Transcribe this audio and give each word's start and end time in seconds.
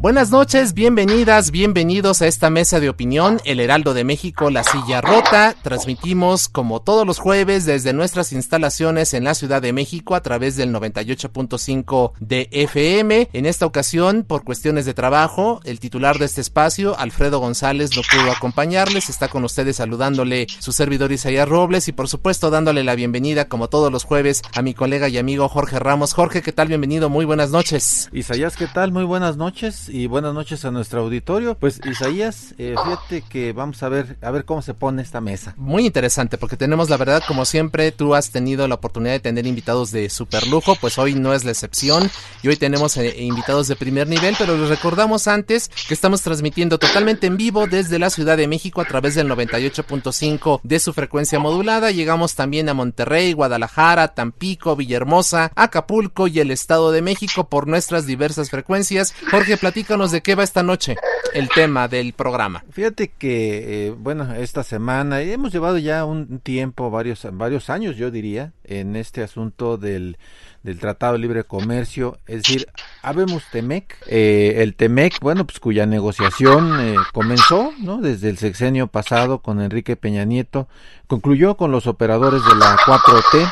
Buenas 0.00 0.30
noches, 0.30 0.72
bienvenidas, 0.72 1.50
bienvenidos 1.50 2.22
a 2.22 2.26
esta 2.26 2.48
mesa 2.48 2.80
de 2.80 2.88
opinión, 2.88 3.38
El 3.44 3.60
Heraldo 3.60 3.92
de 3.92 4.04
México, 4.04 4.48
La 4.48 4.64
Silla 4.64 5.02
Rota. 5.02 5.54
Transmitimos 5.62 6.48
como 6.48 6.80
todos 6.80 7.06
los 7.06 7.18
jueves 7.18 7.66
desde 7.66 7.92
nuestras 7.92 8.32
instalaciones 8.32 9.12
en 9.12 9.24
la 9.24 9.34
Ciudad 9.34 9.60
de 9.60 9.74
México 9.74 10.14
a 10.14 10.22
través 10.22 10.56
del 10.56 10.72
98.5 10.72 12.12
de 12.18 12.48
FM. 12.50 13.28
En 13.34 13.44
esta 13.44 13.66
ocasión, 13.66 14.24
por 14.26 14.42
cuestiones 14.42 14.86
de 14.86 14.94
trabajo, 14.94 15.60
el 15.64 15.80
titular 15.80 16.18
de 16.18 16.24
este 16.24 16.40
espacio, 16.40 16.98
Alfredo 16.98 17.38
González, 17.38 17.90
no 17.94 18.00
pudo 18.00 18.32
acompañarles. 18.32 19.10
Está 19.10 19.28
con 19.28 19.44
ustedes 19.44 19.76
saludándole 19.76 20.46
su 20.60 20.72
servidor 20.72 21.12
Isaías 21.12 21.46
Robles 21.46 21.88
y 21.88 21.92
por 21.92 22.08
supuesto 22.08 22.48
dándole 22.48 22.84
la 22.84 22.94
bienvenida 22.94 23.48
como 23.48 23.68
todos 23.68 23.92
los 23.92 24.04
jueves 24.04 24.40
a 24.54 24.62
mi 24.62 24.72
colega 24.72 25.10
y 25.10 25.18
amigo 25.18 25.46
Jorge 25.50 25.78
Ramos. 25.78 26.14
Jorge, 26.14 26.40
¿qué 26.40 26.52
tal? 26.52 26.68
Bienvenido, 26.68 27.10
muy 27.10 27.26
buenas 27.26 27.50
noches. 27.50 28.08
Isaías, 28.14 28.56
¿qué 28.56 28.66
tal? 28.66 28.92
Muy 28.92 29.04
buenas 29.04 29.36
noches 29.36 29.89
y 29.92 30.06
buenas 30.06 30.34
noches 30.34 30.64
a 30.64 30.70
nuestro 30.70 31.00
auditorio. 31.02 31.56
Pues 31.56 31.80
Isaías, 31.84 32.54
eh, 32.58 32.74
fíjate 32.82 33.22
que 33.22 33.52
vamos 33.52 33.82
a 33.82 33.88
ver 33.88 34.16
a 34.22 34.30
ver 34.30 34.44
cómo 34.44 34.62
se 34.62 34.74
pone 34.74 35.02
esta 35.02 35.20
mesa. 35.20 35.54
Muy 35.56 35.86
interesante 35.86 36.38
porque 36.38 36.56
tenemos 36.56 36.88
la 36.88 36.96
verdad 36.96 37.22
como 37.26 37.44
siempre 37.44 37.92
tú 37.92 38.14
has 38.14 38.30
tenido 38.30 38.66
la 38.68 38.76
oportunidad 38.76 39.12
de 39.12 39.20
tener 39.20 39.46
invitados 39.46 39.90
de 39.90 40.08
super 40.10 40.46
lujo, 40.46 40.76
pues 40.80 40.98
hoy 40.98 41.14
no 41.14 41.34
es 41.34 41.44
la 41.44 41.50
excepción 41.50 42.10
y 42.42 42.48
hoy 42.48 42.56
tenemos 42.56 42.96
eh, 42.96 43.14
invitados 43.22 43.68
de 43.68 43.76
primer 43.76 44.08
nivel, 44.08 44.34
pero 44.38 44.56
les 44.56 44.68
recordamos 44.68 45.28
antes 45.28 45.68
que 45.88 45.94
estamos 45.94 46.22
transmitiendo 46.22 46.78
totalmente 46.78 47.26
en 47.26 47.36
vivo 47.36 47.66
desde 47.66 47.98
la 47.98 48.10
Ciudad 48.10 48.36
de 48.36 48.48
México 48.48 48.80
a 48.80 48.84
través 48.84 49.14
del 49.14 49.28
98.5 49.28 50.60
de 50.62 50.78
su 50.78 50.92
frecuencia 50.92 51.38
modulada. 51.38 51.90
Llegamos 51.90 52.34
también 52.34 52.68
a 52.68 52.74
Monterrey, 52.74 53.32
Guadalajara, 53.32 54.08
Tampico, 54.08 54.76
Villahermosa, 54.76 55.52
Acapulco 55.54 56.28
y 56.28 56.40
el 56.40 56.50
Estado 56.50 56.92
de 56.92 57.02
México 57.02 57.48
por 57.48 57.66
nuestras 57.66 58.06
diversas 58.06 58.50
frecuencias. 58.50 59.14
Jorge, 59.30 59.56
platícanos 59.80 60.10
de 60.10 60.20
qué 60.20 60.34
va 60.34 60.44
esta 60.44 60.62
noche 60.62 60.96
el 61.32 61.48
tema 61.48 61.88
del 61.88 62.12
programa. 62.12 62.62
Fíjate 62.70 63.08
que, 63.08 63.86
eh, 63.86 63.90
bueno, 63.96 64.34
esta 64.34 64.62
semana 64.62 65.22
hemos 65.22 65.52
llevado 65.52 65.78
ya 65.78 66.04
un 66.04 66.38
tiempo, 66.40 66.90
varios, 66.90 67.26
varios 67.32 67.70
años, 67.70 67.96
yo 67.96 68.10
diría, 68.10 68.52
en 68.64 68.94
este 68.94 69.22
asunto 69.22 69.78
del, 69.78 70.18
del 70.62 70.78
Tratado 70.78 71.14
de 71.14 71.20
Libre 71.20 71.44
Comercio, 71.44 72.18
es 72.26 72.42
decir, 72.42 72.68
habemos 73.00 73.42
Temec, 73.50 73.96
eh, 74.06 74.56
el 74.58 74.74
Temec, 74.74 75.18
bueno, 75.20 75.46
pues 75.46 75.60
cuya 75.60 75.86
negociación 75.86 76.78
eh, 76.80 76.96
comenzó, 77.14 77.72
¿no? 77.78 78.02
Desde 78.02 78.28
el 78.28 78.36
sexenio 78.36 78.88
pasado 78.88 79.38
con 79.38 79.62
Enrique 79.62 79.96
Peña 79.96 80.26
Nieto, 80.26 80.68
concluyó 81.06 81.56
con 81.56 81.70
los 81.70 81.86
operadores 81.86 82.44
de 82.44 82.54
la 82.56 82.76
4T, 82.76 83.50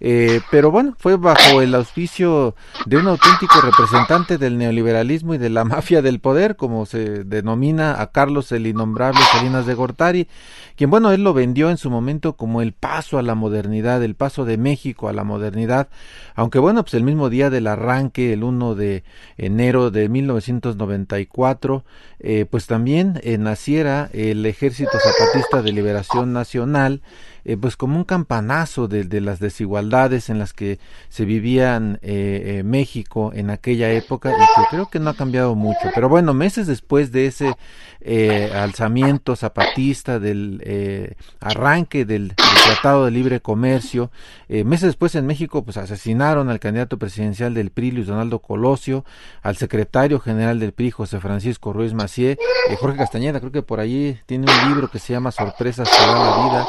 eh, 0.00 0.40
pero 0.50 0.70
bueno, 0.70 0.94
fue 0.98 1.16
bajo 1.16 1.62
el 1.62 1.74
auspicio 1.74 2.54
de 2.84 2.98
un 2.98 3.08
auténtico 3.08 3.60
representante 3.60 4.36
del 4.36 4.58
neoliberalismo 4.58 5.34
y 5.34 5.38
de 5.38 5.50
la 5.50 5.64
mafia 5.64 6.02
del 6.02 6.20
poder, 6.20 6.56
como 6.56 6.86
se 6.86 7.24
denomina 7.24 8.00
a 8.00 8.10
Carlos 8.12 8.52
el 8.52 8.66
innombrable 8.66 9.20
Salinas 9.32 9.66
de 9.66 9.74
Gortari, 9.74 10.28
quien 10.76 10.90
bueno, 10.90 11.12
él 11.12 11.24
lo 11.24 11.32
vendió 11.32 11.70
en 11.70 11.78
su 11.78 11.90
momento 11.90 12.34
como 12.34 12.60
el 12.60 12.72
paso 12.72 13.18
a 13.18 13.22
la 13.22 13.34
modernidad, 13.34 14.02
el 14.02 14.14
paso 14.14 14.44
de 14.44 14.58
México 14.58 15.08
a 15.08 15.14
la 15.14 15.24
modernidad, 15.24 15.88
aunque 16.34 16.58
bueno, 16.58 16.82
pues 16.82 16.94
el 16.94 17.02
mismo 17.02 17.30
día 17.30 17.48
del 17.48 17.66
arranque, 17.66 18.32
el 18.34 18.44
1 18.44 18.74
de 18.74 19.02
enero 19.38 19.90
de 19.90 20.08
1994, 20.10 21.84
eh, 22.18 22.46
pues 22.50 22.66
también 22.66 23.20
eh, 23.22 23.38
naciera 23.38 24.10
el 24.12 24.44
Ejército 24.44 24.90
Zapatista 24.98 25.62
de 25.62 25.72
Liberación 25.72 26.32
Nacional, 26.32 27.00
eh, 27.46 27.56
pues 27.56 27.76
como 27.76 27.96
un 27.96 28.02
campanazo 28.02 28.88
de, 28.88 29.04
de, 29.04 29.20
las 29.20 29.38
desigualdades 29.38 30.30
en 30.30 30.40
las 30.40 30.52
que 30.52 30.80
se 31.08 31.24
vivían 31.24 32.00
eh, 32.02 32.58
eh, 32.58 32.62
México 32.64 33.30
en 33.32 33.50
aquella 33.50 33.92
época 33.92 34.30
y 34.30 34.34
que 34.34 34.66
creo 34.68 34.90
que 34.90 34.98
no 34.98 35.10
ha 35.10 35.14
cambiado 35.14 35.54
mucho. 35.54 35.78
Pero 35.94 36.08
bueno, 36.08 36.34
meses 36.34 36.66
después 36.66 37.12
de 37.12 37.26
ese 37.26 37.54
eh, 38.00 38.50
alzamiento 38.52 39.36
zapatista, 39.36 40.18
del 40.18 40.60
eh, 40.64 41.14
arranque 41.38 42.04
del, 42.04 42.34
Tratado 42.66 43.04
de 43.04 43.12
Libre 43.12 43.40
Comercio, 43.40 44.10
meses 44.48 44.88
después 44.88 45.14
en 45.14 45.24
México 45.24 45.62
pues 45.62 45.76
asesinaron 45.76 46.50
al 46.50 46.58
candidato 46.58 46.98
presidencial 46.98 47.54
del 47.54 47.70
PRI, 47.70 47.92
Luis 47.92 48.08
Donaldo 48.08 48.40
Colosio, 48.40 49.04
al 49.42 49.56
secretario 49.56 50.18
general 50.18 50.58
del 50.58 50.72
PRI, 50.72 50.90
José 50.90 51.20
Francisco 51.20 51.72
Ruiz 51.72 51.94
Macié, 51.94 52.38
Jorge 52.80 52.98
Castañeda, 52.98 53.38
creo 53.38 53.52
que 53.52 53.62
por 53.62 53.78
ahí 53.78 54.18
tiene 54.26 54.50
un 54.50 54.68
libro 54.68 54.90
que 54.90 54.98
se 54.98 55.12
llama 55.12 55.30
Sorpresas 55.30 55.88
da 55.88 56.06
la 56.12 56.48
vida. 56.48 56.66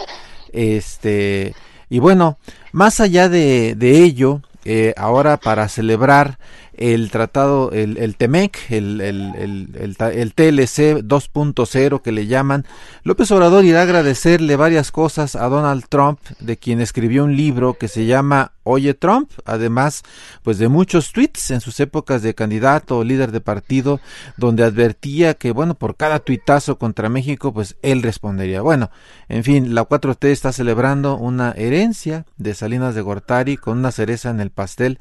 Este, 0.53 1.53
y 1.89 1.99
bueno, 1.99 2.37
más 2.71 2.99
allá 2.99 3.29
de, 3.29 3.75
de 3.75 4.03
ello, 4.03 4.41
eh, 4.65 4.93
ahora 4.97 5.37
para 5.37 5.69
celebrar 5.69 6.39
el 6.77 7.09
tratado, 7.09 7.71
el, 7.71 7.97
el 7.97 8.15
TEMEC, 8.15 8.71
el, 8.71 9.01
el, 9.01 9.69
el, 9.75 10.33
TLC 10.33 11.01
2.0 11.03 12.01
que 12.01 12.11
le 12.11 12.27
llaman, 12.27 12.65
López 13.03 13.31
Obrador 13.31 13.65
irá 13.65 13.79
a 13.79 13.83
agradecerle 13.83 14.55
varias 14.55 14.91
cosas 14.91 15.35
a 15.35 15.47
Donald 15.49 15.85
Trump, 15.89 16.19
de 16.39 16.57
quien 16.57 16.79
escribió 16.79 17.23
un 17.23 17.35
libro 17.35 17.73
que 17.73 17.87
se 17.87 18.05
llama 18.05 18.53
Oye 18.63 18.93
Trump, 18.93 19.31
además 19.45 20.03
pues 20.43 20.59
de 20.59 20.67
muchos 20.67 21.13
tweets 21.13 21.51
en 21.51 21.61
sus 21.61 21.79
épocas 21.79 22.21
de 22.21 22.35
candidato 22.35 22.97
o 22.97 23.03
líder 23.03 23.31
de 23.31 23.41
partido, 23.41 23.99
donde 24.35 24.63
advertía 24.63 25.33
que 25.33 25.51
bueno, 25.51 25.73
por 25.73 25.95
cada 25.95 26.19
tuitazo 26.19 26.77
contra 26.77 27.09
México, 27.09 27.53
pues 27.53 27.77
él 27.81 28.03
respondería. 28.03 28.61
Bueno, 28.61 28.91
en 29.29 29.43
fin, 29.43 29.73
la 29.73 29.87
4T 29.87 30.27
está 30.27 30.51
celebrando 30.51 31.17
una 31.17 31.53
herencia 31.53 32.25
de 32.37 32.53
Salinas 32.53 32.93
de 32.93 33.01
Gortari 33.01 33.57
con 33.57 33.79
una 33.79 33.91
cereza 33.91 34.29
en 34.29 34.41
el 34.41 34.51
pastel 34.51 34.99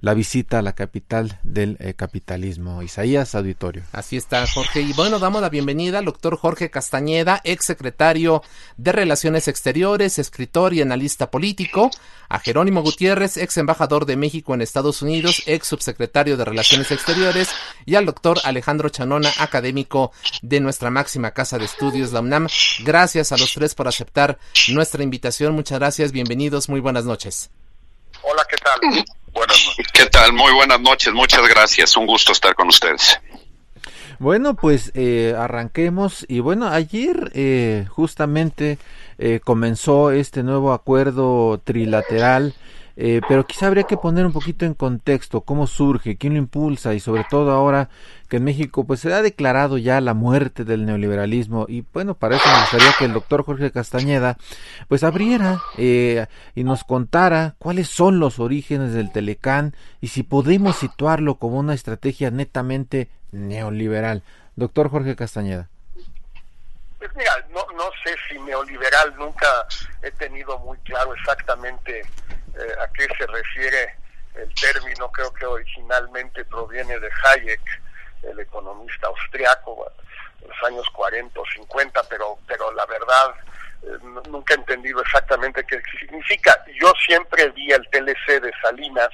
la 0.00 0.14
visita 0.14 0.58
a 0.58 0.62
la 0.62 0.74
capital 0.74 1.38
del 1.42 1.76
eh, 1.80 1.94
capitalismo. 1.94 2.82
Isaías 2.82 3.34
Auditorio. 3.34 3.82
Así 3.92 4.16
está, 4.16 4.46
Jorge. 4.46 4.80
Y 4.80 4.92
bueno, 4.92 5.18
damos 5.18 5.42
la 5.42 5.48
bienvenida 5.48 5.98
al 5.98 6.04
doctor 6.04 6.36
Jorge 6.36 6.70
Castañeda, 6.70 7.40
ex 7.44 7.64
secretario 7.64 8.42
de 8.76 8.92
Relaciones 8.92 9.48
Exteriores, 9.48 10.18
escritor 10.18 10.74
y 10.74 10.82
analista 10.82 11.30
político, 11.30 11.90
a 12.28 12.38
Jerónimo 12.38 12.82
Gutiérrez, 12.82 13.36
ex 13.36 13.56
embajador 13.56 14.06
de 14.06 14.16
México 14.16 14.54
en 14.54 14.60
Estados 14.60 15.02
Unidos, 15.02 15.42
ex 15.46 15.66
subsecretario 15.66 16.36
de 16.36 16.44
Relaciones 16.44 16.90
Exteriores, 16.90 17.48
y 17.84 17.94
al 17.94 18.06
doctor 18.06 18.38
Alejandro 18.44 18.88
Chanona, 18.88 19.30
académico 19.38 20.12
de 20.42 20.60
nuestra 20.60 20.90
máxima 20.90 21.30
casa 21.30 21.58
de 21.58 21.64
estudios, 21.64 22.12
la 22.12 22.20
UNAM. 22.20 22.48
Gracias 22.84 23.32
a 23.32 23.36
los 23.36 23.52
tres 23.54 23.74
por 23.74 23.88
aceptar 23.88 24.38
nuestra 24.68 25.02
invitación. 25.02 25.54
Muchas 25.54 25.78
gracias, 25.78 26.12
bienvenidos, 26.12 26.68
muy 26.68 26.80
buenas 26.80 27.04
noches. 27.04 27.50
Hola, 28.28 28.44
¿qué 28.50 28.56
tal? 28.56 29.04
Buenas 29.32 29.66
noches. 29.66 29.86
¿Qué 29.92 30.06
tal? 30.06 30.32
Muy 30.32 30.52
buenas 30.52 30.80
noches, 30.80 31.14
muchas 31.14 31.46
gracias. 31.46 31.96
Un 31.96 32.06
gusto 32.06 32.32
estar 32.32 32.56
con 32.56 32.66
ustedes. 32.66 33.20
Bueno, 34.18 34.54
pues 34.54 34.90
eh, 34.96 35.32
arranquemos 35.38 36.26
y 36.28 36.40
bueno, 36.40 36.66
ayer 36.66 37.30
eh, 37.34 37.86
justamente 37.88 38.78
eh, 39.18 39.38
comenzó 39.44 40.10
este 40.10 40.42
nuevo 40.42 40.72
acuerdo 40.72 41.60
trilateral 41.62 42.54
eh, 42.98 43.20
pero 43.28 43.46
quizá 43.46 43.66
habría 43.66 43.84
que 43.84 43.98
poner 43.98 44.24
un 44.24 44.32
poquito 44.32 44.64
en 44.64 44.72
contexto 44.72 45.42
cómo 45.42 45.66
surge, 45.66 46.16
quién 46.16 46.32
lo 46.32 46.38
impulsa 46.38 46.94
y 46.94 47.00
sobre 47.00 47.24
todo 47.28 47.50
ahora 47.50 47.90
que 48.28 48.38
en 48.38 48.44
México 48.44 48.86
pues 48.86 49.00
se 49.00 49.12
ha 49.12 49.20
declarado 49.20 49.76
ya 49.76 50.00
la 50.00 50.14
muerte 50.14 50.64
del 50.64 50.86
neoliberalismo 50.86 51.66
y 51.68 51.84
bueno, 51.92 52.14
para 52.14 52.36
eso 52.36 52.48
me 52.48 52.60
gustaría 52.60 52.94
que 52.98 53.04
el 53.04 53.12
doctor 53.12 53.44
Jorge 53.44 53.70
Castañeda 53.70 54.38
pues 54.88 55.04
abriera 55.04 55.60
eh, 55.76 56.26
y 56.54 56.64
nos 56.64 56.84
contara 56.84 57.54
cuáles 57.58 57.88
son 57.88 58.18
los 58.18 58.38
orígenes 58.38 58.94
del 58.94 59.12
Telecán 59.12 59.74
y 60.00 60.08
si 60.08 60.22
podemos 60.22 60.76
situarlo 60.76 61.34
como 61.34 61.58
una 61.58 61.74
estrategia 61.74 62.30
netamente 62.30 63.10
neoliberal. 63.30 64.22
Doctor 64.56 64.88
Jorge 64.88 65.16
Castañeda. 65.16 65.68
Pues 66.98 67.10
mira, 67.14 67.32
no, 67.50 67.60
no 67.76 67.90
sé 68.02 68.14
si 68.26 68.38
neoliberal 68.40 69.14
nunca 69.18 69.46
he 70.02 70.10
tenido 70.12 70.58
muy 70.60 70.78
claro 70.78 71.14
exactamente 71.14 72.02
eh, 72.58 72.74
a 72.80 72.88
qué 72.92 73.06
se 73.18 73.26
refiere 73.26 73.96
el 74.34 74.54
término, 74.54 75.10
creo 75.10 75.32
que 75.32 75.46
originalmente 75.46 76.44
proviene 76.44 76.98
de 76.98 77.10
Hayek, 77.24 77.60
el 78.22 78.40
economista 78.40 79.06
austriaco, 79.06 79.90
en 80.42 80.48
los 80.48 80.62
años 80.64 80.88
40 80.90 81.40
o 81.40 81.44
50, 81.44 82.02
pero, 82.08 82.38
pero 82.46 82.72
la 82.72 82.84
verdad 82.86 83.34
eh, 83.82 83.98
nunca 84.28 84.54
he 84.54 84.56
entendido 84.58 85.00
exactamente 85.00 85.64
qué 85.64 85.80
significa. 85.98 86.64
Yo 86.80 86.92
siempre 87.04 87.48
vi 87.50 87.72
el 87.72 87.86
TLC 87.90 88.40
de 88.40 88.52
Salinas 88.60 89.10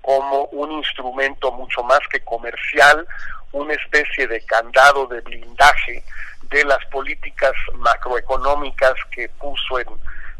como 0.00 0.44
un 0.46 0.72
instrumento 0.72 1.52
mucho 1.52 1.82
más 1.82 2.00
que 2.10 2.20
comercial, 2.20 3.06
una 3.52 3.74
especie 3.74 4.26
de 4.26 4.44
candado 4.46 5.06
de 5.06 5.20
blindaje 5.20 6.04
de 6.42 6.64
las 6.64 6.84
políticas 6.86 7.52
macroeconómicas 7.74 8.94
que 9.10 9.28
puso 9.28 9.78
en 9.78 9.88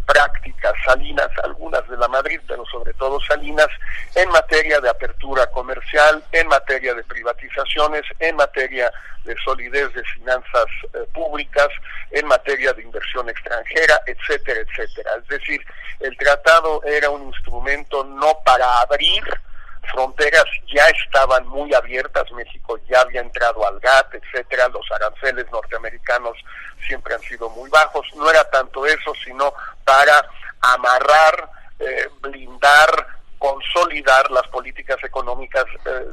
prácticas 0.08 0.72
Salinas, 0.86 1.28
algunas 1.44 1.86
de 1.86 1.96
la 1.98 2.08
Madrid, 2.08 2.40
pero 2.48 2.64
sobre 2.66 2.94
todo 2.94 3.20
Salinas, 3.20 3.68
en 4.14 4.28
materia 4.30 4.80
de 4.80 4.88
apertura 4.88 5.46
comercial, 5.48 6.24
en 6.32 6.48
materia 6.48 6.94
de 6.94 7.04
privatizaciones, 7.04 8.02
en 8.18 8.34
materia 8.36 8.90
de 9.24 9.36
solidez 9.44 9.92
de 9.92 10.02
finanzas 10.04 10.64
eh, 10.94 10.98
públicas, 11.12 11.68
en 12.10 12.26
materia 12.26 12.72
de 12.72 12.82
inversión 12.82 13.28
extranjera, 13.28 14.00
etcétera, 14.06 14.60
etcétera. 14.60 15.10
Es 15.22 15.28
decir, 15.28 15.60
el 16.00 16.16
tratado 16.16 16.82
era 16.84 17.10
un 17.10 17.26
instrumento 17.28 18.02
no 18.04 18.38
para 18.44 18.80
abrir 18.80 19.22
fronteras 19.90 20.44
ya 20.72 20.86
estaban 20.88 21.46
muy 21.48 21.72
abiertas, 21.74 22.30
México 22.32 22.78
ya 22.88 23.00
había 23.00 23.20
entrado 23.20 23.66
al 23.66 23.78
GATT, 23.80 24.14
etcétera, 24.14 24.68
los 24.68 24.86
aranceles 24.92 25.50
norteamericanos 25.50 26.36
siempre 26.86 27.14
han 27.14 27.20
sido 27.22 27.48
muy 27.50 27.68
bajos, 27.70 28.06
no 28.16 28.30
era 28.30 28.44
tanto 28.50 28.86
eso, 28.86 29.12
sino 29.24 29.52
para 29.84 30.26
amarrar, 30.60 31.50
eh, 31.78 32.08
blindar, 32.20 33.06
consolidar 33.38 34.30
las 34.30 34.46
políticas 34.48 34.96
económicas 35.04 35.64
eh, 35.84 36.04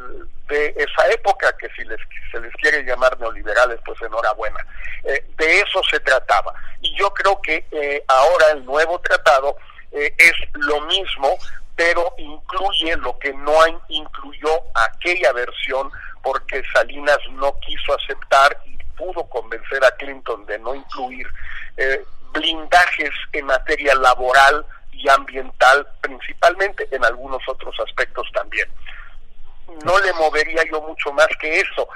de 0.47 0.75
esa 0.77 1.09
época, 1.09 1.55
que 1.57 1.69
si 1.69 1.83
les, 1.85 1.99
se 2.31 2.39
les 2.39 2.53
quiere 2.53 2.83
llamar 2.83 3.19
neoliberales, 3.19 3.79
pues 3.83 3.99
enhorabuena. 4.01 4.63
Eh, 5.03 5.25
de 5.35 5.59
eso 5.61 5.81
se 5.89 5.99
trataba. 6.01 6.53
Y 6.81 6.95
yo 6.95 7.11
creo 7.13 7.41
que 7.41 7.65
ahora 8.07 8.51
el 8.51 8.63
nuevo 8.65 8.99
tratado 8.99 9.57
es 9.91 10.33
lo 10.53 10.81
mismo, 10.81 11.37
pero 11.75 12.13
incluye 12.17 12.95
lo 12.97 13.17
que 13.19 13.33
no 13.33 13.53
incluyó 13.89 14.49
aquella 14.73 15.33
versión 15.33 15.91
porque 16.23 16.63
Salinas 16.73 17.19
no 17.31 17.57
quiso 17.59 17.93
aceptar 17.93 18.57
y 18.65 18.77
pudo 18.97 19.27
convencer 19.29 19.83
a 19.83 19.91
Clinton 19.91 20.45
de 20.45 20.57
no 20.59 20.73
incluir 20.73 21.27
eh, 21.77 22.03
blindajes 22.31 23.11
en 23.33 23.45
materia 23.45 23.93
laboral 23.95 24.65
y 24.91 25.07
ambiental 25.09 25.85
principalmente, 26.01 26.87
en 26.91 27.03
algunos 27.03 27.41
otros 27.47 27.75
aspectos 27.85 28.27
también. 28.33 28.67
No 29.83 29.99
le 29.99 30.13
movería 30.13 30.63
yo 30.71 30.81
mucho 30.81 31.11
más 31.11 31.27
que 31.39 31.59
eso. 31.59 31.87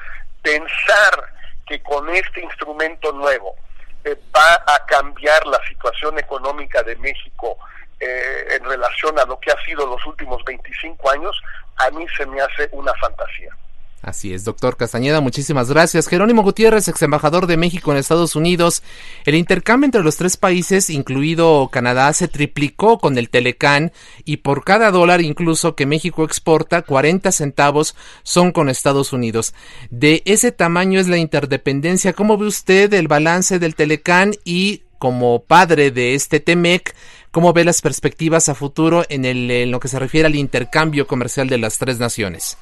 Pensar 0.41 1.33
que 1.65 1.81
con 1.81 2.09
este 2.09 2.41
instrumento 2.41 3.11
nuevo 3.13 3.55
eh, 4.03 4.17
va 4.35 4.63
a 4.67 4.85
cambiar 4.85 5.45
la 5.47 5.59
situación 5.67 6.17
económica 6.19 6.83
de 6.83 6.95
México 6.97 7.57
eh, 7.99 8.57
en 8.57 8.63
relación 8.63 9.17
a 9.19 9.25
lo 9.25 9.39
que 9.39 9.51
ha 9.51 9.65
sido 9.65 9.85
los 9.85 10.05
últimos 10.05 10.43
25 10.45 11.09
años, 11.11 11.41
a 11.77 11.89
mí 11.91 12.05
se 12.15 12.25
me 12.25 12.41
hace 12.41 12.69
una 12.71 12.93
fantasía. 12.95 13.55
Así 14.01 14.33
es, 14.33 14.45
doctor 14.45 14.77
Castañeda, 14.77 15.19
muchísimas 15.19 15.69
gracias. 15.69 16.07
Jerónimo 16.07 16.41
Gutiérrez, 16.41 16.87
ex 16.87 17.01
embajador 17.01 17.47
de 17.47 17.57
México 17.57 17.91
en 17.91 17.97
Estados 17.97 18.37
Unidos. 18.37 18.81
El 19.25 19.35
intercambio 19.35 19.85
entre 19.85 20.03
los 20.03 20.15
tres 20.15 20.37
países, 20.37 20.89
incluido 20.89 21.67
Canadá, 21.69 22.13
se 22.13 22.29
triplicó 22.29 22.97
con 22.97 23.17
el 23.17 23.29
Telecán 23.29 23.91
y 24.23 24.37
por 24.37 24.63
cada 24.63 24.91
dólar 24.91 25.19
incluso 25.19 25.75
que 25.75 25.85
México 25.85 26.23
exporta, 26.23 26.81
40 26.81 27.29
centavos 27.33 27.93
son 28.23 28.53
con 28.53 28.69
Estados 28.69 29.11
Unidos. 29.11 29.53
De 29.89 30.23
ese 30.25 30.53
tamaño 30.53 30.97
es 31.01 31.09
la 31.09 31.17
interdependencia. 31.17 32.13
¿Cómo 32.13 32.37
ve 32.37 32.47
usted 32.47 32.93
el 32.93 33.09
balance 33.09 33.59
del 33.59 33.75
Telecán 33.75 34.31
y 34.45 34.83
como 34.99 35.43
padre 35.43 35.91
de 35.91 36.13
este 36.13 36.39
TEMEC, 36.39 36.93
¿Cómo 37.31 37.53
ve 37.53 37.63
las 37.63 37.81
perspectivas 37.81 38.49
a 38.49 38.55
futuro 38.55 39.05
en, 39.09 39.23
el, 39.25 39.51
en 39.51 39.71
lo 39.71 39.79
que 39.79 39.87
se 39.87 39.99
refiere 39.99 40.27
al 40.27 40.35
intercambio 40.35 41.05
comercial 41.05 41.47
de 41.47 41.59
las 41.59 41.77
tres 41.77 41.99
naciones? 41.99 42.57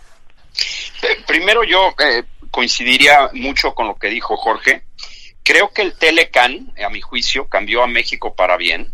Eh, 1.03 1.23
primero 1.25 1.63
yo 1.63 1.93
eh, 1.99 2.23
coincidiría 2.51 3.29
mucho 3.33 3.73
con 3.73 3.87
lo 3.87 3.95
que 3.95 4.09
dijo 4.09 4.35
Jorge. 4.35 4.83
Creo 5.43 5.71
que 5.71 5.83
el 5.83 5.93
Telecan, 5.93 6.73
a 6.85 6.89
mi 6.89 6.99
juicio, 6.99 7.47
cambió 7.47 7.81
a 7.81 7.87
México 7.87 8.35
para 8.35 8.57
bien, 8.57 8.91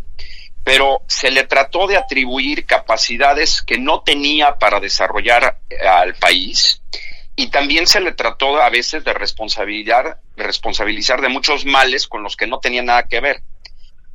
pero 0.62 1.02
se 1.08 1.30
le 1.30 1.44
trató 1.44 1.86
de 1.88 1.96
atribuir 1.96 2.66
capacidades 2.66 3.60
que 3.62 3.78
no 3.78 4.02
tenía 4.02 4.56
para 4.56 4.78
desarrollar 4.78 5.58
eh, 5.68 5.86
al 5.86 6.14
país 6.14 6.82
y 7.36 7.48
también 7.48 7.86
se 7.86 8.00
le 8.00 8.12
trató 8.12 8.60
a 8.62 8.70
veces 8.70 9.02
de 9.02 9.12
responsabilizar, 9.12 10.20
responsabilizar 10.36 11.20
de 11.20 11.28
muchos 11.28 11.64
males 11.64 12.06
con 12.06 12.22
los 12.22 12.36
que 12.36 12.46
no 12.46 12.60
tenía 12.60 12.82
nada 12.82 13.02
que 13.04 13.20
ver. 13.20 13.42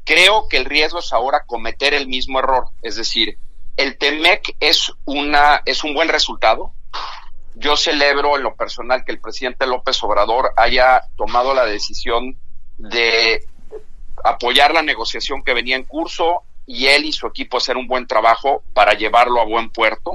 Creo 0.09 0.47
que 0.47 0.57
el 0.57 0.65
riesgo 0.65 0.97
es 0.97 1.13
ahora 1.13 1.43
cometer 1.45 1.93
el 1.93 2.07
mismo 2.07 2.39
error, 2.39 2.69
es 2.81 2.95
decir, 2.95 3.37
el 3.77 3.95
TEMEC 3.95 4.55
es, 4.59 4.91
una, 5.05 5.61
es 5.67 5.83
un 5.83 5.93
buen 5.93 6.09
resultado. 6.09 6.73
Yo 7.53 7.77
celebro 7.77 8.35
en 8.35 8.41
lo 8.41 8.55
personal 8.55 9.05
que 9.05 9.11
el 9.11 9.21
presidente 9.21 9.67
López 9.67 10.03
Obrador 10.03 10.51
haya 10.57 11.03
tomado 11.15 11.53
la 11.53 11.63
decisión 11.63 12.39
de 12.79 13.45
apoyar 14.23 14.73
la 14.73 14.81
negociación 14.81 15.43
que 15.43 15.53
venía 15.53 15.75
en 15.75 15.83
curso 15.83 16.41
y 16.65 16.87
él 16.87 17.05
y 17.05 17.11
su 17.11 17.27
equipo 17.27 17.57
hacer 17.57 17.77
un 17.77 17.85
buen 17.85 18.07
trabajo 18.07 18.63
para 18.73 18.95
llevarlo 18.95 19.39
a 19.39 19.45
buen 19.45 19.69
puerto. 19.69 20.13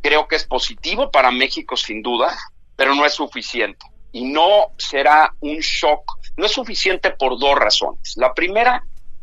Creo 0.00 0.28
que 0.28 0.36
es 0.36 0.44
positivo 0.44 1.10
para 1.10 1.32
México 1.32 1.76
sin 1.76 2.02
duda, 2.02 2.38
pero 2.76 2.94
no 2.94 3.04
es 3.04 3.14
suficiente. 3.14 3.84
Y 4.12 4.26
no 4.26 4.68
será 4.76 5.34
un 5.40 5.56
shock, 5.58 6.20
no 6.36 6.46
es 6.46 6.52
suficiente 6.52 7.10
por 7.10 7.36
dos 7.36 7.56
razones. 7.56 8.14
La 8.16 8.32
primera 8.32 8.80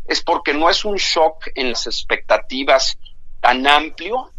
es 0.07 0.21
porque 0.21 0.53
no 0.53 0.69
es 0.69 0.85
un 0.85 0.95
shock 0.97 1.47
en 1.55 1.71
las 1.71 1.87
expectativas 1.87 2.97
tan 3.41 3.65
amplio 3.67 4.31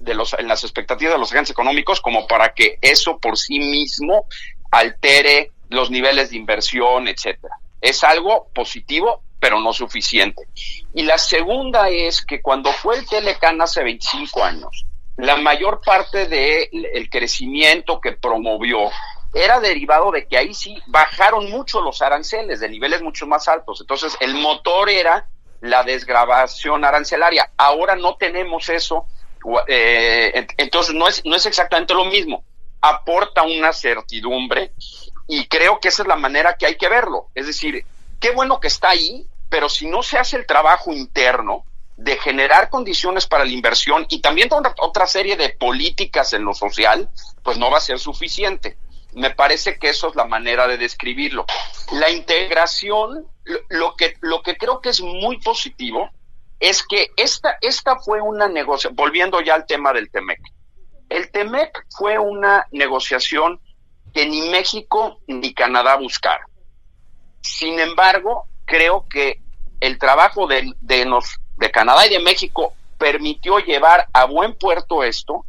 de 0.00 0.14
los, 0.14 0.34
en 0.34 0.48
las 0.48 0.64
expectativas 0.64 1.14
de 1.14 1.18
los 1.18 1.32
agentes 1.32 1.52
económicos 1.52 2.00
como 2.00 2.26
para 2.26 2.52
que 2.52 2.78
eso 2.80 3.18
por 3.18 3.38
sí 3.38 3.58
mismo 3.58 4.26
altere 4.70 5.52
los 5.70 5.90
niveles 5.90 6.30
de 6.30 6.36
inversión, 6.36 7.08
etcétera. 7.08 7.56
Es 7.80 8.04
algo 8.04 8.48
positivo, 8.54 9.22
pero 9.40 9.60
no 9.60 9.72
suficiente. 9.72 10.46
Y 10.94 11.02
la 11.02 11.18
segunda 11.18 11.88
es 11.88 12.24
que 12.24 12.40
cuando 12.40 12.72
fue 12.72 12.98
el 12.98 13.06
Telecan 13.06 13.60
hace 13.60 13.82
25 13.82 14.42
años, 14.42 14.86
la 15.16 15.36
mayor 15.36 15.80
parte 15.84 16.26
del 16.26 16.86
el 16.92 17.08
crecimiento 17.08 18.00
que 18.00 18.12
promovió 18.12 18.90
era 19.34 19.58
derivado 19.58 20.12
de 20.12 20.26
que 20.26 20.38
ahí 20.38 20.54
sí 20.54 20.80
bajaron 20.86 21.50
mucho 21.50 21.80
los 21.80 22.00
aranceles 22.00 22.60
de 22.60 22.68
niveles 22.68 23.02
mucho 23.02 23.26
más 23.26 23.48
altos. 23.48 23.80
Entonces, 23.80 24.16
el 24.20 24.34
motor 24.34 24.88
era 24.88 25.28
la 25.60 25.82
desgrabación 25.82 26.84
arancelaria. 26.84 27.50
Ahora 27.56 27.96
no 27.96 28.16
tenemos 28.16 28.68
eso. 28.68 29.06
Eh, 29.66 30.46
entonces, 30.56 30.94
no 30.94 31.08
es, 31.08 31.24
no 31.24 31.34
es 31.34 31.46
exactamente 31.46 31.94
lo 31.94 32.04
mismo. 32.04 32.44
Aporta 32.80 33.42
una 33.42 33.72
certidumbre 33.72 34.72
y 35.26 35.46
creo 35.48 35.80
que 35.80 35.88
esa 35.88 36.02
es 36.02 36.08
la 36.08 36.16
manera 36.16 36.56
que 36.56 36.66
hay 36.66 36.76
que 36.76 36.88
verlo. 36.88 37.30
Es 37.34 37.46
decir, 37.48 37.84
qué 38.20 38.30
bueno 38.30 38.60
que 38.60 38.68
está 38.68 38.90
ahí, 38.90 39.26
pero 39.48 39.68
si 39.68 39.88
no 39.88 40.02
se 40.04 40.16
hace 40.16 40.36
el 40.36 40.46
trabajo 40.46 40.92
interno, 40.92 41.64
de 41.96 42.16
generar 42.16 42.70
condiciones 42.70 43.26
para 43.26 43.44
la 43.44 43.52
inversión 43.52 44.04
y 44.08 44.20
también 44.20 44.52
otra, 44.52 44.74
otra 44.80 45.06
serie 45.06 45.36
de 45.36 45.50
políticas 45.50 46.32
en 46.32 46.44
lo 46.44 46.52
social, 46.52 47.08
pues 47.42 47.56
no 47.56 47.70
va 47.70 47.78
a 47.78 47.80
ser 47.80 47.98
suficiente. 47.98 48.76
Me 49.14 49.30
parece 49.30 49.78
que 49.78 49.90
eso 49.90 50.08
es 50.08 50.16
la 50.16 50.26
manera 50.26 50.66
de 50.66 50.76
describirlo. 50.76 51.46
La 51.92 52.10
integración, 52.10 53.26
lo 53.68 53.94
que, 53.94 54.14
lo 54.20 54.42
que 54.42 54.56
creo 54.56 54.80
que 54.80 54.90
es 54.90 55.00
muy 55.00 55.40
positivo 55.40 56.10
es 56.60 56.84
que 56.86 57.10
esta, 57.16 57.56
esta 57.60 57.98
fue 57.98 58.20
una 58.20 58.48
negociación, 58.48 58.96
volviendo 58.96 59.40
ya 59.40 59.54
al 59.54 59.66
tema 59.66 59.92
del 59.92 60.10
TEMEC. 60.10 60.40
El 61.08 61.30
TEMEC 61.30 61.86
fue 61.96 62.18
una 62.18 62.66
negociación 62.72 63.60
que 64.12 64.26
ni 64.26 64.48
México 64.48 65.20
ni 65.26 65.52
Canadá 65.52 65.96
buscaron. 65.96 66.46
Sin 67.40 67.78
embargo, 67.78 68.46
creo 68.64 69.06
que 69.08 69.40
el 69.80 69.98
trabajo 69.98 70.46
de, 70.46 70.72
de, 70.80 71.04
nos, 71.04 71.36
de 71.56 71.70
Canadá 71.70 72.06
y 72.06 72.10
de 72.10 72.20
México 72.20 72.72
permitió 72.98 73.58
llevar 73.58 74.08
a 74.12 74.24
buen 74.24 74.54
puerto 74.54 75.04
esto 75.04 75.44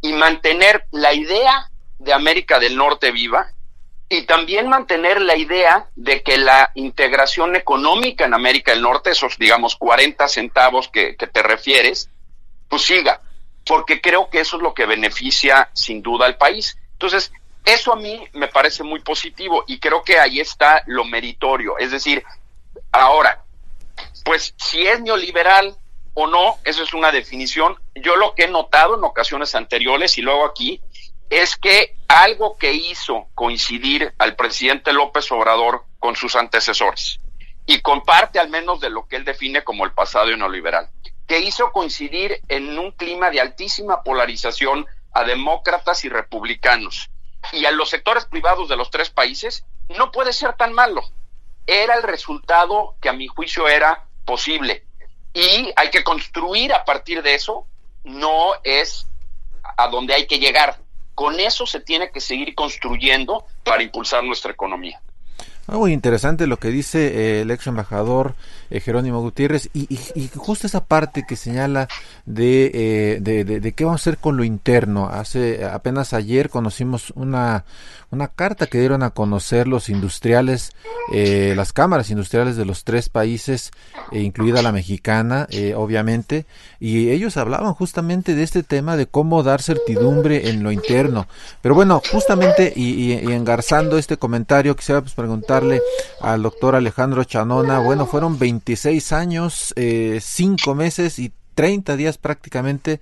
y 0.00 0.12
mantener 0.12 0.86
la 0.92 1.12
idea 1.12 1.70
de 1.98 2.12
América 2.12 2.58
del 2.58 2.76
Norte 2.76 3.10
viva 3.10 3.50
y 4.08 4.22
también 4.22 4.68
mantener 4.68 5.20
la 5.20 5.36
idea 5.36 5.88
de 5.96 6.22
que 6.22 6.36
la 6.36 6.70
integración 6.74 7.56
económica 7.56 8.24
en 8.24 8.34
América 8.34 8.72
del 8.72 8.82
Norte, 8.82 9.10
esos 9.10 9.38
digamos 9.38 9.76
40 9.76 10.28
centavos 10.28 10.88
que, 10.88 11.14
te 11.14 11.42
refieres, 11.42 12.10
pues 12.68 12.82
siga, 12.82 13.20
porque 13.66 14.00
creo 14.00 14.28
que 14.28 14.40
eso 14.40 14.56
es 14.56 14.62
lo 14.62 14.74
que 14.74 14.86
beneficia 14.86 15.70
sin 15.72 16.02
duda 16.02 16.26
al 16.26 16.36
país. 16.36 16.78
Entonces, 16.92 17.32
Eso 17.66 17.94
a 17.94 17.96
mí 17.96 18.22
me 18.34 18.48
parece 18.48 18.82
muy 18.82 19.00
positivo 19.00 19.64
y 19.66 19.78
creo 19.78 20.02
que 20.04 20.18
ahí 20.18 20.38
está 20.38 20.82
lo 20.86 21.02
meritorio. 21.06 21.78
Es 21.78 21.90
decir, 21.90 22.22
ahora, 22.92 23.42
pues 24.22 24.54
si 24.58 24.86
es 24.86 25.00
neoliberal 25.00 25.74
o 26.12 26.26
no, 26.26 26.58
eso 26.64 26.82
es 26.82 26.92
una 26.92 27.10
definición. 27.10 27.76
Yo 27.94 28.16
lo 28.16 28.34
que 28.34 28.44
he 28.44 28.48
notado 28.48 28.98
en 28.98 29.04
ocasiones 29.04 29.54
anteriores 29.54 30.18
y 30.18 30.20
luego 30.20 30.44
aquí 30.44 30.82
es 31.40 31.56
que 31.56 31.96
algo 32.06 32.56
que 32.56 32.72
hizo 32.72 33.26
coincidir 33.34 34.14
al 34.18 34.36
presidente 34.36 34.92
López 34.92 35.30
Obrador 35.32 35.84
con 35.98 36.14
sus 36.14 36.36
antecesores 36.36 37.18
y 37.66 37.80
comparte 37.80 38.38
al 38.38 38.50
menos 38.50 38.78
de 38.78 38.90
lo 38.90 39.08
que 39.08 39.16
él 39.16 39.24
define 39.24 39.64
como 39.64 39.84
el 39.84 39.92
pasado 39.92 40.36
neoliberal, 40.36 40.90
que 41.26 41.40
hizo 41.40 41.72
coincidir 41.72 42.40
en 42.48 42.78
un 42.78 42.92
clima 42.92 43.30
de 43.30 43.40
altísima 43.40 44.04
polarización 44.04 44.86
a 45.12 45.24
demócratas 45.24 46.04
y 46.04 46.08
republicanos 46.08 47.10
y 47.52 47.64
a 47.64 47.72
los 47.72 47.90
sectores 47.90 48.26
privados 48.26 48.68
de 48.68 48.76
los 48.76 48.90
tres 48.90 49.10
países, 49.10 49.64
no 49.88 50.12
puede 50.12 50.32
ser 50.32 50.54
tan 50.54 50.72
malo. 50.72 51.02
Era 51.66 51.94
el 51.94 52.04
resultado 52.04 52.94
que 53.00 53.08
a 53.08 53.12
mi 53.12 53.26
juicio 53.26 53.66
era 53.66 54.06
posible. 54.24 54.86
Y 55.32 55.72
hay 55.74 55.90
que 55.90 56.04
construir 56.04 56.72
a 56.72 56.84
partir 56.84 57.22
de 57.22 57.34
eso, 57.34 57.66
no 58.04 58.52
es 58.62 59.08
a 59.76 59.88
donde 59.88 60.14
hay 60.14 60.28
que 60.28 60.38
llegar. 60.38 60.83
Con 61.14 61.38
eso 61.38 61.66
se 61.66 61.80
tiene 61.80 62.10
que 62.10 62.20
seguir 62.20 62.54
construyendo 62.54 63.44
para 63.62 63.82
impulsar 63.82 64.24
nuestra 64.24 64.52
economía. 64.52 65.00
Muy 65.66 65.94
interesante 65.94 66.46
lo 66.46 66.58
que 66.58 66.68
dice 66.68 67.06
eh, 67.06 67.40
el 67.40 67.50
ex 67.50 67.66
embajador 67.66 68.34
eh, 68.68 68.80
Jerónimo 68.80 69.22
Gutiérrez 69.22 69.70
y, 69.72 69.98
justo 70.36 70.66
esa 70.66 70.84
parte 70.84 71.24
que 71.26 71.36
señala 71.36 71.88
de, 72.26 72.70
eh, 72.74 73.18
de, 73.20 73.44
de, 73.44 73.72
qué 73.72 73.84
vamos 73.84 74.00
a 74.00 74.02
hacer 74.02 74.18
con 74.18 74.36
lo 74.36 74.44
interno. 74.44 75.08
Hace 75.08 75.64
apenas 75.64 76.12
ayer 76.12 76.50
conocimos 76.50 77.12
una, 77.16 77.64
una 78.14 78.28
carta 78.28 78.66
que 78.66 78.78
dieron 78.78 79.02
a 79.02 79.10
conocer 79.10 79.68
los 79.68 79.88
industriales, 79.88 80.72
las 81.12 81.72
cámaras 81.72 82.10
industriales 82.10 82.56
de 82.56 82.64
los 82.64 82.84
tres 82.84 83.08
países, 83.08 83.70
incluida 84.12 84.62
la 84.62 84.72
mexicana, 84.72 85.46
obviamente, 85.76 86.46
y 86.80 87.10
ellos 87.10 87.36
hablaban 87.36 87.74
justamente 87.74 88.34
de 88.34 88.42
este 88.42 88.62
tema 88.62 88.96
de 88.96 89.06
cómo 89.06 89.42
dar 89.42 89.60
certidumbre 89.60 90.48
en 90.48 90.62
lo 90.62 90.72
interno. 90.72 91.26
Pero 91.60 91.74
bueno, 91.74 92.00
justamente 92.10 92.72
y, 92.74 93.12
y 93.12 93.32
engarzando 93.32 93.98
este 93.98 94.16
comentario, 94.16 94.76
quisiera 94.76 95.00
pues, 95.00 95.14
preguntar 95.14 95.62
al 96.20 96.42
doctor 96.42 96.74
Alejandro 96.74 97.24
Chanona. 97.24 97.78
Bueno, 97.78 98.06
fueron 98.06 98.38
26 98.38 99.12
años, 99.12 99.72
eh, 99.76 100.18
5 100.22 100.74
meses 100.74 101.18
y 101.18 101.32
30 101.54 101.96
días 101.96 102.18
prácticamente 102.18 103.00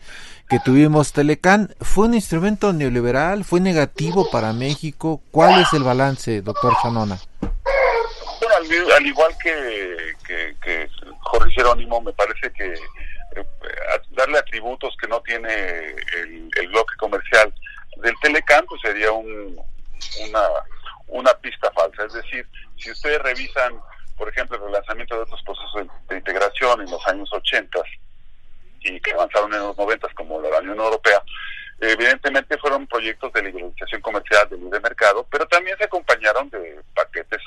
que 0.48 0.58
tuvimos 0.60 1.12
Telecán. 1.12 1.74
¿Fue 1.80 2.06
un 2.06 2.14
instrumento 2.14 2.72
neoliberal? 2.72 3.44
¿Fue 3.44 3.60
negativo 3.60 4.30
para 4.30 4.52
México? 4.52 5.20
¿Cuál 5.30 5.62
es 5.62 5.72
el 5.72 5.82
balance, 5.82 6.42
doctor 6.42 6.74
Chanona? 6.82 7.18
Bueno, 7.40 8.94
al, 8.96 9.06
igual 9.06 9.32
que, 9.42 10.14
que, 10.26 10.88
Jorge 11.20 11.52
Jerónimo, 11.54 12.00
me 12.00 12.12
parece 12.12 12.52
que 12.52 12.74
eh, 12.74 13.44
darle 14.10 14.38
atributos 14.38 14.94
que 15.00 15.08
no 15.08 15.20
tiene 15.20 15.50
el, 16.18 16.68
bloque 16.68 16.94
comercial 16.98 17.52
del 18.02 18.14
Telecán 18.22 18.64
pues 18.68 18.80
sería 18.80 19.12
un, 19.12 19.56
una 20.28 20.40
una 21.12 21.32
pista 21.34 21.70
falsa. 21.72 22.04
Es 22.04 22.12
decir, 22.14 22.46
si 22.76 22.90
ustedes 22.90 23.20
revisan, 23.22 23.80
por 24.16 24.28
ejemplo, 24.28 24.56
el 24.56 24.64
relanzamiento 24.64 25.14
de 25.14 25.22
otros 25.22 25.42
procesos 25.42 25.86
de, 26.08 26.16
integración 26.16 26.80
en 26.80 26.90
los 26.90 27.06
años 27.06 27.30
80 27.32 27.78
y 28.84 29.00
que 29.00 29.12
avanzaron 29.12 29.52
en 29.52 29.60
los 29.60 29.76
90 29.76 30.08
como 30.14 30.40
la 30.40 30.58
Unión 30.58 30.78
Europea, 30.78 31.22
evidentemente 31.80 32.58
fueron 32.58 32.86
proyectos 32.86 33.32
de 33.32 33.42
liberalización 33.42 34.00
comercial, 34.00 34.48
de 34.48 34.56
libre 34.56 34.80
mercado, 34.80 35.26
pero 35.30 35.46
también 35.46 35.76
se 35.78 35.84
acompañaron 35.84 36.48
de 36.50 36.80
paquetes 36.94 37.40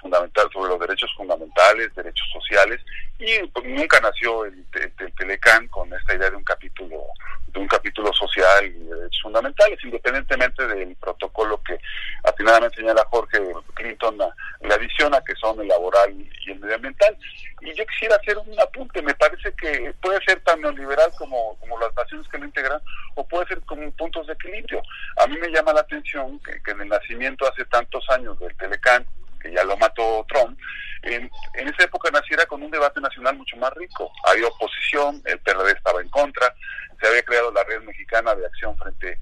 fundamentales 0.00 0.52
sobre 0.52 0.70
los 0.70 0.80
derechos 0.80 1.12
fundamentales, 1.16 1.94
derechos 1.94 2.28
sociales, 2.32 2.80
y 3.18 3.46
pues, 3.48 3.64
nunca 3.66 4.00
nació 4.00 4.44
el, 4.44 4.64
el, 4.74 5.12
Telecán 5.14 5.66
con 5.68 5.92
esta 5.92 6.14
idea 6.14 6.30
de 6.30 6.36
un 6.36 6.44
capítulo 6.44 7.02
de 7.48 7.60
un 7.60 7.68
capítulo 7.68 8.12
social 8.12 8.66
y 8.66 8.70
derechos 8.70 9.22
fundamentales, 9.22 9.78
independientemente 9.82 10.66
del 10.66 10.94
protocolo 10.96 11.60
que 11.62 11.78
atinadamente 12.24 12.76
señala 12.76 13.06
Jorge 13.08 13.38
Clinton 13.74 14.18
le 14.60 14.74
adiciona, 14.74 15.20
que 15.22 15.34
son 15.36 15.60
el 15.60 15.68
laboral 15.68 16.12
y 16.12 16.50
el 16.50 16.60
medioambiental. 16.60 17.16
Y 17.62 17.72
yo 17.74 17.86
quisiera 17.86 18.16
hacer 18.16 18.36
un 18.36 18.60
apunte, 18.60 19.00
me 19.00 19.14
parece 19.14 19.52
que 19.54 19.94
puede 20.02 20.22
ser 20.24 20.40
tan 20.42 20.60
neoliberal 20.60 21.10
como, 21.18 21.56
como 21.58 21.78
las 21.78 21.94
naciones 21.96 22.28
que 22.28 22.38
lo 22.38 22.44
integran, 22.44 22.80
o 23.14 23.26
puede 23.26 23.46
ser 23.46 23.60
como 23.62 23.90
puntos 23.92 24.26
de 24.26 24.34
equilibrio. 24.34 24.82
A 25.16 25.26
mí 25.26 25.36
me 25.38 25.48
llama 25.48 25.72
la 25.72 25.80
atención 25.80 26.38
que, 26.40 26.62
que 26.62 26.72
en 26.72 26.82
el 26.82 26.88
nacimiento 26.88 27.48
hace 27.48 27.64
tantos 27.64 28.04
años 28.10 28.38
del 28.38 28.54
Telecán, 28.56 29.06
que 29.38 29.52
ya 29.52 29.64
lo 29.64 29.76
mató 29.76 30.24
Trump, 30.28 30.58
en, 31.02 31.30
esa 31.54 31.84
época 31.84 32.10
naciera 32.10 32.46
con 32.46 32.62
un 32.62 32.70
debate 32.70 33.00
nacional 33.00 33.36
mucho 33.36 33.56
más 33.56 33.72
rico. 33.74 34.10
Había 34.24 34.48
oposición, 34.48 35.22
el 35.24 35.38
PRD 35.40 35.72
estaba 35.72 36.00
en 36.00 36.08
contra, 36.08 36.54
se 37.00 37.06
había 37.06 37.22
creado 37.22 37.52
la 37.52 37.64
red 37.64 37.82
mexicana 37.82 38.34
de 38.34 38.46
acción 38.46 38.76
frente 38.78 39.18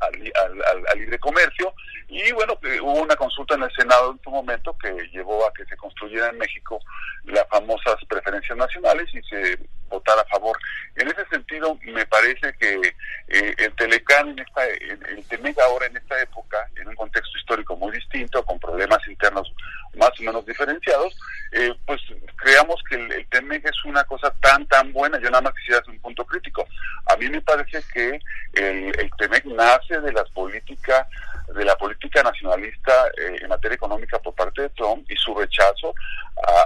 al, 0.00 0.98
libre 0.98 1.18
comercio 1.18 1.72
y 2.08 2.32
bueno, 2.32 2.58
hubo 2.82 3.02
una 3.02 3.16
consulta 3.16 3.56
en 3.56 3.64
el 3.64 3.72
Senado 3.72 4.12
en 4.12 4.20
su 4.22 4.30
momento 4.30 4.76
que 4.78 4.92
llevó 5.12 5.46
a 5.46 5.52
que 5.52 5.64
se 5.64 5.76
construyera 5.76 6.28
en 6.28 6.38
México 6.38 6.80
las 7.24 7.46
famosas 7.48 7.96
preferencias 8.08 8.56
nacionales 8.56 9.12
y 9.12 9.20
se 9.22 9.58
votara 9.88 10.22
a 10.22 10.26
favor. 10.26 10.56
En 10.96 11.08
ese 11.08 11.24
sentido, 11.30 11.78
me 11.82 12.06
parece 12.06 12.52
que 12.58 12.94
eh, 13.28 13.54
el 13.58 13.72
Telecán, 13.74 14.30
en 14.30 14.38
esta, 14.38 14.66
el, 14.66 15.24
TEMEC 15.28 15.58
ahora 15.60 15.86
en 15.86 15.96
esta 15.96 16.20
época, 16.20 16.68
en 16.76 16.88
un 16.88 16.94
contexto 16.94 17.36
histórico 17.38 17.76
muy 17.76 17.92
distinto, 17.92 18.44
con 18.44 18.58
problemas 18.58 19.06
internos 19.08 19.52
más 19.94 20.10
o 20.20 20.22
menos 20.22 20.46
diferenciados, 20.46 21.16
eh, 21.52 21.74
pues 21.86 22.00
creamos 22.36 22.82
que 22.88 22.96
el, 22.96 23.12
el 23.12 23.26
TEMEC 23.28 23.64
es 23.64 23.84
una 23.84 24.04
cosa 24.04 24.32
tan, 24.40 24.66
tan 24.66 24.92
buena. 24.92 25.18
Yo 25.18 25.30
nada 25.30 25.42
más 25.42 25.54
quisiera 25.54 25.80
hacer 25.80 25.92
un 25.92 26.00
punto 26.00 26.24
crítico. 26.24 26.66
A 27.06 27.16
mí 27.16 27.28
me 27.28 27.40
parece 27.40 27.82
que 27.92 28.20
el, 28.54 29.00
el 29.00 29.10
TEMEC 29.18 29.44
nace 29.46 30.00
de 30.00 30.12
las 30.12 30.28
políticas 30.30 31.06
de 31.54 31.64
la 31.64 31.76
política 31.76 32.22
nacionalista 32.22 32.92
eh, 33.16 33.38
en 33.40 33.48
materia 33.48 33.76
económica 33.76 34.18
por 34.18 34.34
parte 34.34 34.62
de 34.62 34.68
Trump 34.70 35.10
y 35.10 35.16
su 35.16 35.34
rechazo 35.34 35.94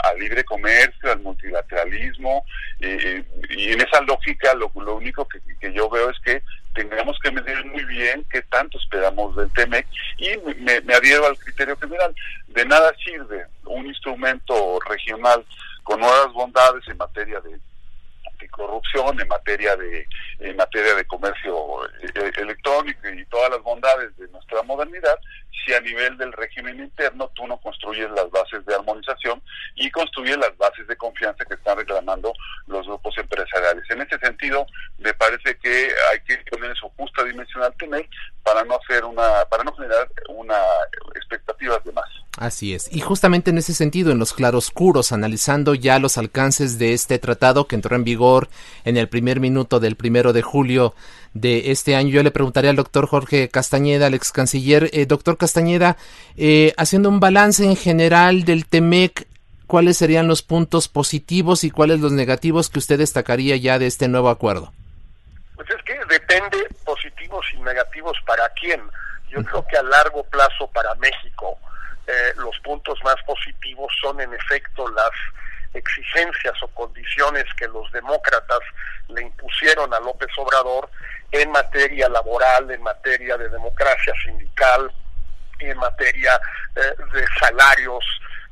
al 0.02 0.18
libre 0.18 0.42
comercio, 0.42 1.12
al 1.12 1.20
multilateralismo, 1.20 2.44
y 2.80 3.72
en 3.72 3.80
esa 3.80 4.00
lógica 4.00 4.52
lo, 4.54 4.72
lo 4.74 4.96
único 4.96 5.28
que, 5.28 5.72
yo 5.72 5.88
veo 5.88 6.10
es 6.10 6.18
que 6.20 6.42
tendríamos 6.74 7.18
que 7.20 7.30
medir 7.30 7.64
muy 7.66 7.84
bien 7.84 8.24
qué 8.32 8.42
tanto 8.42 8.78
esperamos 8.78 9.36
del 9.36 9.50
TEMEC 9.52 9.86
y 10.18 10.36
me, 10.56 10.80
me 10.80 10.94
adhiero 10.94 11.26
al 11.26 11.38
criterio 11.38 11.76
general. 11.76 12.12
De 12.48 12.64
nada 12.64 12.92
sirve 13.04 13.46
un 13.64 13.86
instrumento 13.86 14.80
regional 14.88 15.44
con 15.84 16.00
nuevas 16.00 16.32
bondades 16.32 16.86
en 16.88 16.96
materia 16.96 17.40
de 17.40 17.58
corrupción 18.48 19.20
en 19.20 19.28
materia 19.28 19.76
de 19.76 20.06
en 20.40 20.56
materia 20.56 20.94
de 20.94 21.04
comercio 21.04 21.84
eh, 22.02 22.32
electrónico 22.36 23.08
y 23.08 23.24
todas 23.26 23.50
las 23.50 23.62
bondades 23.62 24.16
de 24.16 24.28
nuestra 24.28 24.62
modernidad 24.62 25.18
si 25.64 25.74
a 25.74 25.80
nivel 25.80 26.16
del 26.16 26.32
régimen 26.32 26.78
interno 26.80 27.30
tú 27.34 27.46
no 27.46 27.58
construyes 27.58 28.10
las 28.10 28.30
bases 28.30 28.64
de 28.64 28.74
armonización 28.74 29.42
y 29.74 29.90
construyes 29.90 30.38
las 30.38 30.56
bases 30.56 30.86
de 30.86 30.96
confianza 30.96 31.44
que 31.44 31.54
están 31.54 31.76
reclamando 31.76 32.32
los 32.66 32.86
grupos 32.86 33.16
empresariales. 33.18 33.84
En 33.90 34.00
ese 34.00 34.18
sentido, 34.18 34.66
me 34.98 35.12
parece 35.14 35.56
que 35.58 35.90
hay 36.10 36.20
que 36.20 36.38
poner 36.50 36.74
su 36.76 36.88
justa 36.90 37.24
dimensión 37.24 37.62
al 37.62 37.74
tener 37.76 38.08
para 38.42 38.64
no 38.64 38.76
hacer 38.76 39.04
una, 39.04 39.44
para 39.50 39.64
no 39.64 39.72
generar 39.74 40.10
una 40.28 40.56
expectativas 41.14 41.84
de 41.84 41.92
más. 41.92 42.06
Así 42.36 42.74
es. 42.74 42.88
Y 42.92 43.00
justamente 43.00 43.50
en 43.50 43.58
ese 43.58 43.74
sentido, 43.74 44.12
en 44.12 44.18
los 44.18 44.32
claroscuros, 44.32 45.12
analizando 45.12 45.74
ya 45.74 45.98
los 45.98 46.16
alcances 46.16 46.78
de 46.78 46.94
este 46.94 47.18
tratado 47.18 47.66
que 47.66 47.74
entró 47.74 47.96
en 47.96 48.04
vigor 48.04 48.48
en 48.84 48.96
el 48.96 49.08
primer 49.08 49.40
minuto 49.40 49.80
del 49.80 49.96
primero 49.96 50.32
de 50.32 50.42
julio 50.42 50.94
de 51.34 51.70
este 51.70 51.96
año. 51.96 52.10
Yo 52.10 52.22
le 52.22 52.30
preguntaré 52.30 52.68
al 52.68 52.76
doctor 52.76 53.06
Jorge 53.06 53.48
Castañeda, 53.48 54.06
al 54.06 54.14
ex 54.14 54.32
canciller. 54.32 54.90
Eh, 54.92 55.06
doctor 55.06 55.36
Castañeda, 55.36 55.96
eh, 56.36 56.72
haciendo 56.76 57.08
un 57.08 57.20
balance 57.20 57.64
en 57.64 57.76
general 57.76 58.44
del 58.44 58.66
TEMEC, 58.66 59.26
¿cuáles 59.66 59.96
serían 59.96 60.28
los 60.28 60.42
puntos 60.42 60.88
positivos 60.88 61.64
y 61.64 61.70
cuáles 61.70 62.00
los 62.00 62.12
negativos 62.12 62.70
que 62.70 62.78
usted 62.78 62.98
destacaría 62.98 63.56
ya 63.56 63.78
de 63.78 63.86
este 63.86 64.08
nuevo 64.08 64.30
acuerdo? 64.30 64.72
Pues 65.60 65.78
es 65.78 65.82
que 65.82 66.00
depende 66.06 66.56
positivos 66.86 67.44
y 67.52 67.58
negativos 67.58 68.16
para 68.24 68.48
quién. 68.58 68.82
Yo 69.28 69.44
creo 69.44 69.66
que 69.66 69.76
a 69.76 69.82
largo 69.82 70.24
plazo 70.24 70.66
para 70.68 70.94
México 70.94 71.58
eh, 72.06 72.32
los 72.36 72.58
puntos 72.60 72.98
más 73.04 73.16
positivos 73.26 73.92
son 74.00 74.22
en 74.22 74.32
efecto 74.32 74.88
las 74.88 75.10
exigencias 75.74 76.54
o 76.62 76.68
condiciones 76.68 77.44
que 77.58 77.68
los 77.68 77.92
demócratas 77.92 78.60
le 79.08 79.20
impusieron 79.20 79.92
a 79.92 80.00
López 80.00 80.30
Obrador 80.38 80.88
en 81.30 81.50
materia 81.50 82.08
laboral, 82.08 82.70
en 82.70 82.82
materia 82.82 83.36
de 83.36 83.50
democracia 83.50 84.14
sindical, 84.24 84.90
en 85.58 85.76
materia 85.76 86.40
eh, 86.74 86.94
de 87.12 87.26
salarios 87.38 88.02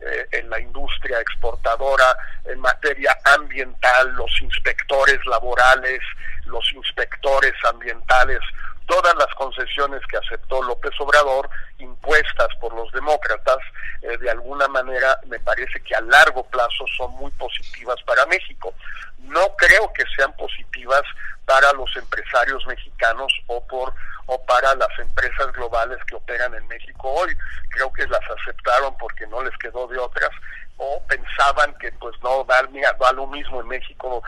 eh, 0.01 0.29
en 0.31 0.49
la 0.49 0.61
industria 0.61 1.21
exportadora, 1.21 2.17
en 2.45 2.61
materia 2.61 3.19
ambiental, 3.25 4.13
los 4.13 4.31
inspectores 4.43 5.19
laborales, 5.27 6.01
los 6.49 6.73
inspectores 6.73 7.55
ambientales 7.71 8.41
todas 8.89 9.15
las 9.17 9.33
concesiones 9.35 10.01
que 10.11 10.17
aceptó 10.17 10.63
López 10.63 10.93
Obrador, 10.99 11.49
impuestas 11.79 12.49
por 12.59 12.75
los 12.75 12.91
demócratas, 12.93 13.59
eh, 14.03 14.17
de 14.17 14.31
alguna 14.31 14.67
manera 14.69 15.21
me 15.27 15.39
parece 15.41 15.81
que 15.81 15.95
a 15.95 16.01
largo 16.01 16.43
plazo 16.45 16.85
son 16.97 17.13
muy 17.13 17.31
positivas 17.33 18.03
para 18.05 18.25
México. 18.27 18.75
No 19.19 19.55
creo 19.57 19.93
que 19.93 20.05
sean 20.17 20.35
positivas 20.37 21.03
para 21.45 21.71
los 21.75 21.95
empresarios 21.97 22.67
mexicanos 22.67 23.33
o 23.47 23.65
por 23.67 23.93
o 24.27 24.43
para 24.45 24.75
las 24.75 24.99
empresas 24.99 25.53
globales 25.53 25.99
que 26.05 26.15
operan 26.15 26.55
en 26.55 26.67
México 26.69 27.11
hoy. 27.11 27.35
Creo 27.71 27.93
que 27.93 28.07
las 28.07 28.21
aceptaron 28.31 28.97
porque 28.99 29.27
no 29.27 29.43
les 29.43 29.57
quedó 29.59 29.87
de 29.87 29.99
otras 29.99 30.31
o 30.79 31.03
pensaban 31.09 31.75
que 31.79 31.93
pues 31.93 32.15
no 32.23 32.45
da, 32.45 32.63
da 32.99 33.13
lo 33.13 33.27
mismo 33.27 33.61
en 33.61 33.69
México, 33.69 34.23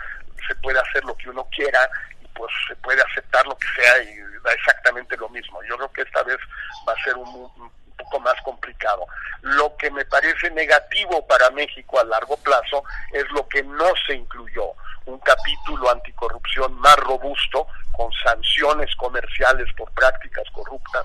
se 0.47 0.55
puede 0.57 0.81
hacer 0.81 1.05
lo 1.05 1.17
que 1.17 1.31
uno 1.31 1.47
quiera 1.51 1.89
pues 2.35 2.51
se 2.69 2.77
puede 2.77 3.03
aceptar 3.03 3.47
lo 3.47 3.57
que 3.57 3.67
sea 3.77 4.03
y 4.03 4.17
da 4.43 4.53
exactamente 4.53 5.17
lo 5.17 5.29
mismo. 5.29 5.63
Yo 5.65 5.77
creo 5.77 5.93
que 5.93 6.03
esta 6.03 6.23
vez 6.23 6.39
va 6.89 6.93
a 6.93 7.05
ser 7.05 7.17
un, 7.17 7.29
un 7.29 7.71
poco 7.97 8.21
más 8.21 8.41
complicado. 8.43 9.07
Lo 9.43 9.77
que 9.77 9.91
me 9.91 10.05
parece 10.05 10.51
negativo 10.51 11.27
para 11.27 11.51
México 11.51 12.01
a 12.01 12.05
largo 12.05 12.37
plazo 12.39 12.85
es 13.13 13.25
lo 13.31 13.47
que 13.49 13.63
no 13.63 13.93
se 14.07 14.15
incluyó 14.15 14.75
un 15.07 15.19
capítulo 15.21 15.91
anticorrupción 15.91 16.79
más 16.79 16.97
robusto, 16.97 17.67
con 17.93 18.11
sanciones 18.25 18.95
comerciales 18.97 19.67
por 19.77 19.91
prácticas 19.93 20.45
corruptas, 20.53 21.05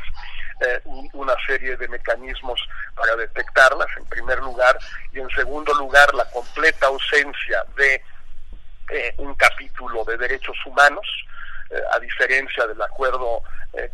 eh, 0.62 0.82
una 1.14 1.36
serie 1.46 1.76
de 1.76 1.88
mecanismos 1.88 2.60
para 2.96 3.16
detectarlas, 3.16 3.88
en 3.98 4.06
primer 4.06 4.40
lugar, 4.40 4.78
y 5.12 5.20
en 5.20 5.30
segundo 5.32 5.74
lugar, 5.74 6.14
la 6.14 6.26
completa 6.30 6.88
ausencia 6.88 7.66
de 7.76 8.02
eh, 8.90 9.14
un 9.18 9.34
capítulo 9.36 10.04
de 10.06 10.18
derechos 10.18 10.58
humanos, 10.66 11.06
eh, 11.70 11.82
a 11.92 12.00
diferencia 12.00 12.66
del 12.68 12.82
acuerdo 12.82 13.44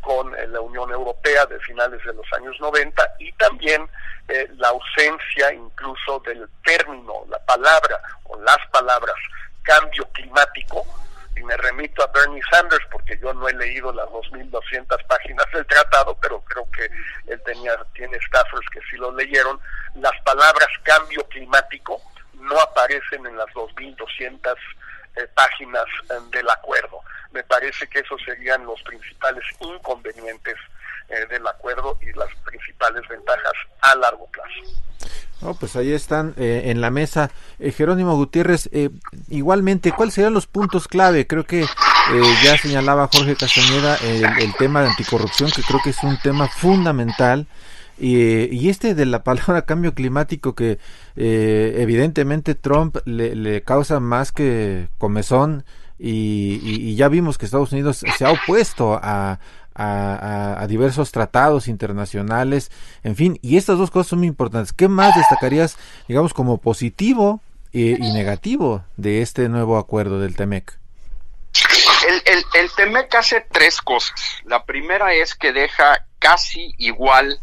con 0.02 0.32
la 0.32 0.62
Unión 0.62 0.92
Europea 0.92 1.44
de 1.48 1.60
finales 1.62 2.00
de 2.06 2.14
los 2.14 2.32
años 2.34 2.56
90, 2.60 3.16
y 3.18 3.32
también 3.32 3.90
la 4.58 4.68
ausencia 4.68 5.52
incluso 5.52 6.20
del 6.20 6.48
término, 6.64 7.26
la 7.28 7.40
palabra 7.40 8.00
o 8.26 8.40
las 8.42 8.60
palabras 8.72 9.16
cambio 9.64 10.08
climático, 10.12 10.86
y 11.36 11.44
me 11.44 11.58
remito 11.58 12.04
a 12.04 12.08
Bernie 12.08 12.42
Sanders 12.52 12.86
porque 12.92 13.18
yo 13.18 13.34
no 13.34 13.48
he 13.48 13.54
leído 13.54 13.92
las 13.92 14.08
2.200 14.10 15.06
páginas 15.08 15.46
del 15.54 15.66
tratado, 15.66 16.18
pero 16.22 16.42
creo 16.42 16.68
que 16.72 16.90
él 17.32 17.42
tenía, 17.44 17.76
tiene 17.94 18.20
staffers 18.28 18.68
que 18.72 18.80
sí 18.90 18.98
lo 18.98 19.12
leyeron, 19.12 19.60
las 19.96 20.20
palabras 20.24 20.68
cambio 20.84 21.24
climático 21.30 22.02
no 22.42 22.60
aparecen 22.60 23.26
en 23.26 23.38
las 23.38 23.48
2.200 23.48 24.56
eh, 25.16 25.28
páginas 25.34 25.86
eh, 26.10 26.14
del 26.32 26.50
acuerdo. 26.50 27.00
Me 27.32 27.44
parece 27.44 27.88
que 27.88 28.00
esos 28.00 28.22
serían 28.24 28.66
los 28.66 28.82
principales 28.84 29.44
inconvenientes 29.60 30.58
eh, 31.12 31.28
del 31.30 31.46
acuerdo 31.46 31.98
y 32.02 32.18
las 32.18 32.30
principales 32.46 33.06
ventajas 33.10 33.52
a 33.82 33.96
largo 33.96 34.26
plazo. 34.28 35.12
Oh, 35.42 35.54
pues 35.56 35.76
ahí 35.76 35.92
están 35.92 36.34
eh, 36.38 36.64
en 36.68 36.80
la 36.80 36.90
mesa. 36.90 37.32
Jerónimo 37.60 38.16
Gutiérrez, 38.16 38.70
eh, 38.72 38.92
igualmente, 39.28 39.92
¿cuáles 39.92 40.14
serían 40.14 40.34
los 40.34 40.48
puntos 40.48 40.88
clave? 40.88 41.28
Creo 41.28 41.46
que 41.46 41.66
ya 42.44 42.58
señalaba 42.58 43.10
Jorge 43.12 43.36
Castañeda 43.36 43.98
el, 43.98 44.54
tema 44.56 44.84
de 44.84 44.90
anticorrupción, 44.90 45.52
que 45.52 45.64
creo 45.64 45.82
que 45.84 45.90
es 45.90 46.02
un 46.04 46.18
tema 46.20 46.48
fundamental. 46.48 47.46
Y, 48.04 48.70
este 48.70 48.96
de 48.96 49.06
la 49.06 49.24
palabra 49.24 49.62
cambio 49.66 49.94
climático 49.94 50.56
que 50.56 50.80
evidentemente 51.16 52.56
Trump 52.56 52.98
le, 53.06 53.62
causa 53.62 54.00
más 54.00 54.32
que 54.32 54.90
comezón 54.98 55.66
y, 56.00 56.96
ya 56.96 57.10
vimos 57.10 57.38
que 57.38 57.46
Estados 57.46 57.72
Unidos 57.72 58.04
se 58.18 58.26
ha 58.26 58.32
opuesto 58.32 59.00
a, 59.02 59.40
a, 59.76 60.66
diversos 60.68 61.12
tratados 61.12 61.68
internacionales, 61.68 62.72
en 63.04 63.16
fin, 63.16 63.40
y 63.42 63.58
estas 63.58 63.78
dos 63.78 63.92
cosas 63.92 64.08
son 64.08 64.20
muy 64.20 64.28
importantes. 64.28 64.74
¿Qué 64.74 64.88
más 64.88 65.16
destacarías, 65.16 65.78
digamos, 66.08 66.34
como 66.34 66.58
positivo 66.58 67.42
y, 67.72 67.94
negativo 68.14 68.84
de 68.98 69.22
este 69.22 69.50
nuevo 69.50 69.78
acuerdo 69.78 70.20
del 70.20 70.36
TEMEC? 70.36 70.78
El, 72.08 72.34
el, 72.34 72.44
el 72.56 72.72
TEMEC 72.76 73.14
hace 73.16 73.46
tres 73.52 73.80
cosas. 73.82 74.20
La 74.46 74.66
primera 74.66 75.14
es 75.14 75.36
que 75.36 75.54
deja 75.54 76.06
casi 76.20 76.74
igual, 76.78 77.40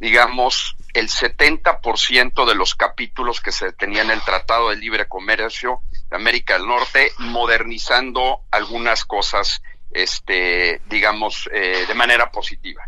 digamos, 0.00 0.76
el 0.94 1.08
70% 1.08 2.46
de 2.46 2.54
los 2.54 2.74
capítulos 2.74 3.40
que 3.40 3.52
se 3.52 3.72
tenían 3.72 4.06
en 4.06 4.12
el 4.12 4.22
Tratado 4.22 4.70
de 4.70 4.76
Libre 4.76 5.06
Comercio 5.06 5.82
de 6.08 6.16
América 6.16 6.54
del 6.54 6.66
Norte, 6.66 7.12
modernizando 7.18 8.40
algunas 8.50 9.04
cosas 9.04 9.62
este, 9.90 10.80
digamos, 10.88 11.48
eh, 11.52 11.84
de 11.86 11.94
manera 11.94 12.30
positiva. 12.30 12.82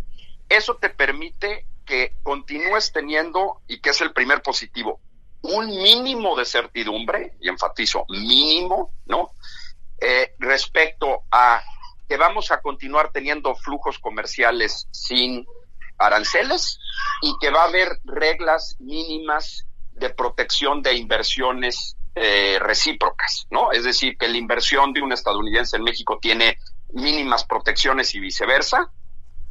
Eso 0.48 0.76
te 0.76 0.88
permite 0.88 1.66
que 1.84 2.14
continúes 2.22 2.92
teniendo, 2.92 3.60
y 3.68 3.80
que 3.80 3.90
es 3.90 4.00
el 4.00 4.12
primer 4.12 4.40
positivo, 4.40 5.00
un 5.42 5.66
mínimo 5.66 6.36
de 6.36 6.44
certidumbre, 6.44 7.34
y 7.40 7.48
enfatizo, 7.48 8.04
mínimo, 8.08 8.92
¿no? 9.06 9.32
Eh, 10.00 10.34
respecto 10.38 11.24
a 11.30 11.62
que 12.08 12.16
vamos 12.16 12.50
a 12.50 12.60
continuar 12.60 13.10
teniendo 13.12 13.54
flujos 13.54 13.98
comerciales 13.98 14.88
sin 14.90 15.46
aranceles 16.06 16.78
y 17.22 17.34
que 17.40 17.50
va 17.50 17.62
a 17.62 17.68
haber 17.68 17.98
reglas 18.04 18.76
mínimas 18.78 19.66
de 19.92 20.10
protección 20.10 20.82
de 20.82 20.94
inversiones 20.94 21.96
eh, 22.14 22.58
recíprocas, 22.60 23.46
¿no? 23.50 23.72
Es 23.72 23.84
decir, 23.84 24.16
que 24.18 24.28
la 24.28 24.36
inversión 24.36 24.92
de 24.92 25.02
un 25.02 25.12
estadounidense 25.12 25.76
en 25.76 25.84
México 25.84 26.18
tiene 26.20 26.58
mínimas 26.92 27.44
protecciones 27.44 28.14
y 28.14 28.20
viceversa, 28.20 28.90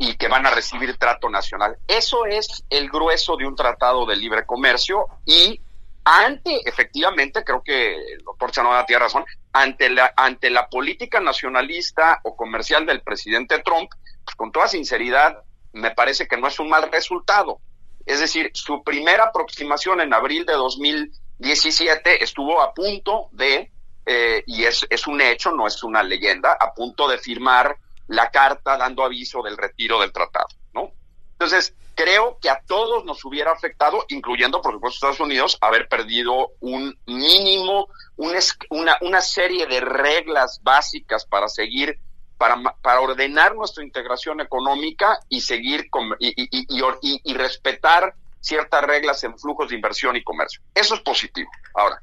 y 0.02 0.16
que 0.16 0.28
van 0.28 0.48
a 0.48 0.50
recibir 0.50 0.98
trato 0.98 1.30
nacional. 1.30 1.78
Eso 1.88 2.26
es 2.26 2.64
el 2.72 2.90
grueso 2.90 3.38
de 3.38 3.46
un 3.46 3.56
tratado 3.56 4.08
de 4.08 4.16
libre 4.16 4.48
comercio 4.48 5.06
y 5.28 5.62
ante, 6.04 6.68
efectivamente, 6.68 7.44
creo 7.44 7.62
que 7.64 7.96
el 7.96 8.24
doctor 8.24 8.50
Chanoda 8.50 8.84
tiene 8.88 9.04
razón, 9.04 9.24
ante 9.54 9.92
la, 9.92 10.12
ante 10.18 10.50
la 10.50 10.68
política 10.68 11.20
nacionalista 11.20 12.20
o 12.24 12.36
comercial 12.36 12.88
del 12.88 13.02
presidente 13.02 13.60
Trump, 13.60 13.92
pues 14.24 14.36
con 14.36 14.52
toda 14.52 14.68
sinceridad, 14.68 15.44
me 15.74 15.92
parece 15.92 16.28
que 16.28 16.38
no 16.38 16.48
es 16.48 16.60
un 16.60 16.70
mal 16.70 16.92
resultado. 16.92 17.60
Es 18.06 18.20
decir, 18.20 18.52
su 18.54 18.84
primera 18.84 19.26
aproximación 19.26 20.02
en 20.02 20.14
abril 20.14 20.46
de 20.46 20.54
2017 20.54 22.24
estuvo 22.24 22.62
a 22.62 22.74
punto 22.74 23.30
de 23.32 23.72
eh, 24.06 24.44
y 24.48 24.64
es, 24.64 24.86
es 24.90 25.08
un 25.08 25.22
hecho, 25.22 25.52
no 25.52 25.68
es 25.68 25.84
una 25.84 26.02
leyenda, 26.02 26.58
a 26.60 26.74
punto 26.74 27.08
de 27.08 27.18
firmar 27.18 27.78
la 28.08 28.32
carta 28.32 28.78
dando 28.78 29.04
aviso 29.04 29.42
del 29.44 29.58
retiro 29.58 30.00
del 30.00 30.12
tratado, 30.12 30.50
¿no? 30.74 30.92
Entonces, 31.34 31.76
creo 31.96 32.38
que 32.42 32.50
a 32.50 32.62
todos 32.66 33.06
nos 33.06 33.24
hubiera 33.26 33.52
afectado, 33.52 34.06
incluyendo, 34.10 34.62
por 34.62 34.74
supuesto, 34.74 34.96
Estados 34.96 35.20
Unidos, 35.20 35.58
haber 35.62 35.88
perdido 35.88 36.52
un 36.60 36.98
mínimo, 37.06 37.88
una, 38.18 38.98
una 39.02 39.22
serie 39.22 39.68
de 39.68 39.80
reglas 39.80 40.60
básicas 40.64 41.26
para 41.26 41.48
seguir, 41.48 42.00
para, 42.42 42.60
para 42.82 43.02
ordenar 43.02 43.54
nuestra 43.54 43.84
integración 43.84 44.42
económica 44.42 45.20
y 45.30 45.42
seguir 45.42 45.92
con, 45.92 46.16
y, 46.18 46.30
y, 46.30 46.66
y, 46.68 47.22
y 47.24 47.34
respetar 47.36 48.16
ciertas 48.40 48.84
reglas 48.84 49.24
en 49.24 49.38
flujos 49.38 49.70
de 49.70 49.76
inversión 49.76 50.16
y 50.16 50.24
comercio. 50.24 50.60
Eso 50.74 50.96
es 50.96 51.02
positivo. 51.02 51.52
Ahora, 51.76 52.02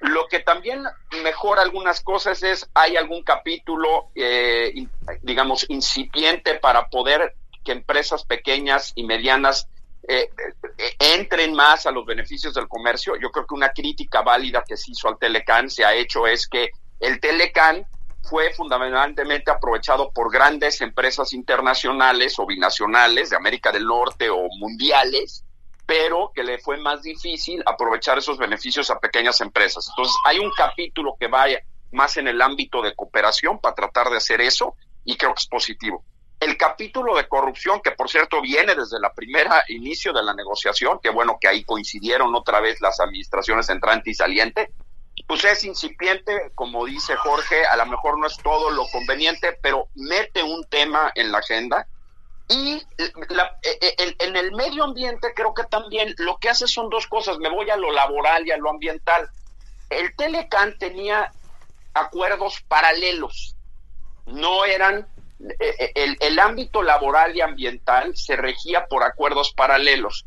lo 0.00 0.28
que 0.28 0.40
también 0.40 0.82
mejora 1.22 1.60
algunas 1.60 2.00
cosas 2.00 2.42
es, 2.42 2.66
hay 2.72 2.96
algún 2.96 3.22
capítulo, 3.22 4.08
eh, 4.14 4.72
digamos, 5.20 5.66
incipiente 5.68 6.54
para 6.54 6.88
poder 6.88 7.34
que 7.62 7.72
empresas 7.72 8.24
pequeñas 8.24 8.92
y 8.94 9.04
medianas 9.04 9.68
eh, 10.08 10.30
eh, 10.78 10.96
entren 10.98 11.52
más 11.52 11.84
a 11.84 11.90
los 11.90 12.06
beneficios 12.06 12.54
del 12.54 12.66
comercio. 12.66 13.14
Yo 13.16 13.30
creo 13.30 13.44
que 13.46 13.54
una 13.54 13.74
crítica 13.74 14.22
válida 14.22 14.64
que 14.66 14.78
se 14.78 14.92
hizo 14.92 15.06
al 15.08 15.18
Telecan 15.18 15.68
se 15.68 15.84
ha 15.84 15.92
hecho 15.92 16.26
es 16.26 16.48
que 16.48 16.70
el 16.98 17.20
Telecan 17.20 17.86
fue 18.28 18.52
fundamentalmente 18.52 19.50
aprovechado 19.50 20.10
por 20.10 20.32
grandes 20.32 20.80
empresas 20.80 21.32
internacionales 21.32 22.38
o 22.38 22.46
binacionales 22.46 23.30
de 23.30 23.36
América 23.36 23.72
del 23.72 23.86
Norte 23.86 24.30
o 24.30 24.48
mundiales 24.58 25.44
pero 25.86 26.32
que 26.34 26.42
le 26.42 26.58
fue 26.58 26.76
más 26.78 27.02
difícil 27.02 27.62
aprovechar 27.64 28.18
esos 28.18 28.36
beneficios 28.36 28.90
a 28.90 28.98
pequeñas 28.98 29.40
empresas. 29.40 29.88
Entonces, 29.88 30.16
hay 30.24 30.40
un 30.40 30.50
capítulo 30.50 31.16
que 31.18 31.28
vaya 31.28 31.62
más 31.92 32.16
en 32.16 32.26
el 32.26 32.42
ámbito 32.42 32.82
de 32.82 32.94
cooperación 32.94 33.60
para 33.60 33.76
tratar 33.76 34.10
de 34.10 34.16
hacer 34.16 34.40
eso 34.40 34.74
y 35.04 35.16
creo 35.16 35.32
que 35.32 35.40
es 35.40 35.46
positivo. 35.46 36.04
El 36.40 36.56
capítulo 36.58 37.16
de 37.16 37.28
corrupción, 37.28 37.80
que 37.82 37.92
por 37.92 38.10
cierto 38.10 38.42
viene 38.42 38.74
desde 38.74 39.00
la 39.00 39.14
primera 39.14 39.64
inicio 39.68 40.12
de 40.12 40.22
la 40.22 40.34
negociación, 40.34 40.98
que 41.02 41.08
bueno 41.08 41.38
que 41.40 41.48
ahí 41.48 41.64
coincidieron 41.64 42.34
otra 42.34 42.60
vez 42.60 42.80
las 42.80 43.00
administraciones 43.00 43.70
entrante 43.70 44.10
y 44.10 44.14
saliente, 44.14 44.72
pues 45.26 45.44
es 45.44 45.64
incipiente, 45.64 46.52
como 46.54 46.86
dice 46.86 47.16
Jorge, 47.16 47.64
a 47.66 47.76
lo 47.76 47.86
mejor 47.86 48.18
no 48.18 48.26
es 48.26 48.36
todo 48.38 48.70
lo 48.70 48.86
conveniente, 48.88 49.58
pero 49.60 49.88
mete 49.94 50.42
un 50.42 50.64
tema 50.64 51.10
en 51.14 51.32
la 51.32 51.38
agenda 51.38 51.86
y 52.48 52.80
la, 53.30 53.58
e, 53.62 53.94
e, 53.98 54.16
en 54.20 54.36
el 54.36 54.52
medio 54.52 54.84
ambiente 54.84 55.32
creo 55.34 55.52
que 55.52 55.64
también 55.64 56.14
lo 56.18 56.38
que 56.38 56.48
hace 56.48 56.68
son 56.68 56.88
dos 56.90 57.08
cosas, 57.08 57.38
me 57.38 57.50
voy 57.50 57.68
a 57.70 57.76
lo 57.76 57.90
laboral 57.90 58.46
y 58.46 58.52
a 58.52 58.56
lo 58.56 58.70
ambiental. 58.70 59.28
El 59.90 60.14
Telecan 60.14 60.78
tenía 60.78 61.32
acuerdos 61.92 62.62
paralelos, 62.68 63.56
no 64.26 64.64
eran 64.64 65.08
eh, 65.58 65.92
el, 65.96 66.16
el 66.20 66.38
ámbito 66.38 66.82
laboral 66.82 67.34
y 67.34 67.40
ambiental 67.40 68.16
se 68.16 68.36
regía 68.36 68.86
por 68.86 69.02
acuerdos 69.02 69.52
paralelos. 69.52 70.24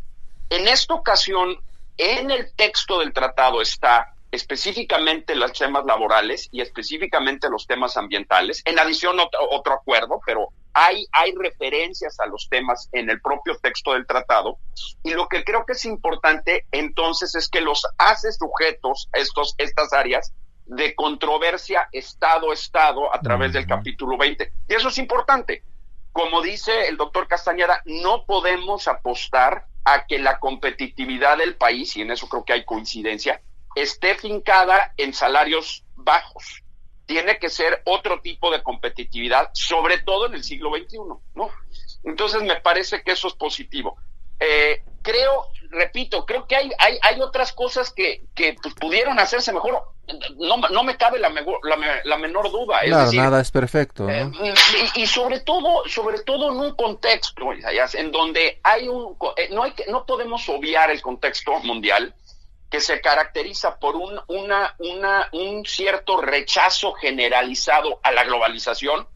En 0.49 0.67
esta 0.67 0.93
ocasión, 0.93 1.57
en 1.97 2.31
el 2.31 2.53
texto 2.53 2.99
del 2.99 3.13
tratado 3.13 3.61
está 3.61 4.13
específicamente 4.31 5.35
los 5.35 5.53
temas 5.53 5.85
laborales 5.85 6.47
y 6.51 6.61
específicamente 6.61 7.49
los 7.49 7.65
temas 7.65 7.97
ambientales. 7.97 8.61
En 8.65 8.79
adición, 8.79 9.19
otro, 9.19 9.39
otro, 9.51 9.73
acuerdo, 9.73 10.21
pero 10.25 10.49
hay, 10.73 11.05
hay 11.11 11.33
referencias 11.35 12.19
a 12.19 12.27
los 12.27 12.47
temas 12.49 12.89
en 12.91 13.09
el 13.09 13.21
propio 13.21 13.57
texto 13.57 13.93
del 13.93 14.05
tratado. 14.05 14.57
Y 15.03 15.11
lo 15.11 15.27
que 15.27 15.43
creo 15.43 15.65
que 15.65 15.73
es 15.73 15.85
importante 15.85 16.65
entonces 16.71 17.33
es 17.35 17.49
que 17.49 17.61
los 17.61 17.85
hace 17.97 18.31
sujetos 18.31 19.09
estos, 19.13 19.55
estas 19.57 19.93
áreas 19.93 20.33
de 20.65 20.93
controversia 20.93 21.89
Estado-Estado 21.91 23.13
a 23.13 23.19
través 23.21 23.53
del 23.53 23.65
capítulo 23.65 24.17
20. 24.17 24.51
Y 24.67 24.73
eso 24.75 24.89
es 24.89 24.97
importante. 24.99 25.63
Como 26.11 26.41
dice 26.41 26.87
el 26.87 26.97
doctor 26.97 27.27
Castañeda, 27.27 27.81
no 27.85 28.25
podemos 28.25 28.87
apostar 28.87 29.65
a 29.85 30.05
que 30.05 30.19
la 30.19 30.39
competitividad 30.39 31.37
del 31.37 31.55
país, 31.55 31.97
y 31.97 32.01
en 32.01 32.11
eso 32.11 32.29
creo 32.29 32.45
que 32.45 32.53
hay 32.53 32.65
coincidencia, 32.65 33.41
esté 33.75 34.15
fincada 34.15 34.93
en 34.97 35.13
salarios 35.13 35.83
bajos. 35.95 36.63
Tiene 37.05 37.39
que 37.39 37.49
ser 37.49 37.81
otro 37.85 38.21
tipo 38.21 38.51
de 38.51 38.61
competitividad, 38.61 39.49
sobre 39.53 39.99
todo 39.99 40.27
en 40.27 40.35
el 40.35 40.43
siglo 40.43 40.71
XXI, 40.75 40.97
¿no? 41.33 41.49
Entonces 42.03 42.41
me 42.43 42.59
parece 42.61 43.01
que 43.01 43.11
eso 43.11 43.27
es 43.27 43.33
positivo. 43.33 43.97
Eh, 44.39 44.83
creo, 45.01 45.47
repito, 45.69 46.25
creo 46.25 46.47
que 46.47 46.55
hay, 46.55 46.71
hay, 46.79 46.97
hay 47.01 47.21
otras 47.21 47.51
cosas 47.51 47.91
que, 47.91 48.23
que 48.35 48.55
pues, 48.61 48.73
pudieron 48.75 49.19
hacerse 49.19 49.51
mejor. 49.51 49.83
No, 50.37 50.57
no 50.57 50.83
me 50.83 50.97
cabe 50.97 51.19
la, 51.19 51.29
la, 51.29 52.01
la 52.03 52.17
menor 52.17 52.51
duda. 52.51 52.79
Es 52.79 52.95
decir, 52.95 53.19
nada 53.19 53.41
es 53.41 53.51
perfecto. 53.51 54.09
Eh, 54.09 54.31
y, 54.95 55.01
y, 55.01 55.07
sobre 55.07 55.41
todo, 55.41 55.83
sobre 55.87 56.21
todo 56.21 56.51
en 56.51 56.57
un 56.57 56.75
contexto, 56.75 57.51
en 57.53 58.11
donde 58.11 58.59
hay 58.63 58.87
un, 58.87 59.15
eh, 59.35 59.49
no 59.51 59.63
hay 59.63 59.71
que, 59.71 59.85
no 59.87 60.05
podemos 60.05 60.47
obviar 60.49 60.89
el 60.89 61.01
contexto 61.01 61.59
mundial 61.59 62.15
que 62.69 62.81
se 62.81 63.01
caracteriza 63.01 63.79
por 63.79 63.95
un, 63.95 64.19
una, 64.27 64.75
una, 64.77 65.29
un 65.31 65.65
cierto 65.65 66.21
rechazo 66.21 66.93
generalizado 66.93 67.99
a 68.03 68.11
la 68.11 68.23
globalización, 68.23 69.07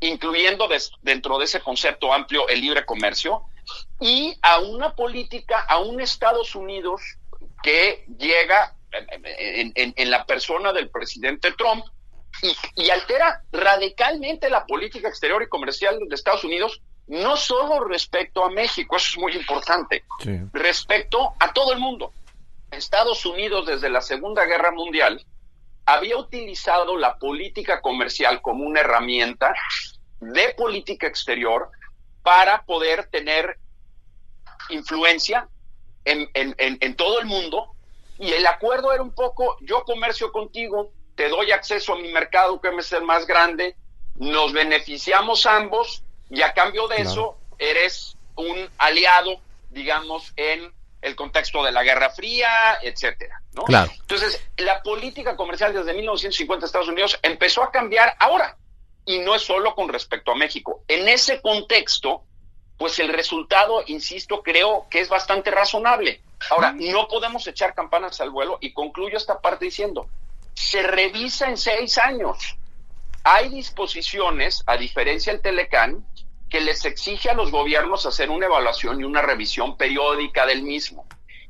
incluyendo 0.00 0.68
des, 0.68 0.92
dentro 1.02 1.38
de 1.38 1.46
ese 1.46 1.60
concepto 1.60 2.12
amplio 2.12 2.48
el 2.48 2.60
libre 2.60 2.84
comercio, 2.84 3.42
y 4.00 4.36
a 4.42 4.60
una 4.60 4.94
política, 4.94 5.60
a 5.60 5.78
un 5.78 6.00
Estados 6.00 6.54
Unidos 6.54 7.00
que 7.62 8.04
llega 8.18 8.74
en, 8.92 9.72
en, 9.74 9.94
en 9.96 10.10
la 10.10 10.24
persona 10.24 10.72
del 10.72 10.90
presidente 10.90 11.52
Trump 11.52 11.84
y, 12.42 12.82
y, 12.82 12.90
altera 12.90 13.42
radicalmente 13.52 14.48
la 14.48 14.64
política 14.64 15.08
exterior 15.08 15.42
y 15.42 15.48
comercial 15.48 15.98
de 16.08 16.14
Estados 16.14 16.44
Unidos, 16.44 16.80
no 17.08 17.36
solo 17.36 17.84
respecto 17.84 18.44
a 18.44 18.50
México, 18.50 18.96
eso 18.96 19.08
es 19.10 19.18
muy 19.18 19.32
importante, 19.32 20.04
sí. 20.22 20.38
respecto 20.52 21.32
a 21.40 21.52
todo 21.52 21.72
el 21.72 21.80
mundo. 21.80 22.12
Estados 22.70 23.24
Unidos 23.26 23.66
desde 23.66 23.90
la 23.90 24.00
Segunda 24.00 24.44
Guerra 24.44 24.70
Mundial 24.70 25.24
había 25.86 26.18
utilizado 26.18 26.96
la 26.96 27.18
política 27.18 27.80
comercial 27.80 28.42
como 28.42 28.64
una 28.64 28.80
herramienta 28.80 29.54
de 30.20 30.54
política 30.54 31.06
exterior 31.06 31.70
para 32.22 32.62
poder 32.64 33.06
tener 33.06 33.58
influencia 34.68 35.48
en, 36.04 36.28
en, 36.34 36.54
en, 36.58 36.78
en, 36.80 36.94
todo 36.94 37.20
el 37.20 37.26
mundo. 37.26 37.74
Y 38.18 38.32
el 38.32 38.46
acuerdo 38.46 38.92
era 38.92 39.02
un 39.02 39.14
poco, 39.14 39.56
yo 39.62 39.84
comercio 39.84 40.30
contigo, 40.32 40.92
te 41.14 41.28
doy 41.28 41.52
acceso 41.52 41.94
a 41.94 41.98
mi 41.98 42.12
mercado 42.12 42.60
que 42.60 42.68
es 42.68 42.92
el 42.92 43.04
más 43.04 43.26
grande, 43.26 43.76
nos 44.16 44.52
beneficiamos 44.52 45.46
ambos 45.46 46.02
y 46.28 46.42
a 46.42 46.52
cambio 46.52 46.88
de 46.88 46.96
eso 47.02 47.38
eres 47.58 48.16
un 48.36 48.68
aliado, 48.78 49.40
digamos, 49.70 50.32
en 50.36 50.72
el 51.00 51.14
contexto 51.14 51.62
de 51.62 51.72
la 51.72 51.82
Guerra 51.82 52.10
Fría, 52.10 52.78
etcétera, 52.82 53.40
¿no? 53.52 53.64
Claro. 53.64 53.90
Entonces, 54.00 54.42
la 54.56 54.82
política 54.82 55.36
comercial 55.36 55.72
desde 55.72 55.94
1950 55.94 56.66
Estados 56.66 56.88
Unidos 56.88 57.18
empezó 57.22 57.62
a 57.62 57.70
cambiar 57.70 58.14
ahora 58.18 58.56
y 59.04 59.20
no 59.20 59.34
es 59.34 59.42
solo 59.42 59.74
con 59.74 59.88
respecto 59.88 60.32
a 60.32 60.34
México. 60.34 60.82
En 60.88 61.08
ese 61.08 61.40
contexto, 61.40 62.24
pues 62.76 62.98
el 62.98 63.08
resultado, 63.08 63.82
insisto, 63.86 64.42
creo 64.42 64.86
que 64.90 65.00
es 65.00 65.08
bastante 65.08 65.50
razonable. 65.50 66.20
Ahora, 66.50 66.72
no 66.72 67.08
podemos 67.08 67.46
echar 67.46 67.74
campanas 67.74 68.20
al 68.20 68.30
vuelo 68.30 68.58
y 68.60 68.72
concluyo 68.72 69.16
esta 69.16 69.40
parte 69.40 69.64
diciendo, 69.64 70.08
se 70.54 70.82
revisa 70.82 71.48
en 71.48 71.56
seis 71.56 71.98
años. 71.98 72.56
Hay 73.24 73.48
disposiciones, 73.48 74.62
a 74.66 74.76
diferencia 74.76 75.32
del 75.32 75.42
Telecán, 75.42 76.04
que 76.48 76.60
les 76.60 76.84
exige 76.84 77.30
a 77.30 77.34
los 77.34 77.50
gobiernos 77.50 78.06
hacer 78.06 78.30
una 78.30 78.46
evaluación 78.46 79.00
y 79.00 79.04
una 79.04 79.22
revisión 79.22 79.76
periódica 79.76 80.46
del 80.46 80.62
mismo. 80.62 81.06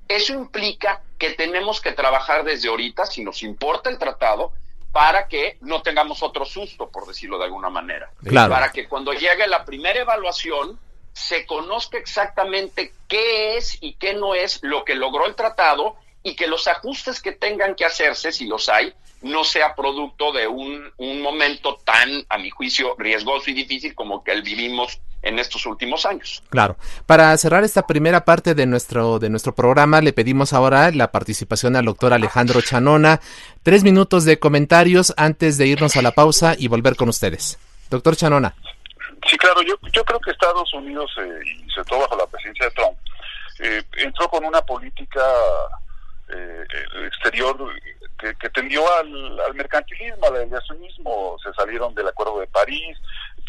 Eso 0.09 0.33
implica 0.33 1.03
que 1.19 1.31
tenemos 1.31 1.81
que 1.81 1.93
trabajar 1.93 2.45
desde 2.45 2.69
ahorita, 2.69 3.07
si 3.07 3.23
nos 3.23 3.43
importa 3.43 3.91
el 3.91 3.99
tratado, 3.99 4.53
para 4.93 5.29
que 5.29 5.59
no 5.61 5.83
tengamos 5.83 6.23
otro 6.23 6.45
susto, 6.45 6.89
por 6.89 7.07
decirlo 7.07 7.39
de 7.39 7.45
alguna 7.45 7.69
manera. 7.69 8.11
Claro. 8.25 8.51
Para 8.53 8.73
que 8.73 8.89
cuando 8.89 9.13
llegue 9.13 9.47
la 9.47 9.65
primera 9.65 10.01
evaluación 10.01 10.79
se 11.13 11.47
conozca 11.47 11.99
exactamente 11.99 12.93
qué 13.07 13.57
es 13.57 13.79
y 13.81 13.95
qué 13.95 14.15
no 14.15 14.35
es 14.35 14.61
lo 14.63 14.85
que 14.85 14.95
logró 14.95 15.27
el 15.27 15.35
tratado 15.35 15.97
y 16.23 16.37
que 16.37 16.47
los 16.47 16.69
ajustes 16.69 17.21
que 17.21 17.33
tengan 17.33 17.75
que 17.75 17.85
hacerse, 17.85 18.33
si 18.33 18.47
los 18.47 18.69
hay, 18.69 18.95
no 19.23 19.45
sea 19.45 19.75
producto 19.75 20.33
de 20.33 20.47
un, 20.47 20.93
un 20.97 21.21
momento 21.21 21.77
tan, 21.85 22.25
a 22.29 22.39
mi 22.39 22.51
juicio, 22.51 22.95
riesgoso 22.99 23.51
y 23.51 23.55
difícil 23.55 23.95
como 23.95 24.23
que 24.23 24.33
el 24.33 24.43
vivimos 24.43 25.01
en 25.23 25.39
estos 25.39 25.67
últimos 25.67 26.07
años. 26.07 26.43
Claro. 26.51 26.77
Para 27.07 27.37
cerrar 27.37 27.65
esta 27.65 27.87
primera 27.87 28.25
parte 28.25 28.55
de 28.55 28.67
nuestro, 28.67 29.19
de 29.19 29.31
nuestro 29.31 29.55
programa, 29.55 30.01
le 30.01 30.13
pedimos 30.13 30.53
ahora 30.53 30.91
la 30.93 31.11
participación 31.11 31.77
al 31.77 31.87
doctor 31.87 32.13
Alejandro 32.13 32.61
Chanona. 32.61 33.21
Tres 33.63 33.83
minutos 33.83 34.25
de 34.25 34.39
comentarios 34.39 35.13
antes 35.17 35.59
de 35.59 35.67
irnos 35.67 35.97
a 35.97 36.03
la 36.03 36.13
pausa 36.13 36.55
y 36.57 36.69
volver 36.69 36.97
con 36.97 37.09
ustedes. 37.09 37.59
Doctor 37.91 38.17
Chanona. 38.17 38.55
Sí, 39.29 39.37
claro, 39.37 39.63
yo, 39.63 39.75
yo 39.93 40.05
creo 40.05 40.21
que 40.21 40.31
Estados 40.31 40.73
Unidos, 40.73 41.11
eh, 41.21 41.41
y 41.45 41.71
sobre 41.71 41.89
todo 41.89 42.01
bajo 42.01 42.17
la 42.17 42.27
presidencia 42.27 42.67
de 42.67 42.73
Trump, 42.73 42.97
eh, 43.61 43.83
entró 43.97 44.29
con 44.29 44.45
una 44.45 44.61
política 44.63 45.25
eh, 46.29 46.65
exterior 47.07 47.57
que, 48.19 48.51
tendió 48.51 48.83
al, 48.97 49.55
mercantilismo, 49.55 50.27
al 50.27 50.43
aviacionismo, 50.43 51.37
se 51.43 51.53
salieron 51.55 51.95
del 51.95 52.09
Acuerdo 52.09 52.41
de 52.41 52.47
París, 52.49 52.99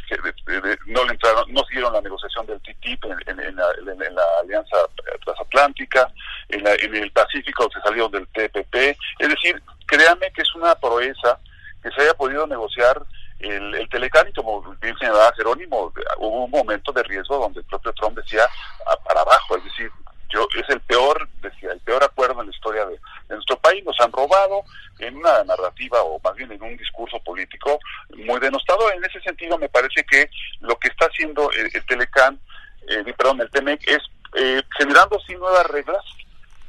que 0.07 0.15
de, 0.15 0.77
no 0.85 1.03
le 1.05 1.11
entraron, 1.11 1.51
no 1.51 1.63
siguieron 1.65 1.93
la 1.93 2.01
negociación 2.01 2.45
del 2.45 2.59
TTIP 2.61 3.05
en, 3.05 3.39
en, 3.39 3.55
la, 3.55 4.23
Alianza 4.41 4.77
Transatlántica, 5.23 6.11
en, 6.49 6.63
la, 6.63 6.73
el 6.73 7.11
Pacífico 7.11 7.69
se 7.73 7.81
salieron 7.81 8.11
del 8.11 8.27
TPP, 8.27 8.75
es 9.19 9.29
decir, 9.29 9.61
créanme 9.85 10.31
que 10.31 10.41
es 10.41 10.55
una 10.55 10.75
proeza 10.75 11.39
que 11.81 11.89
se 11.91 12.01
haya 12.01 12.13
podido 12.13 12.45
negociar 12.45 13.01
el, 13.39 13.73
el 13.73 13.89
Telecán 13.89 14.27
y 14.27 14.33
como 14.33 14.61
bien 14.81 14.97
señalaba 14.97 15.33
Jerónimo, 15.35 15.93
hubo 16.17 16.45
un 16.45 16.51
momento 16.51 16.91
de 16.91 17.03
riesgo 17.03 17.37
donde 17.37 17.61
el 17.61 17.65
propio 17.65 17.93
Trump 17.93 18.17
decía 18.17 18.43
a, 18.85 18.95
para 19.03 19.21
abajo, 19.21 19.57
es 19.57 19.63
decir, 19.63 19.89
yo 20.29 20.47
es 20.55 20.69
el 20.69 20.79
peor, 20.81 21.27
decía, 21.41 21.71
el 21.71 21.79
peor 21.79 22.03
acuerdo 22.03 22.41
en 22.41 22.47
la 22.49 22.55
historia 22.55 22.85
de, 22.85 22.99
de, 23.29 23.35
nuestro 23.35 23.57
país, 23.59 23.83
nos 23.85 23.99
han 23.99 24.11
robado 24.11 24.63
en 24.99 25.15
una 25.15 25.43
narrativa 25.43 26.01
o 26.01 26.19
más 26.23 26.35
bien 26.35 26.51
en 26.51 26.61
un 26.61 26.75
discurso 26.75 27.19
político 27.19 27.79
muy 28.15 28.39
denostado. 28.39 28.91
En 28.91 29.03
ese 29.05 29.21
sentido 29.21 29.57
me 29.57 29.69
parece 29.69 30.03
que 30.03 30.29
lo 30.61 30.77
que 30.77 30.89
está 30.89 31.05
haciendo 31.05 31.51
el, 31.51 31.69
el 31.73 31.85
Telecán, 31.85 32.39
eh, 32.87 33.13
perdón, 33.17 33.41
el 33.41 33.49
TEMEC 33.49 33.87
es 33.87 34.01
eh, 34.35 34.61
generando 34.77 35.19
sí 35.25 35.35
nuevas 35.35 35.65
reglas, 35.67 36.03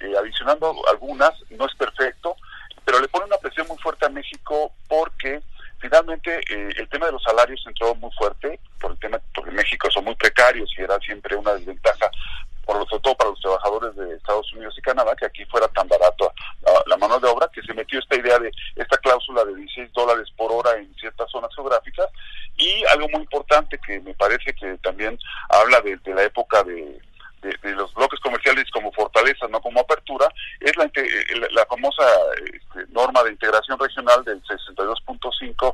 eh, 0.01 0.13
adicionando 0.19 0.75
algunas, 0.91 1.33
no 1.51 1.67
es 1.67 1.75
perfecto, 1.75 2.37
pero 2.85 3.01
le 3.01 3.09
pone 3.09 3.27
una 3.27 3.37
presión 3.37 3.67
muy 3.69 3.77
fuerte 3.79 4.07
a 4.07 4.09
México 4.09 4.73
porque 4.89 5.43
finalmente 5.79 6.41
eh, 6.51 6.71
el 6.77 6.89
tema 6.89 7.07
de 7.07 7.13
los 7.13 7.23
salarios 7.23 7.63
entró 7.67 7.95
muy 7.95 8.11
fuerte 8.13 8.59
por 8.81 8.93
el 8.93 8.99
tema 8.99 9.21
porque 9.35 9.51
en 9.51 9.57
México 9.57 9.91
son 9.91 10.05
muy 10.05 10.15
precarios 10.15 10.71
y 10.77 10.83
era 10.83 10.99
siempre 11.01 11.37
una 11.37 11.55
desventaja 11.55 12.11
por 12.65 12.77
sobre 12.89 13.03
todo 13.03 13.15
para 13.17 13.31
los 13.31 13.41
trabajadores 13.41 13.97
de 13.97 14.15
Estados 14.15 14.53
Unidos 14.53 14.75
y 14.79 14.83
Canadá 14.83 15.15
que 15.17 15.27
aquí 15.27 15.45
fuera 15.47 15.69
tan 15.69 15.89
barato 15.89 16.33
la, 16.63 16.73
la 16.87 16.97
mano 16.97 17.19
de 17.19 17.29
obra 17.29 17.51
que 17.53 17.63
se 17.63 17.75
metió 17.75 17.99
esta 17.99 18.17
idea 18.17 18.39
de 18.39 18.51
esta 18.77 18.97
cláusula 18.99 19.45
de 19.45 19.55
16 19.55 19.93
dólares 19.93 20.29
por 20.37 20.53
hora 20.53 20.79
en 20.79 20.95
ciertas 20.97 21.31
zonas 21.31 21.51
geográficas 21.55 22.09
y 22.57 22.85
algo 22.93 23.09
muy 23.09 23.23
importante 23.23 23.79
que 23.79 24.01
me 24.01 24.15
parece 24.15 24.53
que 24.55 24.77
también 24.79 25.19
habla 25.49 25.81
de, 25.81 25.97
de 25.97 26.15
la 26.15 26.25
época 26.25 26.63
de 26.63 27.01
de, 27.43 27.57
de, 27.63 27.73
los 27.75 27.93
bloques 27.95 28.21
comerciales 28.21 28.71
como 28.71 28.93
fortaleza, 28.93 29.47
no 29.49 29.61
como 29.61 29.81
apertura, 29.81 30.29
es 30.61 30.77
la, 30.77 30.85
la, 30.85 31.49
la 31.51 31.67
famosa 31.67 32.05
este, 32.45 32.93
norma 32.93 33.23
de 33.25 33.33
integración 33.33 33.79
regional 33.79 34.25
del 34.25 34.43
62.5% 34.43 35.73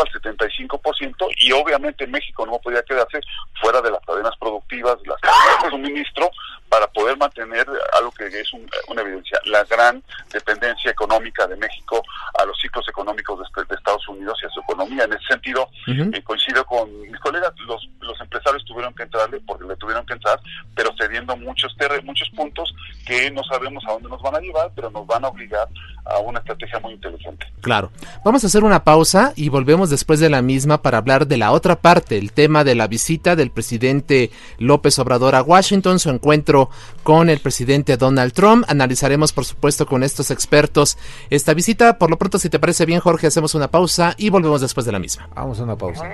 al 0.00 0.08
75% 0.22 1.34
y 1.36 1.52
obviamente 1.52 2.06
México 2.06 2.46
no 2.46 2.58
podía 2.58 2.82
quedarse 2.82 3.20
fuera 3.60 3.82
de 3.82 3.90
las 3.90 4.00
cadenas 4.06 4.36
productivas, 4.38 4.96
las 5.06 5.20
cadenas 5.20 5.64
de 5.64 5.70
suministro 5.70 6.30
para 6.68 6.86
poder 6.86 7.16
mantener 7.18 7.66
algo 7.92 8.12
que 8.12 8.26
es 8.26 8.52
un, 8.52 8.68
una 8.88 9.02
evidencia, 9.02 9.38
la 9.46 9.64
gran 9.64 10.02
dependencia 10.32 10.90
económica 10.90 11.46
de 11.46 11.56
México 11.56 12.02
a 12.38 12.44
los 12.44 12.58
ciclos 12.60 12.88
económicos 12.88 13.38
de, 13.38 13.64
de 13.64 13.74
Estados 13.74 14.08
Unidos 14.08 14.10
Unidos 14.10 14.38
y 14.42 14.46
a 14.46 14.50
su 14.50 14.60
economía. 14.60 15.04
En 15.04 15.12
ese 15.12 15.26
sentido, 15.26 15.68
eh, 15.86 16.22
coincido 16.22 16.64
con 16.64 17.00
mis 17.02 17.20
colegas, 17.20 17.52
los, 17.66 17.88
los 18.00 18.20
empresarios 18.20 18.64
tuvieron 18.64 18.94
que 18.94 19.04
entrarle 19.04 19.40
porque 19.46 19.64
le 19.64 19.76
tuvieron 19.76 20.04
que 20.04 20.14
entrar, 20.14 20.40
pero 20.74 20.90
cediendo 20.98 21.36
muchos, 21.36 21.74
muchos 22.04 22.28
puntos 22.30 22.74
que 23.06 23.30
no 23.30 23.42
sabemos 23.44 23.84
a 23.86 23.92
dónde 23.92 24.08
nos 24.08 24.22
van 24.22 24.36
a 24.36 24.40
llevar, 24.40 24.70
pero 24.74 24.90
nos 24.90 25.06
van 25.20 25.24
a 25.24 25.28
obligar 25.28 25.68
a 26.04 26.18
una 26.18 26.38
estrategia 26.38 26.80
muy 26.80 26.94
inteligente. 26.94 27.46
Claro. 27.60 27.90
Vamos 28.24 28.42
a 28.42 28.46
hacer 28.46 28.64
una 28.64 28.84
pausa 28.84 29.32
y 29.36 29.48
volvemos 29.48 29.90
después 29.90 30.18
de 30.18 30.30
la 30.30 30.42
misma 30.42 30.82
para 30.82 30.98
hablar 30.98 31.26
de 31.26 31.36
la 31.36 31.52
otra 31.52 31.76
parte, 31.76 32.18
el 32.18 32.32
tema 32.32 32.64
de 32.64 32.74
la 32.74 32.88
visita 32.88 33.36
del 33.36 33.50
presidente 33.50 34.30
López 34.58 34.98
Obrador 34.98 35.34
a 35.34 35.42
Washington, 35.42 35.98
su 35.98 36.10
encuentro 36.10 36.70
con 37.02 37.28
el 37.28 37.40
presidente 37.40 37.96
Donald 37.96 38.32
Trump. 38.32 38.64
Analizaremos, 38.68 39.32
por 39.32 39.44
supuesto, 39.44 39.86
con 39.86 40.02
estos 40.02 40.30
expertos 40.30 40.96
esta 41.28 41.54
visita. 41.54 41.98
Por 41.98 42.10
lo 42.10 42.18
pronto, 42.18 42.38
si 42.38 42.48
te 42.48 42.58
parece 42.58 42.86
bien, 42.86 43.00
Jorge, 43.00 43.26
hacemos 43.26 43.54
una 43.54 43.68
pausa 43.68 44.14
y 44.16 44.30
volvemos 44.30 44.60
después 44.60 44.86
de 44.86 44.92
la 44.92 44.98
misma. 44.98 45.28
Vamos 45.34 45.60
a 45.60 45.64
una 45.64 45.76
pausa. 45.76 46.10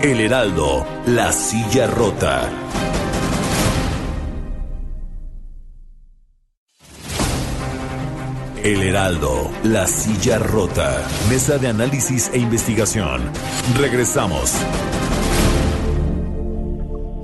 El 0.00 0.20
Heraldo, 0.20 0.86
la 1.06 1.32
silla 1.32 1.88
rota. 1.88 2.48
El 8.68 8.82
Heraldo, 8.82 9.50
la 9.62 9.86
silla 9.86 10.38
rota. 10.38 11.02
Mesa 11.30 11.56
de 11.56 11.68
análisis 11.68 12.30
e 12.34 12.38
investigación. 12.38 13.22
Regresamos. 13.78 14.52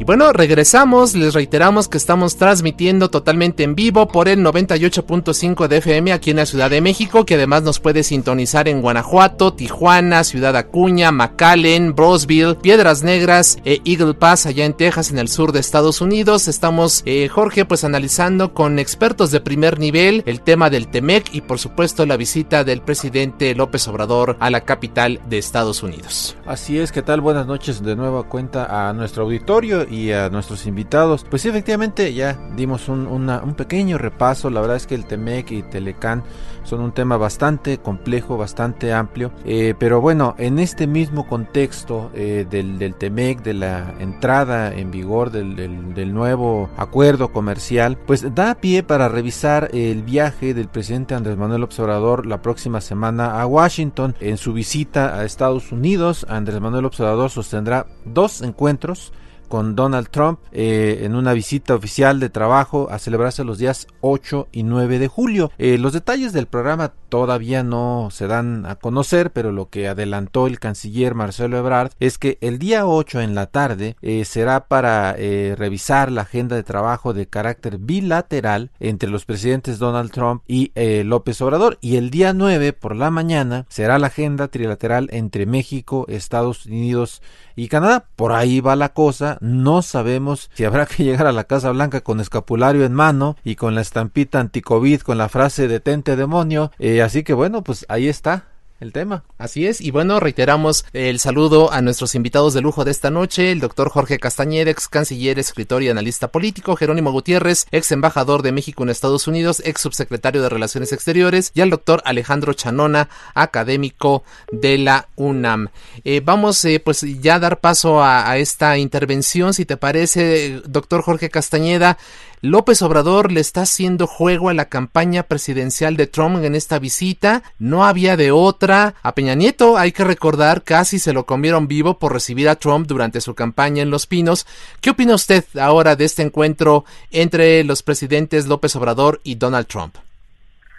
Bueno, 0.06 0.34
regresamos, 0.34 1.14
les 1.14 1.32
reiteramos 1.32 1.88
que 1.88 1.96
estamos 1.96 2.36
transmitiendo 2.36 3.08
totalmente 3.08 3.62
en 3.62 3.74
vivo 3.74 4.06
por 4.06 4.28
el 4.28 4.40
98.5 4.40 5.66
de 5.66 5.78
FM 5.78 6.12
aquí 6.12 6.30
en 6.30 6.36
la 6.36 6.44
Ciudad 6.44 6.68
de 6.68 6.82
México, 6.82 7.24
que 7.24 7.36
además 7.36 7.62
nos 7.62 7.80
puede 7.80 8.02
sintonizar 8.02 8.68
en 8.68 8.82
Guanajuato, 8.82 9.54
Tijuana, 9.54 10.22
Ciudad 10.22 10.56
Acuña, 10.56 11.10
McAllen, 11.10 11.94
Brosville, 11.94 12.54
Piedras 12.56 13.02
Negras, 13.02 13.56
e 13.64 13.80
Eagle 13.86 14.12
Pass 14.12 14.44
allá 14.44 14.66
en 14.66 14.74
Texas, 14.74 15.10
en 15.10 15.18
el 15.18 15.28
sur 15.28 15.52
de 15.52 15.60
Estados 15.60 16.02
Unidos. 16.02 16.48
Estamos, 16.48 17.02
eh, 17.06 17.28
Jorge, 17.28 17.64
pues 17.64 17.82
analizando 17.82 18.52
con 18.52 18.78
expertos 18.78 19.30
de 19.30 19.40
primer 19.40 19.78
nivel 19.78 20.22
el 20.26 20.42
tema 20.42 20.68
del 20.68 20.88
TEMEC 20.88 21.34
y 21.34 21.40
por 21.40 21.58
supuesto 21.58 22.04
la 22.04 22.18
visita 22.18 22.62
del 22.62 22.82
presidente 22.82 23.54
López 23.54 23.88
Obrador 23.88 24.36
a 24.38 24.50
la 24.50 24.66
capital 24.66 25.22
de 25.30 25.38
Estados 25.38 25.82
Unidos. 25.82 26.36
Así 26.44 26.78
es, 26.78 26.92
¿qué 26.92 27.00
tal? 27.00 27.22
Buenas 27.22 27.46
noches 27.46 27.82
de 27.82 27.96
nueva 27.96 28.24
cuenta 28.24 28.90
a 28.90 28.92
nuestro 28.92 29.22
auditorio 29.22 29.86
y 29.94 30.12
a 30.12 30.28
nuestros 30.28 30.66
invitados. 30.66 31.24
Pues 31.28 31.42
sí, 31.42 31.48
efectivamente 31.48 32.12
ya 32.12 32.38
dimos 32.56 32.88
un, 32.88 33.54
pequeño 33.56 33.98
repaso. 33.98 34.50
La 34.50 34.60
verdad 34.60 34.76
es 34.76 34.86
que 34.86 34.94
el 34.94 35.06
Temec 35.06 35.50
y 35.52 35.62
Telecán 35.62 36.24
son 36.64 36.80
un 36.80 36.92
tema 36.92 37.16
bastante 37.16 37.78
complejo, 37.78 38.36
bastante 38.36 38.92
amplio. 38.92 39.30
Eh, 39.44 39.74
pero 39.78 40.00
bueno, 40.00 40.34
en 40.38 40.58
este 40.58 40.86
mismo 40.86 41.28
contexto 41.28 42.10
eh, 42.14 42.46
del, 42.48 42.78
del, 42.78 42.94
TEMEC, 42.96 43.42
de 43.42 43.54
la 43.54 43.94
entrada 44.00 44.74
en 44.74 44.90
vigor 44.90 45.30
del, 45.30 45.54
del, 45.94 46.14
nuevo 46.14 46.70
acuerdo 46.76 47.32
comercial, 47.32 47.98
pues 48.06 48.34
da 48.34 48.54
pie 48.54 48.82
para 48.82 49.08
revisar 49.08 49.70
el 49.72 50.02
viaje 50.02 50.54
del 50.54 50.68
presidente 50.68 51.14
Andrés 51.14 51.36
Manuel 51.36 51.62
Observador 51.62 52.26
la 52.26 52.42
próxima 52.42 52.80
semana 52.80 53.40
a 53.40 53.46
Washington. 53.46 54.14
En 54.20 54.38
su 54.38 54.52
visita 54.52 55.18
a 55.18 55.24
Estados 55.24 55.70
Unidos, 55.70 56.26
Andrés 56.28 56.60
Manuel 56.60 56.86
Observador 56.86 57.30
sostendrá 57.30 57.86
dos 58.04 58.42
encuentros 58.42 59.12
con 59.48 59.74
Donald 59.76 60.08
Trump 60.08 60.38
eh, 60.52 61.00
en 61.02 61.14
una 61.14 61.32
visita 61.32 61.74
oficial 61.74 62.20
de 62.20 62.30
trabajo 62.30 62.88
a 62.90 62.98
celebrarse 62.98 63.44
los 63.44 63.58
días 63.58 63.86
8 64.00 64.48
y 64.52 64.62
9 64.62 64.98
de 64.98 65.08
julio. 65.08 65.50
Eh, 65.58 65.78
los 65.78 65.92
detalles 65.92 66.32
del 66.32 66.46
programa 66.46 66.92
todavía 67.08 67.62
no 67.62 68.08
se 68.10 68.26
dan 68.26 68.66
a 68.66 68.76
conocer, 68.76 69.30
pero 69.30 69.52
lo 69.52 69.68
que 69.68 69.88
adelantó 69.88 70.46
el 70.46 70.58
canciller 70.58 71.14
Marcelo 71.14 71.58
Ebrard 71.58 71.92
es 72.00 72.18
que 72.18 72.38
el 72.40 72.58
día 72.58 72.86
8 72.86 73.20
en 73.20 73.34
la 73.34 73.46
tarde 73.46 73.96
eh, 74.02 74.24
será 74.24 74.66
para 74.66 75.14
revisar 75.14 76.10
la 76.10 76.22
agenda 76.22 76.56
de 76.56 76.62
trabajo 76.62 77.12
de 77.12 77.26
carácter 77.26 77.78
bilateral 77.78 78.70
entre 78.80 79.08
los 79.08 79.24
presidentes 79.24 79.78
Donald 79.78 80.10
Trump 80.10 80.42
y 80.46 80.72
López 81.04 81.40
Obrador 81.40 81.78
y 81.80 81.96
el 81.96 82.10
día 82.10 82.32
9 82.32 82.72
por 82.72 82.96
la 82.96 83.10
mañana 83.10 83.66
será 83.68 83.98
la 83.98 84.08
agenda 84.08 84.48
trilateral 84.48 85.08
entre 85.12 85.46
México, 85.46 86.06
Estados 86.08 86.66
Unidos 86.66 87.22
y 87.56 87.68
Canadá. 87.68 88.06
Por 88.16 88.32
ahí 88.32 88.60
va 88.60 88.76
la 88.76 88.90
cosa 88.90 89.38
no 89.44 89.82
sabemos 89.82 90.50
si 90.54 90.64
habrá 90.64 90.86
que 90.86 91.04
llegar 91.04 91.26
a 91.26 91.32
la 91.32 91.44
Casa 91.44 91.70
Blanca 91.70 92.00
con 92.00 92.18
escapulario 92.18 92.84
en 92.84 92.94
mano 92.94 93.36
y 93.44 93.56
con 93.56 93.74
la 93.74 93.82
estampita 93.82 94.40
anti-COVID 94.40 95.02
con 95.02 95.18
la 95.18 95.28
frase 95.28 95.68
detente 95.68 96.16
demonio. 96.16 96.72
Eh, 96.78 97.02
así 97.02 97.24
que 97.24 97.34
bueno, 97.34 97.62
pues 97.62 97.84
ahí 97.90 98.08
está 98.08 98.46
el 98.80 98.92
tema. 98.92 99.24
Así 99.38 99.66
es, 99.66 99.80
y 99.80 99.90
bueno, 99.90 100.20
reiteramos 100.20 100.84
el 100.92 101.18
saludo 101.18 101.72
a 101.72 101.80
nuestros 101.80 102.14
invitados 102.14 102.54
de 102.54 102.60
lujo 102.60 102.84
de 102.84 102.90
esta 102.90 103.10
noche, 103.10 103.52
el 103.52 103.60
doctor 103.60 103.88
Jorge 103.88 104.18
Castañeda, 104.18 104.70
ex 104.70 104.88
canciller, 104.88 105.38
escritor 105.38 105.82
y 105.82 105.88
analista 105.88 106.28
político, 106.28 106.76
Jerónimo 106.76 107.12
Gutiérrez, 107.12 107.66
ex 107.70 107.92
embajador 107.92 108.42
de 108.42 108.52
México 108.52 108.82
en 108.82 108.90
Estados 108.90 109.26
Unidos, 109.26 109.62
ex 109.64 109.80
subsecretario 109.80 110.42
de 110.42 110.48
Relaciones 110.48 110.92
Exteriores, 110.92 111.52
y 111.54 111.60
al 111.60 111.70
doctor 111.70 112.02
Alejandro 112.04 112.52
Chanona, 112.52 113.08
académico 113.34 114.24
de 114.50 114.78
la 114.78 115.08
UNAM. 115.16 115.68
Eh, 116.04 116.20
vamos 116.24 116.64
eh, 116.64 116.80
pues 116.80 117.00
ya 117.20 117.36
a 117.36 117.40
dar 117.40 117.60
paso 117.60 118.02
a, 118.02 118.30
a 118.30 118.38
esta 118.38 118.76
intervención, 118.78 119.54
si 119.54 119.64
te 119.64 119.76
parece, 119.76 120.60
doctor 120.66 121.02
Jorge 121.02 121.30
Castañeda. 121.30 121.96
López 122.44 122.82
Obrador 122.82 123.32
le 123.32 123.40
está 123.40 123.62
haciendo 123.62 124.06
juego 124.06 124.50
a 124.50 124.52
la 124.52 124.68
campaña 124.68 125.22
presidencial 125.22 125.96
de 125.96 126.06
Trump 126.06 126.44
en 126.44 126.54
esta 126.54 126.78
visita. 126.78 127.42
No 127.58 127.86
había 127.86 128.18
de 128.18 128.32
otra. 128.32 128.96
A 129.02 129.14
Peña 129.14 129.34
Nieto, 129.34 129.78
hay 129.78 129.92
que 129.92 130.04
recordar, 130.04 130.62
casi 130.62 130.98
se 130.98 131.14
lo 131.14 131.24
comieron 131.24 131.68
vivo 131.68 131.98
por 131.98 132.12
recibir 132.12 132.50
a 132.50 132.56
Trump 132.56 132.86
durante 132.86 133.22
su 133.22 133.34
campaña 133.34 133.82
en 133.82 133.90
Los 133.90 134.06
Pinos. 134.06 134.46
¿Qué 134.82 134.90
opina 134.90 135.14
usted 135.14 135.42
ahora 135.58 135.96
de 135.96 136.04
este 136.04 136.20
encuentro 136.20 136.84
entre 137.10 137.64
los 137.64 137.82
presidentes 137.82 138.44
López 138.44 138.76
Obrador 138.76 139.22
y 139.24 139.36
Donald 139.36 139.66
Trump? 139.66 139.96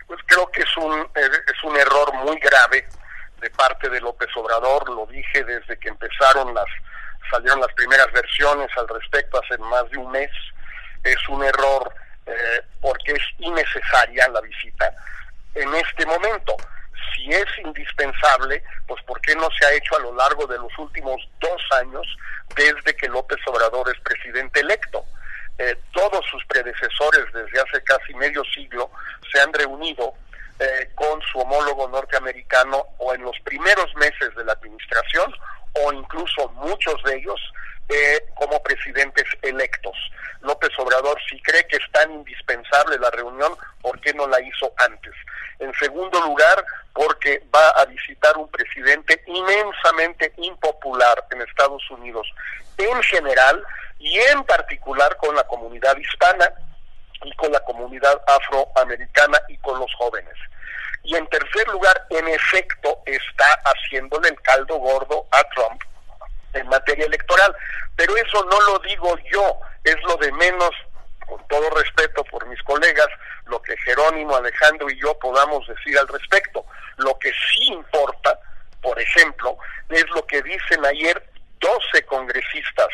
Pues 0.05 0.19
creo 0.27 0.47
que 0.51 0.61
es 0.61 0.77
un, 0.77 0.93
es 1.15 1.63
un 1.63 1.75
error 1.77 2.13
muy 2.25 2.37
grave 2.41 2.87
de 3.41 3.49
parte 3.49 3.89
de 3.89 3.99
López 4.01 4.29
Obrador. 4.35 4.87
Lo 4.91 5.07
dije 5.07 5.43
desde 5.43 5.79
que 5.79 5.89
empezaron 5.89 6.53
las, 6.53 6.67
salieron 7.31 7.59
las 7.59 7.73
primeras 7.73 8.13
versiones 8.13 8.69
al 8.77 8.87
respecto 8.87 9.41
hace 9.43 9.57
más 9.57 9.89
de 9.89 9.97
un 9.97 10.11
mes 10.11 10.29
es 11.05 11.29
un 11.29 11.43
error 11.43 11.93
eh, 12.25 12.61
porque 12.81 13.13
es 13.13 13.23
innecesaria 13.39 14.27
la 14.29 14.41
visita 14.41 14.93
en 15.53 15.73
este 15.75 16.05
momento. 16.05 16.57
Si 17.15 17.29
es 17.29 17.45
indispensable, 17.63 18.63
pues 18.87 19.01
¿por 19.03 19.21
qué 19.21 19.35
no 19.35 19.47
se 19.57 19.65
ha 19.65 19.73
hecho 19.73 19.95
a 19.95 20.01
lo 20.01 20.13
largo 20.15 20.45
de 20.47 20.57
los 20.57 20.77
últimos 20.77 21.21
dos 21.39 21.61
años 21.79 22.05
desde 22.55 22.95
que 22.95 23.07
López 23.07 23.37
Obrador 23.47 23.89
es 23.89 24.01
presidente 24.01 24.59
electo? 24.59 25.05
Eh, 25.57 25.77
todos 25.93 26.25
sus 26.29 26.43
predecesores 26.45 27.25
desde 27.33 27.61
hace 27.61 27.81
casi 27.83 28.13
medio 28.15 28.43
siglo 28.53 28.91
se 29.31 29.39
han 29.39 29.53
reunido 29.53 30.13
eh, 30.59 30.89
con 30.95 31.21
su 31.21 31.39
homólogo 31.39 31.87
norteamericano 31.87 32.85
o 32.97 33.13
en 33.13 33.21
los 33.21 33.39
primeros 33.41 33.93
meses 33.95 34.35
de 34.35 34.43
la 34.43 34.53
administración 34.53 35.33
o 35.73 35.93
incluso 35.93 36.49
muchos 36.49 37.01
de 37.03 37.17
ellos 37.17 37.39
eh, 37.89 38.25
como 38.35 38.61
presidentes 38.63 39.25
electos. 39.41 39.95
López 40.41 40.69
Obrador, 40.77 41.19
si 41.29 41.41
cree 41.41 41.65
que 41.67 41.77
es 41.77 41.91
tan 41.91 42.11
indispensable 42.11 42.97
la 42.99 43.09
reunión, 43.11 43.55
¿por 43.81 43.99
qué 44.01 44.13
no 44.13 44.27
la 44.27 44.39
hizo 44.41 44.71
antes? 44.77 45.13
En 45.59 45.73
segundo 45.73 46.21
lugar, 46.21 46.63
porque 46.93 47.43
va 47.53 47.69
a 47.69 47.85
visitar 47.85 48.37
un 48.37 48.49
presidente 48.49 49.23
inmensamente 49.27 50.33
impopular 50.37 51.25
en 51.31 51.41
Estados 51.41 51.83
Unidos 51.89 52.27
en 52.77 53.01
general 53.03 53.63
y 53.99 54.19
en 54.19 54.43
particular 54.43 55.15
con 55.17 55.35
la 55.35 55.43
comunidad 55.43 55.97
hispana 55.97 56.51
y 57.23 57.33
con 57.35 57.51
la 57.51 57.59
comunidad 57.61 58.21
afroamericana 58.27 59.41
y 59.49 59.57
con 59.57 59.79
los 59.79 59.93
jóvenes. 59.95 60.35
Y 61.03 61.15
en 61.15 61.27
tercer 61.27 61.67
lugar, 61.69 62.05
en 62.09 62.27
efecto, 62.27 63.01
está 63.05 63.45
haciéndole 63.63 64.29
el 64.29 64.41
caldo 64.41 64.77
gordo 64.77 65.25
a 65.31 65.43
Trump 65.55 65.81
en 66.55 66.67
materia 66.67 67.05
electoral. 67.05 67.55
Pero 67.95 68.15
eso 68.17 68.43
no 68.45 68.59
lo 68.61 68.79
digo 68.79 69.15
yo, 69.31 69.59
es 69.83 69.95
lo 70.03 70.17
de 70.17 70.31
menos, 70.33 70.71
con 71.25 71.45
todo 71.47 71.69
respeto 71.71 72.23
por 72.25 72.45
mis 72.47 72.61
colegas, 72.63 73.07
lo 73.45 73.61
que 73.61 73.75
Jerónimo, 73.77 74.35
Alejandro 74.35 74.89
y 74.89 74.99
yo 74.99 75.17
podamos 75.19 75.67
decir 75.67 75.97
al 75.97 76.07
respecto. 76.07 76.65
Lo 76.97 77.17
que 77.19 77.31
sí 77.31 77.67
importa, 77.67 78.39
por 78.81 78.99
ejemplo, 78.99 79.57
es 79.89 80.05
lo 80.09 80.25
que 80.25 80.41
dicen 80.41 80.85
ayer 80.85 81.21
12 81.59 82.05
congresistas 82.05 82.89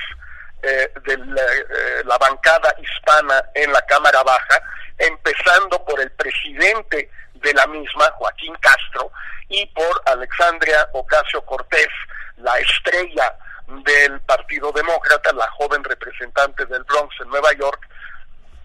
eh, 0.63 0.91
de 1.04 1.17
la, 1.17 1.41
eh, 1.41 2.04
la 2.06 2.17
bancada 2.17 2.74
hispana 2.80 3.43
en 3.56 3.71
la 3.74 3.82
Cámara 3.84 4.21
Baja, 4.24 4.62
empezando 4.97 5.84
por 5.84 6.00
el 6.00 6.12
presidente 6.12 7.10
de 7.34 7.54
la 7.54 7.65
misma, 7.67 8.12
Joaquín 8.12 8.56
Castro, 8.62 9.12
y 9.50 9.65
por 9.67 10.02
Alexandria 10.06 10.88
Ocasio 10.93 11.43
Cortés, 11.43 11.89
la 12.38 12.58
estrella 12.60 13.36
del 13.84 14.19
Partido 14.21 14.71
Demócrata, 14.71 15.31
la 15.34 15.49
joven 15.51 15.84
representante 15.84 16.65
del 16.65 16.84
Bronx 16.84 17.15
en 17.21 17.29
Nueva 17.29 17.53
York, 17.53 17.88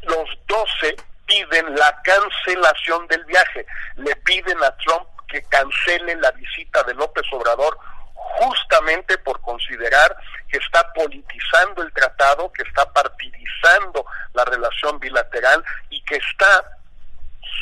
los 0.02 0.28
12 0.46 0.96
piden 1.26 1.74
la 1.74 2.00
cancelación 2.02 3.06
del 3.08 3.24
viaje, 3.24 3.66
le 3.96 4.14
piden 4.16 4.62
a 4.62 4.70
Trump 4.78 5.06
que 5.28 5.42
cancele 5.44 6.14
la 6.16 6.30
visita 6.32 6.82
de 6.84 6.94
López 6.94 7.24
Obrador 7.32 7.78
justamente 8.14 9.18
por 9.18 9.40
considerar 9.40 10.16
que 10.48 10.58
está 10.58 10.92
politizando 10.92 11.82
el 11.82 11.92
tratado, 11.92 12.52
que 12.52 12.62
está 12.62 12.90
partidizando 12.92 14.04
la 14.34 14.44
relación 14.44 14.98
bilateral 14.98 15.64
y 15.90 16.02
que 16.02 16.16
está, 16.16 16.78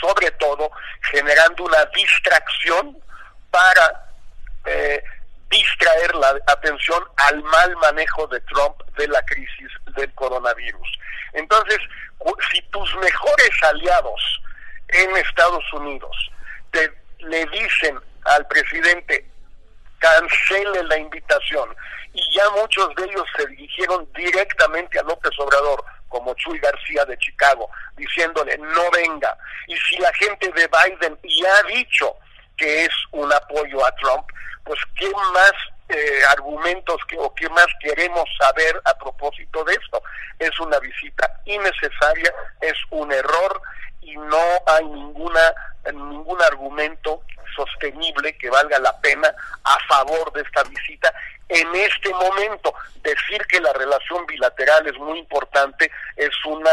sobre 0.00 0.30
todo, 0.32 0.70
generando 1.12 1.64
una 1.64 1.84
distracción 1.86 2.96
para 3.50 4.04
eh, 4.66 5.02
distraer 5.54 6.14
la 6.16 6.36
atención 6.46 7.02
al 7.28 7.42
mal 7.44 7.76
manejo 7.76 8.26
de 8.26 8.40
Trump 8.40 8.76
de 8.96 9.06
la 9.08 9.22
crisis 9.22 9.70
del 9.96 10.12
coronavirus. 10.14 10.98
Entonces, 11.32 11.78
si 12.50 12.60
tus 12.70 12.96
mejores 12.96 13.50
aliados 13.62 14.42
en 14.88 15.16
Estados 15.16 15.64
Unidos 15.72 16.30
te, 16.72 16.92
le 17.18 17.46
dicen 17.46 17.98
al 18.24 18.46
presidente 18.48 19.26
cancele 19.98 20.82
la 20.84 20.98
invitación 20.98 21.74
y 22.12 22.22
ya 22.34 22.48
muchos 22.50 22.94
de 22.96 23.04
ellos 23.04 23.24
se 23.36 23.46
dirigieron 23.46 24.08
directamente 24.14 24.98
a 24.98 25.02
López 25.02 25.32
Obrador 25.38 25.84
como 26.08 26.34
Chuy 26.34 26.58
García 26.58 27.04
de 27.06 27.18
Chicago, 27.18 27.68
diciéndole 27.96 28.56
no 28.58 28.90
venga. 28.92 29.36
Y 29.66 29.76
si 29.76 29.96
la 29.96 30.12
gente 30.14 30.48
de 30.52 30.68
Biden 30.68 31.18
ya 31.24 31.48
ha 31.56 31.62
dicho 31.64 32.16
que 32.56 32.84
es 32.84 32.92
un 33.12 33.32
apoyo 33.32 33.84
a 33.84 33.94
Trump, 33.96 34.26
pues 34.64 34.78
qué 34.98 35.10
más 35.32 35.52
eh, 35.88 36.20
argumentos 36.30 36.96
que, 37.08 37.18
o 37.18 37.34
qué 37.34 37.48
más 37.50 37.66
queremos 37.80 38.24
saber 38.38 38.80
a 38.84 38.94
propósito 38.98 39.64
de 39.64 39.74
esto. 39.74 40.02
Es 40.38 40.58
una 40.60 40.78
visita 40.78 41.40
innecesaria, 41.44 42.32
es 42.60 42.76
un 42.90 43.12
error 43.12 43.60
y 44.00 44.16
no 44.16 44.62
hay 44.66 44.84
ninguna 44.84 45.54
ningún 45.92 46.40
argumento 46.42 47.22
sostenible 47.54 48.36
que 48.38 48.50
valga 48.50 48.78
la 48.78 48.98
pena 49.00 49.34
a 49.64 49.78
favor 49.86 50.32
de 50.32 50.42
esta 50.42 50.62
visita 50.64 51.12
en 51.48 51.74
este 51.74 52.10
momento. 52.10 52.74
Decir 53.02 53.44
que 53.48 53.60
la 53.60 53.72
relación 53.72 54.26
bilateral 54.26 54.86
es 54.86 54.98
muy 54.98 55.18
importante 55.18 55.90
es 56.16 56.32
una 56.46 56.70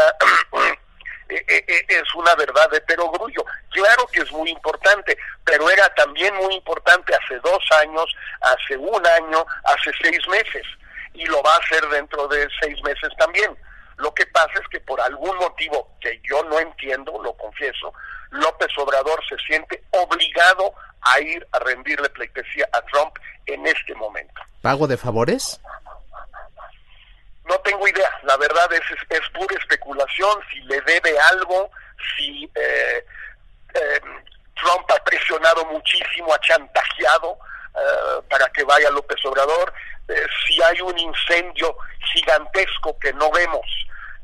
es 1.28 2.14
una 2.14 2.34
verdad 2.34 2.70
de 2.70 2.80
perogrullo. 2.82 3.44
Claro 3.70 4.06
que 4.12 4.20
es 4.20 4.32
muy 4.32 4.50
importante, 4.50 5.16
pero 5.44 5.70
era 5.70 5.88
también 5.94 6.34
muy 6.36 6.54
importante 6.54 7.14
hace 7.14 7.38
dos 7.40 7.62
años, 7.80 8.04
hace 8.40 8.76
un 8.76 9.06
año, 9.06 9.44
hace 9.64 9.90
seis 10.02 10.26
meses, 10.28 10.66
y 11.14 11.24
lo 11.26 11.42
va 11.42 11.54
a 11.54 11.58
hacer 11.58 11.88
dentro 11.88 12.28
de 12.28 12.48
seis 12.60 12.76
meses 12.82 13.10
también. 13.18 13.56
Lo 13.96 14.12
que 14.14 14.26
pasa 14.26 14.52
es 14.54 14.68
que 14.68 14.80
por 14.80 15.00
algún 15.00 15.36
motivo 15.36 15.88
que 16.00 16.20
yo 16.28 16.42
no 16.44 16.58
entiendo, 16.58 17.22
lo 17.22 17.32
confieso, 17.34 17.92
López 18.30 18.68
Obrador 18.78 19.20
se 19.28 19.36
siente 19.46 19.82
obligado 19.90 20.74
a 21.02 21.20
ir 21.20 21.46
a 21.52 21.58
rendirle 21.58 22.08
pleitesía 22.10 22.68
a 22.72 22.80
Trump 22.82 23.14
en 23.46 23.66
este 23.66 23.94
momento. 23.94 24.40
¿Pago 24.62 24.86
de 24.86 24.96
favores? 24.96 25.60
No 27.52 27.60
tengo 27.60 27.86
idea, 27.86 28.10
la 28.22 28.38
verdad 28.38 28.72
es, 28.72 28.80
es, 29.10 29.28
pura 29.28 29.54
especulación, 29.60 30.40
si 30.50 30.60
le 30.60 30.80
debe 30.80 31.18
algo, 31.32 31.70
si 32.16 32.50
eh, 32.54 33.04
em, 33.74 34.24
Trump 34.54 34.90
ha 34.90 35.04
presionado 35.04 35.62
muchísimo, 35.66 36.32
ha 36.32 36.40
chantajeado 36.40 37.36
eh, 37.74 38.22
para 38.30 38.48
que 38.52 38.64
vaya 38.64 38.88
López 38.88 39.22
Obrador, 39.26 39.70
eh, 40.08 40.26
si 40.46 40.62
hay 40.62 40.80
un 40.80 40.98
incendio 40.98 41.76
gigantesco 42.14 42.98
que 42.98 43.12
no 43.12 43.30
vemos, 43.30 43.66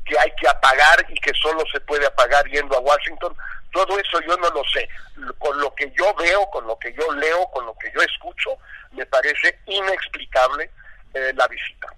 que 0.07 0.17
hay 0.17 0.31
que 0.41 0.47
apagar 0.47 1.05
y 1.09 1.19
que 1.19 1.31
solo 1.35 1.63
se 1.71 1.79
puede 1.81 2.07
apagar 2.07 2.43
yendo 2.47 2.77
a 2.77 2.79
Washington, 2.79 3.37
todo 3.71 3.99
eso 3.99 4.21
yo 4.21 4.35
no 4.37 4.49
lo 4.49 4.63
sé. 4.73 4.89
Con 5.37 5.61
lo 5.61 5.71
que 5.75 5.91
yo 5.95 6.15
veo, 6.15 6.49
con 6.49 6.65
lo 6.65 6.79
que 6.79 6.91
yo 6.93 7.11
leo, 7.11 7.45
con 7.51 7.67
lo 7.67 7.75
que 7.75 7.91
yo 7.93 8.01
escucho, 8.01 8.57
me 8.93 9.05
parece 9.05 9.59
inexplicable 9.67 10.71
eh, 11.13 11.31
la 11.35 11.47
visita. 11.47 11.93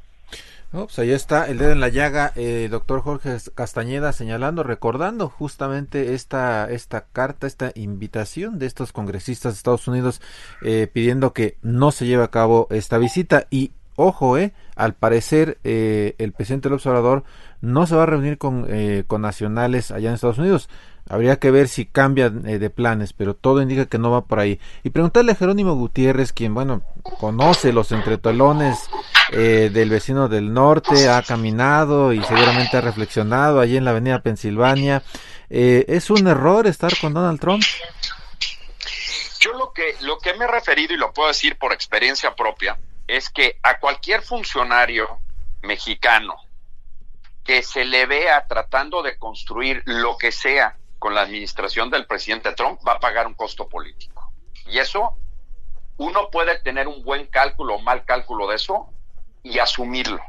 Pues 0.71 0.99
ahí 0.99 1.12
está 1.12 1.49
el 1.49 1.57
dedo 1.57 1.71
en 1.71 1.81
la 1.81 1.89
llaga, 1.89 2.31
eh, 2.36 2.69
doctor 2.71 3.01
Jorge 3.01 3.38
Castañeda 3.53 4.13
señalando, 4.13 4.63
recordando 4.63 5.27
justamente 5.27 6.13
esta, 6.13 6.69
esta 6.71 7.07
carta, 7.12 7.45
esta 7.45 7.71
invitación 7.75 8.57
de 8.57 8.67
estos 8.67 8.93
congresistas 8.93 9.53
de 9.53 9.57
Estados 9.57 9.88
Unidos 9.89 10.21
eh, 10.62 10.88
pidiendo 10.91 11.34
que 11.34 11.57
no 11.62 11.91
se 11.91 12.05
lleve 12.05 12.23
a 12.23 12.29
cabo 12.29 12.67
esta 12.71 12.97
visita. 12.97 13.47
Y 13.49 13.73
ojo, 13.95 14.38
eh, 14.38 14.54
al 14.75 14.93
parecer 14.93 15.60
eh, 15.63 16.15
el 16.17 16.32
presidente 16.32 16.69
López 16.69 16.86
Obrador 16.88 17.23
no 17.62 17.86
se 17.86 17.95
va 17.95 18.04
a 18.04 18.08
reunir 18.08 18.38
con, 18.38 18.65
eh, 18.69 19.04
con 19.08 19.21
nacionales 19.21 19.91
allá 19.91 20.10
en 20.10 20.15
Estados 20.15 20.39
Unidos. 20.39 20.69
Habría 21.10 21.39
que 21.39 21.51
ver 21.51 21.67
si 21.67 21.86
cambia 21.86 22.27
eh, 22.45 22.60
de 22.60 22.69
planes, 22.69 23.12
pero 23.12 23.36
todo 23.36 23.62
indica 23.62 23.88
que 23.88 23.97
no 23.97 24.12
va 24.12 24.25
por 24.25 24.39
ahí. 24.39 24.60
Y 24.84 24.91
preguntarle 24.91 25.34
a 25.34 25.36
Jerónimo 25.36 25.73
Gutiérrez, 25.73 26.32
quien, 26.32 26.54
bueno, 26.54 26.84
conoce 27.01 27.73
los 27.73 27.91
entretelones 27.91 28.89
eh, 29.32 29.69
del 29.73 29.89
vecino 29.89 30.30
del 30.30 30.54
norte, 30.54 31.10
ha 31.10 31.21
caminado 31.21 32.13
y 32.13 32.23
seguramente 32.23 32.77
ha 32.77 32.82
reflexionado 32.82 33.60
allí 33.60 33.77
en 33.77 33.84
la 33.84 33.91
avenida 33.91 34.21
Pensilvania. 34.21 35.04
Eh, 35.49 35.86
¿Es 35.89 36.10
un 36.10 36.27
error 36.27 36.65
estar 36.67 36.93
con 37.01 37.13
Donald 37.13 37.39
Trump? 37.39 37.63
Yo 39.39 39.54
lo 39.54 39.73
que, 39.73 39.95
lo 40.01 40.17
que 40.19 40.36
me 40.36 40.45
he 40.45 40.47
referido, 40.47 40.93
y 40.93 40.97
lo 40.97 41.12
puedo 41.12 41.27
decir 41.27 41.58
por 41.58 41.73
experiencia 41.73 42.36
propia, 42.36 42.77
es 43.12 43.30
que 43.30 43.60
a 43.62 43.78
cualquier 43.78 44.21
funcionario 44.21 45.19
mexicano 45.63 46.36
que 47.43 47.62
se 47.62 47.84
le 47.84 48.06
vea 48.06 48.47
tratando 48.47 49.04
de 49.04 49.17
construir 49.17 49.84
lo 49.86 50.17
que 50.17 50.32
sea 50.32 50.78
con 50.97 51.13
la 51.13 51.24
administración 51.24 51.89
del 51.89 52.08
presidente 52.08 52.54
Trump 52.54 52.80
va 52.88 52.93
a 52.93 53.00
pagar 53.02 53.28
un 53.28 53.34
costo 53.34 53.67
político. 53.67 54.32
Y 54.65 54.80
eso, 54.80 55.17
uno 55.97 56.30
puede 56.30 56.60
tener 56.60 56.88
un 56.88 57.04
buen 57.04 57.26
cálculo 57.26 57.76
o 57.76 57.80
mal 57.80 58.06
cálculo 58.06 58.47
de 58.47 58.56
eso 58.56 58.89
y 59.43 59.60
asumirlo. 59.60 60.21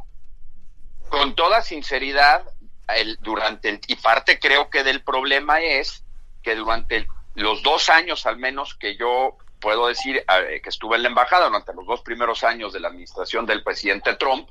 Con 1.08 1.36
toda 1.36 1.62
sinceridad, 1.62 2.44
el, 2.88 3.16
durante 3.20 3.68
el, 3.68 3.80
y 3.86 3.94
parte 3.94 4.40
creo 4.40 4.70
que 4.70 4.82
del 4.82 5.04
problema 5.04 5.60
es 5.60 6.04
que 6.42 6.56
durante 6.56 7.06
los 7.36 7.62
dos 7.62 7.90
años 7.90 8.26
al 8.26 8.38
menos 8.38 8.74
que 8.74 8.96
yo 8.96 9.36
puedo 9.62 9.86
decir 9.86 10.24
que 10.62 10.68
estuve 10.68 10.96
en 10.96 11.04
la 11.04 11.08
embajada, 11.08 11.46
durante 11.46 11.72
los 11.72 11.86
dos 11.86 12.02
primeros 12.02 12.42
años 12.42 12.72
de 12.72 12.80
la 12.80 12.88
administración 12.88 13.46
del 13.46 13.62
presidente 13.62 14.16
Trump, 14.16 14.50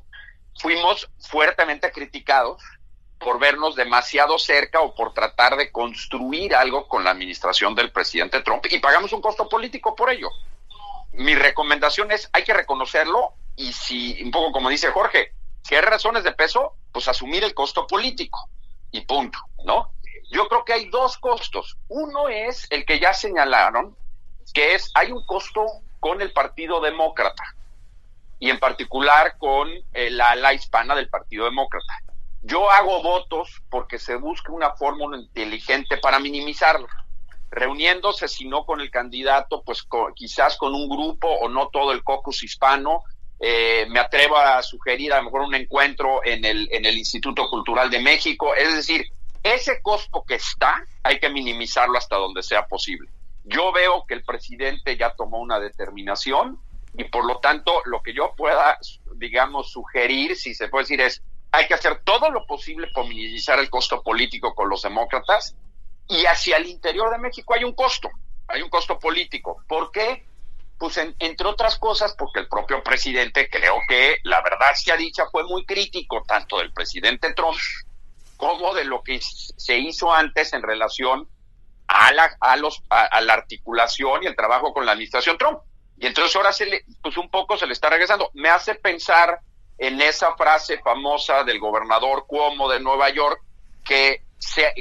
fuimos 0.57 1.09
fuertemente 1.19 1.91
criticados 1.91 2.63
por 3.19 3.37
vernos 3.37 3.75
demasiado 3.75 4.39
cerca 4.39 4.79
o 4.79 4.95
por 4.95 5.13
tratar 5.13 5.57
de 5.57 5.71
construir 5.71 6.55
algo 6.55 6.87
con 6.87 7.03
la 7.03 7.11
administración 7.11 7.75
del 7.75 7.91
presidente 7.91 8.41
Trump 8.41 8.65
y 8.69 8.79
pagamos 8.79 9.11
un 9.11 9.21
costo 9.21 9.47
político 9.47 9.95
por 9.95 10.09
ello. 10.09 10.29
Mi 11.11 11.35
recomendación 11.35 12.11
es, 12.11 12.29
hay 12.31 12.43
que 12.43 12.53
reconocerlo 12.53 13.33
y 13.57 13.73
si, 13.73 14.23
un 14.23 14.31
poco 14.31 14.53
como 14.53 14.69
dice 14.69 14.91
Jorge, 14.91 15.33
si 15.61 15.75
hay 15.75 15.81
razones 15.81 16.23
de 16.23 16.31
peso, 16.31 16.73
pues 16.91 17.07
asumir 17.09 17.43
el 17.43 17.53
costo 17.53 17.85
político 17.85 18.49
y 18.91 19.01
punto, 19.01 19.39
¿no? 19.65 19.91
Yo 20.31 20.47
creo 20.47 20.63
que 20.63 20.73
hay 20.73 20.89
dos 20.89 21.17
costos. 21.17 21.77
Uno 21.89 22.29
es 22.29 22.65
el 22.71 22.85
que 22.85 22.99
ya 22.99 23.13
señalaron, 23.13 23.95
que 24.51 24.75
es, 24.75 24.91
hay 24.93 25.11
un 25.11 25.25
costo 25.25 25.65
con 25.99 26.21
el 26.21 26.31
Partido 26.31 26.81
Demócrata 26.81 27.43
y 28.39 28.49
en 28.49 28.59
particular 28.59 29.37
con 29.37 29.69
la 29.93 30.31
ala 30.31 30.53
hispana 30.53 30.95
del 30.95 31.09
Partido 31.09 31.45
Demócrata. 31.45 31.93
Yo 32.41 32.71
hago 32.71 33.03
votos 33.03 33.61
porque 33.69 33.99
se 33.99 34.15
busque 34.15 34.51
una 34.51 34.71
fórmula 34.71 35.17
inteligente 35.17 35.97
para 35.97 36.19
minimizarlo, 36.19 36.87
reuniéndose, 37.51 38.27
si 38.27 38.47
no 38.47 38.65
con 38.65 38.81
el 38.81 38.89
candidato, 38.89 39.61
pues 39.63 39.85
quizás 40.15 40.57
con 40.57 40.73
un 40.73 40.89
grupo 40.89 41.27
o 41.27 41.49
no 41.49 41.69
todo 41.69 41.91
el 41.91 42.03
caucus 42.03 42.43
hispano. 42.43 43.03
Eh, 43.39 43.85
me 43.89 43.99
atrevo 43.99 44.37
a 44.37 44.63
sugerir 44.63 45.13
a 45.13 45.17
lo 45.17 45.23
mejor 45.23 45.41
un 45.41 45.53
encuentro 45.53 46.23
en 46.23 46.43
el, 46.45 46.67
en 46.71 46.85
el 46.85 46.97
Instituto 46.97 47.47
Cultural 47.47 47.91
de 47.91 47.99
México. 47.99 48.55
Es 48.55 48.75
decir, 48.75 49.05
ese 49.43 49.81
costo 49.81 50.23
que 50.27 50.35
está, 50.35 50.83
hay 51.03 51.19
que 51.19 51.29
minimizarlo 51.29 51.97
hasta 51.97 52.15
donde 52.15 52.41
sea 52.41 52.65
posible. 52.65 53.09
Yo 53.43 53.71
veo 53.71 54.05
que 54.07 54.13
el 54.13 54.23
presidente 54.23 54.97
ya 54.97 55.13
tomó 55.15 55.39
una 55.39 55.59
determinación 55.59 56.59
y 56.93 57.05
por 57.05 57.25
lo 57.25 57.39
tanto 57.39 57.81
lo 57.85 58.01
que 58.01 58.13
yo 58.13 58.33
pueda, 58.35 58.77
digamos, 59.15 59.71
sugerir, 59.71 60.35
si 60.35 60.53
se 60.53 60.67
puede 60.67 60.83
decir, 60.83 61.01
es 61.01 61.23
hay 61.51 61.67
que 61.67 61.73
hacer 61.73 62.01
todo 62.03 62.29
lo 62.29 62.45
posible 62.45 62.87
por 62.93 63.07
minimizar 63.07 63.59
el 63.59 63.69
costo 63.69 64.01
político 64.01 64.55
con 64.55 64.69
los 64.69 64.83
demócratas 64.83 65.55
y 66.07 66.25
hacia 66.25 66.57
el 66.57 66.67
interior 66.67 67.11
de 67.11 67.17
México 67.17 67.53
hay 67.53 67.63
un 67.63 67.73
costo, 67.73 68.09
hay 68.47 68.61
un 68.61 68.69
costo 68.69 68.97
político. 68.97 69.63
¿Por 69.67 69.91
qué? 69.91 70.25
Pues 70.77 70.97
entre 70.97 71.47
otras 71.47 71.77
cosas 71.77 72.15
porque 72.17 72.39
el 72.39 72.47
propio 72.47 72.81
presidente 72.81 73.49
creo 73.49 73.75
que 73.87 74.17
la 74.23 74.41
verdad 74.41 74.69
ha 74.91 74.97
dicha 74.97 75.25
fue 75.31 75.43
muy 75.43 75.65
crítico 75.65 76.23
tanto 76.25 76.57
del 76.57 76.73
presidente 76.73 77.33
Trump 77.33 77.57
como 78.37 78.73
de 78.73 78.85
lo 78.85 79.03
que 79.03 79.19
se 79.21 79.77
hizo 79.77 80.11
antes 80.11 80.53
en 80.53 80.63
relación 80.63 81.27
a 81.91 82.11
la, 82.11 82.35
a 82.39 82.55
los, 82.55 82.81
a, 82.89 83.21
la 83.21 83.33
articulación 83.33 84.23
y 84.23 84.27
el 84.27 84.35
trabajo 84.35 84.73
con 84.73 84.85
la 84.85 84.93
administración 84.93 85.37
Trump. 85.37 85.59
Y 85.97 86.07
entonces 86.07 86.35
ahora 86.35 86.51
se 86.51 86.65
le, 86.65 86.85
pues 87.01 87.17
un 87.17 87.29
poco 87.29 87.57
se 87.57 87.67
le 87.67 87.73
está 87.73 87.89
regresando. 87.89 88.31
Me 88.33 88.49
hace 88.49 88.75
pensar 88.75 89.39
en 89.77 90.01
esa 90.01 90.35
frase 90.35 90.79
famosa 90.79 91.43
del 91.43 91.59
gobernador 91.59 92.25
Cuomo 92.27 92.69
de 92.69 92.79
Nueva 92.79 93.09
York, 93.09 93.41
que 93.83 94.23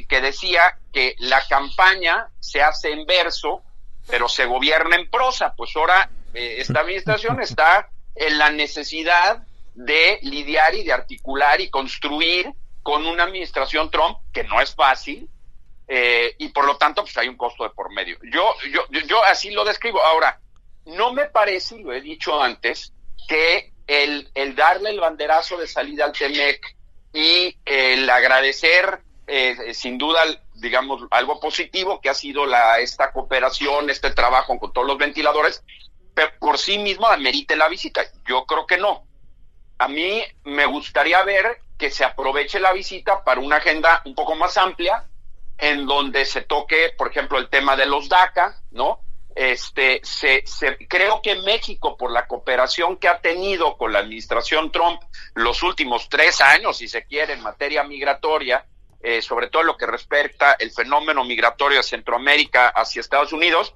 que 0.09 0.21
decía 0.21 0.79
que 0.93 1.15
la 1.19 1.43
campaña 1.47 2.29
se 2.39 2.63
hace 2.63 2.93
en 2.93 3.05
verso, 3.07 3.63
pero 4.09 4.29
se 4.29 4.47
gobierna 4.47 4.97
en 4.97 5.11
prosa. 5.11 5.55
Pues 5.57 5.71
ahora 5.77 6.11
eh, 6.35 6.57
esta 6.59 6.81
administración 6.81 7.41
está 7.43 7.89
en 8.15 8.39
la 8.39 8.51
necesidad 8.51 9.45
de 9.75 10.19
lidiar 10.23 10.75
y 10.75 10.85
de 10.85 10.93
articular 10.93 11.61
y 11.61 11.71
construir 11.71 12.53
con 12.83 13.07
una 13.07 13.25
administración 13.25 13.91
Trump 13.91 14.19
que 14.33 14.45
no 14.45 14.61
es 14.61 14.75
fácil 14.75 15.29
eh, 15.93 16.37
y 16.39 16.51
por 16.51 16.67
lo 16.67 16.77
tanto 16.77 17.03
pues 17.03 17.19
hay 17.19 17.27
un 17.27 17.37
costo 17.37 17.65
de 17.65 17.71
por 17.71 17.93
medio. 17.93 18.17
Yo, 18.33 18.55
yo, 18.73 18.87
yo 19.09 19.25
así 19.25 19.51
lo 19.51 19.65
describo. 19.65 20.01
Ahora, 20.01 20.41
no 20.87 21.13
me 21.13 21.27
parece, 21.27 21.81
lo 21.81 21.93
he 21.93 22.01
dicho 22.01 22.41
antes, 22.41 22.93
que 23.27 23.73
el, 23.89 24.31
el 24.35 24.55
darle 24.55 24.91
el 24.91 25.01
banderazo 25.01 25.57
de 25.57 25.67
salida 25.67 26.05
al 26.05 26.13
TEMEC 26.13 26.77
y 27.13 27.57
el 27.65 28.09
agradecer 28.09 29.03
eh, 29.27 29.75
sin 29.75 29.99
duda 29.99 30.21
digamos 30.55 31.03
algo 31.11 31.41
positivo 31.41 32.01
que 32.01 32.09
ha 32.09 32.15
sido 32.15 32.47
la 32.47 32.79
esta 32.79 33.11
cooperación, 33.13 33.91
este 33.91 34.13
trabajo 34.13 34.61
con 34.61 34.73
todos 34.73 34.87
los 34.87 34.97
ventiladores, 34.97 35.65
por 36.39 36.57
sí 36.59 36.79
mismo 36.79 37.09
amerite 37.09 37.57
la 37.57 37.69
visita. 37.69 38.03
Yo 38.29 38.45
creo 38.47 38.65
que 38.65 38.79
no. 38.79 39.05
A 39.79 39.89
mí 39.89 40.23
me 40.45 40.67
gustaría 40.67 41.21
ver 41.25 41.63
que 41.77 41.91
se 41.91 42.05
aproveche 42.05 42.61
la 42.61 42.73
visita 42.73 43.25
para 43.25 43.41
una 43.41 43.57
agenda 43.57 44.03
un 44.05 44.15
poco 44.15 44.37
más 44.37 44.57
amplia, 44.57 45.10
en 45.61 45.87
donde 45.87 46.25
se 46.25 46.43
toque, 46.43 46.95
por 46.97 47.09
ejemplo, 47.09 47.39
el 47.39 47.49
tema 47.49 47.77
de 47.77 47.87
los 47.87 48.09
DACA, 48.09 48.61
¿no? 48.71 49.01
Este, 49.35 50.01
se, 50.03 50.43
creo 50.89 51.23
que 51.23 51.37
México, 51.43 51.97
por 51.97 52.11
la 52.11 52.27
cooperación 52.27 52.97
que 52.97 53.09
ha 53.09 53.21
tenido 53.21 53.77
con 53.77 53.93
la 53.93 54.01
administración 54.01 54.73
Trump 54.73 55.01
los 55.35 55.63
últimos 55.63 56.09
tres 56.09 56.41
años, 56.41 56.79
si 56.79 56.89
se 56.89 57.05
quiere, 57.05 57.35
en 57.35 57.43
materia 57.43 57.85
migratoria, 57.85 58.67
eh, 59.03 59.23
sobre 59.23 59.49
todo 59.49 59.63
lo 59.63 59.77
que 59.77 59.87
respecta 59.87 60.57
el 60.59 60.73
fenómeno 60.73 61.25
migratorio 61.25 61.79
de 61.79 61.85
Centroamérica 61.85 62.69
hacia 62.69 63.01
Estados 63.01 63.33
Unidos, 63.33 63.75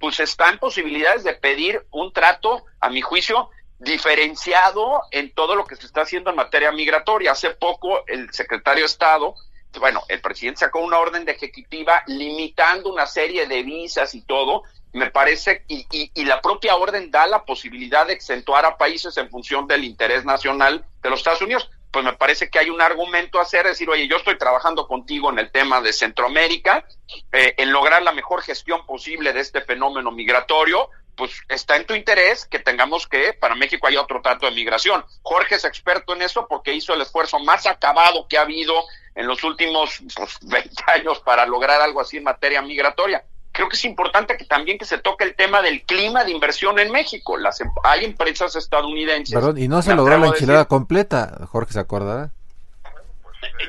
pues 0.00 0.20
está 0.20 0.50
en 0.50 0.58
posibilidades 0.58 1.24
de 1.24 1.34
pedir 1.34 1.86
un 1.90 2.12
trato, 2.12 2.64
a 2.80 2.90
mi 2.90 3.00
juicio, 3.00 3.50
diferenciado 3.78 5.02
en 5.10 5.32
todo 5.32 5.54
lo 5.54 5.64
que 5.64 5.76
se 5.76 5.86
está 5.86 6.02
haciendo 6.02 6.30
en 6.30 6.36
materia 6.36 6.72
migratoria. 6.72 7.32
Hace 7.32 7.50
poco 7.50 8.06
el 8.06 8.32
secretario 8.32 8.82
de 8.82 8.86
Estado, 8.86 9.34
bueno, 9.78 10.02
el 10.08 10.20
presidente 10.20 10.60
sacó 10.60 10.80
una 10.80 10.98
orden 10.98 11.24
de 11.24 11.32
ejecutiva 11.32 12.02
limitando 12.06 12.92
una 12.92 13.06
serie 13.06 13.46
de 13.46 13.62
visas 13.62 14.14
y 14.14 14.22
todo. 14.22 14.62
Me 14.92 15.10
parece, 15.10 15.64
y, 15.68 16.24
la 16.24 16.40
propia 16.40 16.76
orden 16.76 17.10
da 17.10 17.26
la 17.26 17.44
posibilidad 17.44 18.06
de 18.06 18.14
exentuar 18.14 18.64
a 18.64 18.78
países 18.78 19.16
en 19.18 19.28
función 19.28 19.66
del 19.66 19.84
interés 19.84 20.24
nacional 20.24 20.84
de 21.02 21.10
los 21.10 21.20
Estados 21.20 21.42
Unidos. 21.42 21.70
Pues 21.90 22.04
me 22.04 22.14
parece 22.14 22.50
que 22.50 22.58
hay 22.58 22.70
un 22.70 22.80
argumento 22.80 23.38
a 23.38 23.42
hacer, 23.42 23.66
decir, 23.66 23.88
oye, 23.88 24.08
yo 24.08 24.16
estoy 24.16 24.38
trabajando 24.38 24.86
contigo 24.86 25.30
en 25.30 25.38
el 25.38 25.50
tema 25.50 25.80
de 25.80 25.92
Centroamérica, 25.92 26.86
eh, 27.32 27.54
en 27.58 27.72
lograr 27.72 28.02
la 28.02 28.12
mejor 28.12 28.42
gestión 28.42 28.84
posible 28.86 29.32
de 29.32 29.40
este 29.40 29.60
fenómeno 29.62 30.10
migratorio, 30.10 30.90
pues 31.16 31.32
está 31.48 31.76
en 31.76 31.86
tu 31.86 31.94
interés 31.94 32.46
que 32.46 32.58
tengamos 32.58 33.06
que 33.06 33.32
para 33.32 33.54
México 33.54 33.86
haya 33.86 34.02
otro 34.02 34.20
trato 34.20 34.46
de 34.46 34.52
migración. 34.52 35.04
Jorge 35.22 35.56
es 35.56 35.64
experto 35.64 36.14
en 36.14 36.22
eso 36.22 36.46
porque 36.46 36.74
hizo 36.74 36.94
el 36.94 37.00
esfuerzo 37.00 37.38
más 37.38 37.66
acabado 37.66 38.26
que 38.28 38.38
ha 38.38 38.42
habido 38.42 38.74
en 39.16 39.26
los 39.26 39.42
últimos 39.42 40.00
20 40.42 40.46
pues, 40.46 40.76
años 40.86 41.20
para 41.20 41.44
lograr 41.46 41.80
algo 41.80 42.00
así 42.00 42.18
en 42.18 42.24
materia 42.24 42.62
migratoria. 42.62 43.24
Creo 43.50 43.68
que 43.68 43.76
es 43.76 43.84
importante 43.86 44.36
que 44.36 44.44
también 44.44 44.78
que 44.78 44.84
se 44.84 44.98
toque 44.98 45.24
el 45.24 45.34
tema 45.34 45.62
del 45.62 45.82
clima 45.82 46.24
de 46.24 46.30
inversión 46.30 46.78
en 46.78 46.92
México. 46.92 47.38
Las 47.38 47.60
em, 47.60 47.70
hay 47.82 48.04
empresas 48.04 48.54
estadounidenses. 48.54 49.34
Perdón, 49.34 49.56
y 49.58 49.66
no 49.66 49.80
se 49.80 49.94
logró 49.94 50.18
la 50.18 50.26
enchilada 50.26 50.66
completa, 50.66 51.38
Jorge 51.48 51.72
se 51.72 51.80
acordará. 51.80 52.30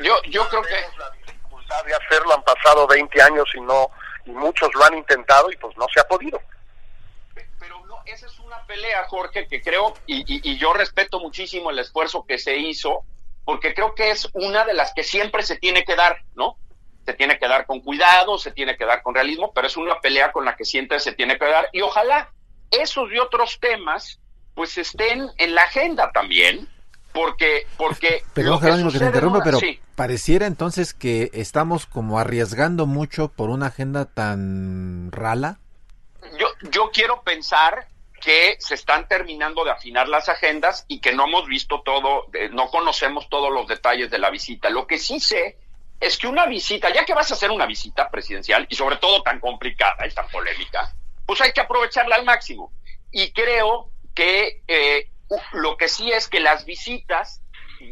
Yo 0.03 0.13
yo 0.29 0.47
creo 0.49 0.61
que 0.61 0.75
la 0.99 1.09
dificultad 1.25 1.85
de 1.85 1.95
hacerlo 1.95 2.33
han 2.33 2.43
pasado 2.43 2.85
20 2.85 3.21
años 3.21 3.47
y 3.55 3.61
no 3.61 3.89
y 4.25 4.31
muchos 4.31 4.69
lo 4.75 4.83
han 4.83 4.97
intentado 4.97 5.49
y 5.49 5.55
pues 5.55 5.75
no 5.77 5.85
se 5.93 6.01
ha 6.01 6.03
podido 6.03 6.41
esa 8.07 8.25
es 8.25 8.39
una 8.39 8.63
pelea, 8.65 9.05
Jorge, 9.07 9.47
que 9.47 9.61
creo, 9.61 9.93
y, 10.05 10.57
yo 10.57 10.73
respeto 10.73 11.19
muchísimo 11.19 11.71
el 11.71 11.79
esfuerzo 11.79 12.25
que 12.25 12.37
se 12.37 12.57
hizo, 12.57 13.03
porque 13.47 13.73
creo 13.73 13.95
que 13.95 14.11
es 14.11 14.27
una 14.33 14.65
de 14.65 14.73
las 14.73 14.93
que 14.93 15.05
siempre 15.05 15.41
se 15.41 15.55
tiene 15.55 15.85
que 15.85 15.95
dar, 15.95 16.21
¿no? 16.35 16.57
Se 17.05 17.13
tiene 17.13 17.39
que 17.39 17.47
dar 17.47 17.65
con 17.65 17.79
cuidado, 17.79 18.37
se 18.37 18.51
tiene 18.51 18.75
que 18.75 18.83
dar 18.83 19.01
con 19.01 19.15
realismo, 19.15 19.53
pero 19.53 19.67
es 19.67 19.77
una 19.77 20.01
pelea 20.01 20.33
con 20.33 20.43
la 20.43 20.57
que 20.57 20.65
siempre 20.65 20.99
se 20.99 21.13
tiene 21.13 21.39
que 21.39 21.45
dar, 21.45 21.69
y 21.71 21.79
ojalá 21.79 22.29
esos 22.71 23.09
y 23.09 23.17
otros 23.19 23.57
temas, 23.61 24.19
pues 24.53 24.77
estén 24.77 25.29
en 25.37 25.55
la 25.55 25.63
agenda 25.63 26.11
también, 26.11 26.67
porque 27.13 27.65
porque 27.77 28.21
pero 28.33 28.59
Jerónimo 28.59 28.91
que 28.91 28.99
te 28.99 29.05
interrumpa 29.05 29.39
pero 29.41 29.59
pareciera 29.95 30.45
entonces 30.45 30.93
que 30.93 31.31
estamos 31.31 31.85
como 31.85 32.19
arriesgando 32.19 32.85
mucho 32.85 33.29
por 33.29 33.49
una 33.49 33.67
agenda 33.67 34.03
tan 34.03 35.09
rala. 35.13 35.57
Yo 36.37 36.47
yo 36.69 36.91
quiero 36.91 37.21
pensar 37.21 37.87
que 38.27 38.57
se 38.59 38.75
están 38.75 39.07
terminando 39.07 39.63
de 39.63 39.71
afinar 39.71 40.09
las 40.09 40.27
agendas 40.27 40.83
y 40.89 40.99
que 40.99 41.13
no 41.13 41.27
hemos 41.27 41.47
visto 41.47 41.81
todo, 41.81 42.27
no 42.51 42.69
conocemos 42.69 43.29
todos 43.29 43.53
los 43.53 43.69
detalles 43.69 44.11
de 44.11 44.17
la 44.17 44.29
visita. 44.29 44.69
Lo 44.69 44.85
que 44.85 44.97
sí 44.97 45.21
sé 45.21 45.57
es 45.97 46.17
que 46.17 46.27
una 46.27 46.45
visita, 46.45 46.93
ya 46.93 47.05
que 47.05 47.13
vas 47.13 47.31
a 47.31 47.35
hacer 47.35 47.51
una 47.51 47.65
visita 47.65 48.11
presidencial 48.11 48.67
y 48.69 48.75
sobre 48.75 48.97
todo 48.97 49.21
tan 49.23 49.39
complicada 49.39 50.05
y 50.05 50.13
tan 50.13 50.27
polémica, 50.27 50.93
pues 51.25 51.39
hay 51.39 51.53
que 51.53 51.61
aprovecharla 51.61 52.17
al 52.17 52.25
máximo. 52.25 52.73
Y 53.13 53.31
creo 53.31 53.91
que 54.13 54.61
eh, 54.67 55.09
lo 55.53 55.77
que 55.77 55.87
sí 55.87 56.11
es 56.11 56.27
que 56.27 56.41
las 56.41 56.65
visitas 56.65 57.41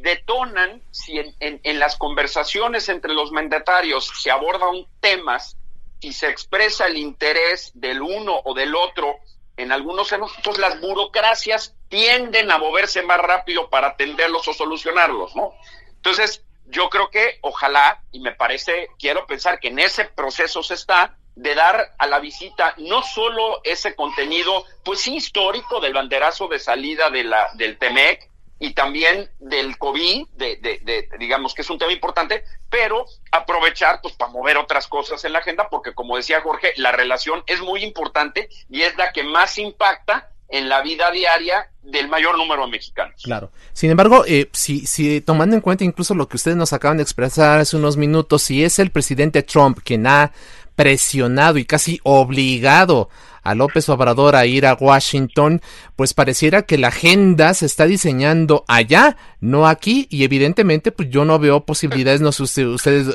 detonan 0.01 0.81
si 0.91 1.17
en, 1.17 1.33
en 1.39 1.79
las 1.79 1.95
conversaciones 1.95 2.89
entre 2.89 3.13
los 3.13 3.31
mandatarios 3.31 4.11
se 4.21 4.31
abordan 4.31 4.85
temas 4.99 5.55
y 6.01 6.11
se 6.11 6.27
expresa 6.27 6.87
el 6.87 6.97
interés 6.97 7.71
del 7.73 8.01
uno 8.01 8.41
o 8.43 8.53
del 8.53 8.75
otro 8.75 9.19
en 9.57 9.71
algunos 9.71 10.11
entonces 10.11 10.57
las 10.59 10.79
burocracias 10.81 11.75
tienden 11.89 12.51
a 12.51 12.57
moverse 12.57 13.01
más 13.03 13.19
rápido 13.19 13.69
para 13.69 13.89
atenderlos 13.89 14.47
o 14.47 14.53
solucionarlos, 14.53 15.35
¿no? 15.35 15.53
Entonces, 15.87 16.43
yo 16.67 16.89
creo 16.89 17.09
que 17.09 17.39
ojalá, 17.41 18.03
y 18.11 18.19
me 18.19 18.33
parece, 18.33 18.89
quiero 18.99 19.25
pensar 19.25 19.59
que 19.59 19.69
en 19.69 19.79
ese 19.79 20.05
proceso 20.05 20.63
se 20.63 20.73
está, 20.73 21.17
de 21.35 21.53
dar 21.53 21.93
a 21.97 22.07
la 22.07 22.19
visita 22.19 22.73
no 22.77 23.03
solo 23.03 23.61
ese 23.63 23.95
contenido, 23.95 24.65
pues 24.83 25.05
histórico 25.07 25.81
del 25.81 25.93
banderazo 25.93 26.47
de 26.47 26.59
salida 26.59 27.09
de 27.09 27.25
la, 27.25 27.49
del 27.55 27.77
TEMEC, 27.77 28.29
y 28.59 28.73
también 28.73 29.29
del 29.39 29.77
COVID, 29.77 30.27
de, 30.33 30.57
de, 30.57 31.09
digamos 31.19 31.53
que 31.53 31.61
es 31.61 31.69
un 31.69 31.77
tema 31.77 31.91
importante, 31.91 32.43
pero 32.69 33.05
aprovechar 33.31 33.99
pues 34.01 34.13
para 34.15 34.31
mover 34.31 34.57
otras 34.57 34.87
cosas 34.87 35.23
en 35.25 35.33
la 35.33 35.39
agenda, 35.39 35.67
porque 35.69 35.93
como 35.93 36.15
decía 36.15 36.41
Jorge, 36.41 36.73
la 36.77 36.91
relación 36.91 37.43
es 37.47 37.61
muy 37.61 37.83
importante 37.83 38.49
y 38.69 38.81
es 38.81 38.95
la 38.97 39.11
que 39.11 39.23
más 39.23 39.57
impacta 39.57 40.29
en 40.47 40.69
la 40.69 40.81
vida 40.81 41.11
diaria 41.11 41.69
del 41.81 42.07
mayor 42.07 42.37
número 42.37 42.65
de 42.65 42.71
mexicanos. 42.71 43.21
Claro. 43.23 43.51
Sin 43.73 43.91
embargo, 43.91 44.23
eh, 44.27 44.49
si, 44.53 44.85
si 44.85 45.21
tomando 45.21 45.55
en 45.55 45.61
cuenta 45.61 45.83
incluso 45.83 46.13
lo 46.15 46.27
que 46.27 46.37
ustedes 46.37 46.55
nos 46.55 46.71
acaban 46.71 46.97
de 46.97 47.03
expresar 47.03 47.59
hace 47.59 47.75
unos 47.75 47.97
minutos, 47.97 48.43
si 48.43 48.63
es 48.63 48.79
el 48.79 48.91
presidente 48.91 49.43
Trump 49.43 49.79
quien 49.83 50.07
ha 50.07 50.31
presionado 50.75 51.57
y 51.57 51.65
casi 51.65 51.99
obligado 52.03 53.09
a 53.45 53.55
López 53.55 53.87
Obrador 53.89 54.35
a 54.35 54.45
ir 54.45 54.65
a 54.65 54.73
Washington, 54.73 55.61
pues 55.95 56.13
pareciera 56.13 56.63
que 56.63 56.77
la 56.77 56.89
agenda 56.89 57.53
se 57.53 57.67
está 57.67 57.85
diseñando 57.85 58.65
allá, 58.67 59.15
no 59.39 59.67
aquí, 59.67 60.07
y 60.09 60.23
evidentemente 60.23 60.91
pues 60.91 61.09
yo 61.09 61.23
no 61.23 61.39
veo 61.39 61.65
posibilidades, 61.65 62.21
no 62.21 62.29
ustedes, 62.29 62.67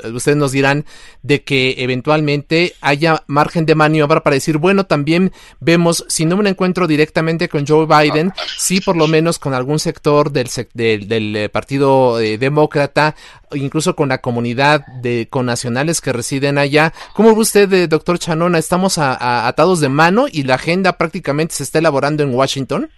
ustedes 0.05 0.37
nos 0.37 0.53
dirán, 0.53 0.87
de 1.23 1.43
que 1.43 1.75
eventualmente 1.79 2.75
haya 2.81 3.25
margen 3.27 3.67
de 3.67 3.75
maniobra 3.75 4.23
para 4.23 4.35
decir, 4.35 4.59
bueno, 4.59 4.87
también 4.87 5.33
vemos, 5.59 6.05
si 6.09 6.25
no 6.25 6.37
un 6.37 6.47
encuentro 6.47 6.87
directamente 6.87 7.49
con 7.49 7.67
Joe 7.67 7.87
Biden, 7.87 8.33
sí 8.57 8.81
por 8.81 8.97
lo 8.97 9.09
menos 9.09 9.39
con 9.39 9.53
algún 9.53 9.81
sector 9.81 10.31
del, 10.31 10.49
del, 10.75 11.37
eh, 11.37 11.49
Partido 11.49 12.21
eh, 12.21 12.39
Demócrata, 12.39 13.17
incluso 13.53 13.97
con 13.97 14.11
la 14.11 14.19
comunidad 14.19 14.87
de 15.03 15.29
nacionales 15.43 16.01
que 16.01 16.13
residen 16.13 16.59
allá. 16.59 16.93
¿Cómo 17.15 17.35
ve 17.35 17.41
usted, 17.41 17.73
eh, 17.73 17.89
doctor 17.89 18.19
Chanona? 18.19 18.59
¿Estamos 18.59 18.99
atados 18.99 19.81
de 19.81 19.89
mano? 19.89 20.20
Y 20.31 20.43
la 20.45 20.55
agenda 20.55 20.97
prácticamente 20.97 21.55
se 21.55 21.63
está 21.63 21.79
elaborando 21.79 22.23
en 22.23 22.35
Washington? 22.35 22.91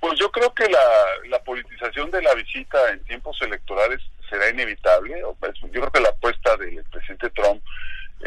Pues 0.00 0.18
yo 0.18 0.30
creo 0.30 0.52
que 0.52 0.68
la, 0.68 1.38
politización 1.44 2.10
de 2.10 2.22
la 2.22 2.34
visita 2.34 2.78
en 2.90 3.02
tiempos 3.04 3.36
electorales 3.42 4.00
será 4.28 4.48
inevitable. 4.50 5.20
Yo 5.20 5.36
creo 5.70 5.90
que 5.90 6.00
la 6.00 6.08
apuesta 6.08 6.56
del 6.56 6.82
presidente 6.84 7.30
Trump 7.30 7.62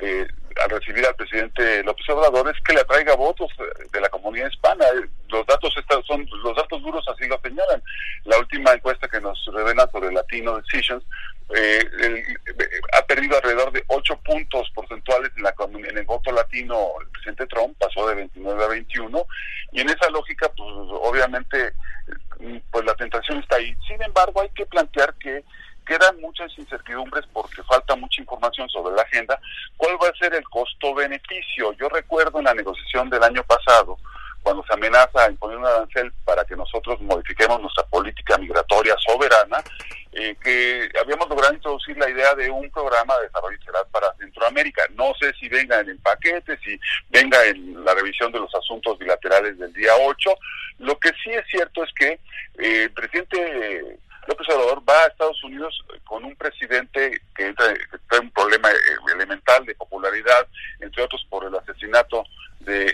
eh, 0.02 0.28
al 0.64 0.70
recibir 0.70 1.06
al 1.06 1.16
presidente 1.16 1.84
López 1.84 2.08
Obrador 2.10 2.50
es 2.50 2.62
que 2.64 2.74
le 2.74 2.82
atraiga 2.82 3.16
votos 3.16 3.52
de 3.92 4.02
la 4.02 4.10
comunidad 4.10 4.50
hispana. 4.50 4.86
Los 5.30 5.46
datos 5.46 5.74
son 6.08 6.28
los 6.44 6.56
datos 6.56 6.82
duros 6.82 7.06
así 7.08 7.28
lo 7.28 7.40
señalan. 7.42 7.82
La 8.26 8.38
última 8.38 8.74
encuesta 8.74 9.08
que 9.08 9.22
nos 9.22 9.44
revela 9.54 9.88
sobre 9.92 10.12
Latino 10.12 10.58
Decisions 10.58 11.04
eh, 11.56 12.24
ha 12.94 13.06
perdido 13.06 13.38
alrededor 13.38 13.72
de 13.72 13.84
8 13.88 14.20
puntos 14.24 14.70
porcentuales 14.72 15.32
en, 15.38 15.44
la, 15.44 15.56
en 15.90 15.98
el 15.98 16.06
voto 16.06 16.32
latino. 16.32 16.90
El 17.02 17.08
presidente 17.10 17.48
Trump 17.48 17.78
pasó 17.80 18.08
de 18.08 18.16
29 18.16 18.64
a 18.64 18.68
21 18.68 19.26
y 19.72 19.82
en 19.82 19.90
esa 19.90 20.10
lógica, 20.10 20.50
pues 20.56 20.70
obviamente, 20.70 21.74
pues 22.72 22.86
la 22.86 22.96
tentación 22.96 23.40
está 23.40 23.58
ahí. 23.58 23.76
Sin 23.88 24.02
embargo, 24.02 24.42
hay 24.42 24.50
que 24.50 24.66
plantear 24.66 25.14
que 25.16 25.44
quedan 25.86 26.20
muchas 26.20 26.52
incertidumbres 26.58 27.26
porque 27.32 27.64
falta 27.64 27.96
mucha 27.96 28.22
información 28.22 28.68
sobre 28.70 28.96
la 28.96 29.04
agenda. 29.04 29.40
¿Cuál 29.78 29.98
va 30.04 30.10
a 30.10 30.18
ser 30.18 30.34
el 30.34 30.44
costo-beneficio? 30.50 31.74
Yo 31.74 31.88
recuerdo 31.90 32.40
en 32.40 32.46
la 32.46 32.54
negociación 32.54 33.10
del 33.10 33.24
año 33.24 33.44
pasado, 33.44 33.98
cuando 34.48 34.64
se 34.64 34.74
amenaza 34.76 35.26
a 35.26 35.30
imponer 35.30 35.58
un 35.58 35.66
arancel 35.66 36.10
para 36.24 36.46
que 36.46 36.56
nosotros 36.56 37.02
modifiquemos 37.02 37.60
nuestra 37.60 37.84
política 37.88 38.38
migratoria 38.38 38.96
soberana, 39.06 39.62
eh, 40.14 40.38
que 40.42 40.90
habíamos 41.02 41.28
logrado 41.28 41.54
introducir 41.54 41.98
la 41.98 42.10
idea 42.10 42.34
de 42.34 42.50
un 42.50 42.72
programa 42.72 43.18
de 43.18 43.24
desarrollo 43.24 43.58
integral 43.58 43.84
para 43.92 44.14
Centroamérica. 44.18 44.84
No 44.96 45.12
sé 45.20 45.34
si 45.38 45.50
venga 45.50 45.82
en 45.82 45.90
el 45.90 46.00
paquete, 46.00 46.58
si 46.64 46.80
venga 47.10 47.44
en 47.44 47.84
la 47.84 47.94
revisión 47.94 48.32
de 48.32 48.40
los 48.40 48.56
asuntos 48.56 48.98
bilaterales 48.98 49.60
del 49.60 49.74
día 49.74 49.92
8. 50.00 50.30
Lo 50.80 50.98
que 50.98 51.10
sí 51.22 51.30
es 51.32 51.46
cierto 51.52 51.84
es 51.84 51.92
que 51.94 52.12
eh, 52.58 52.84
el 52.84 52.92
presidente 52.92 54.00
López 54.28 54.48
Obrador 54.50 54.84
va 54.88 55.04
a 55.04 55.08
Estados 55.08 55.44
Unidos 55.44 55.84
con 56.06 56.24
un 56.24 56.36
presidente 56.36 57.22
que, 57.36 57.48
entra, 57.48 57.74
un 58.22 58.32
problema 58.32 58.70
eh, 58.70 58.76
elemental 59.14 59.66
de 59.66 59.76
popularidad, 59.76 60.48
entre 60.80 61.04
otros 61.04 61.26
por 61.30 61.46
el 61.46 61.56
asesinato 61.56 62.24
de, 62.60 62.94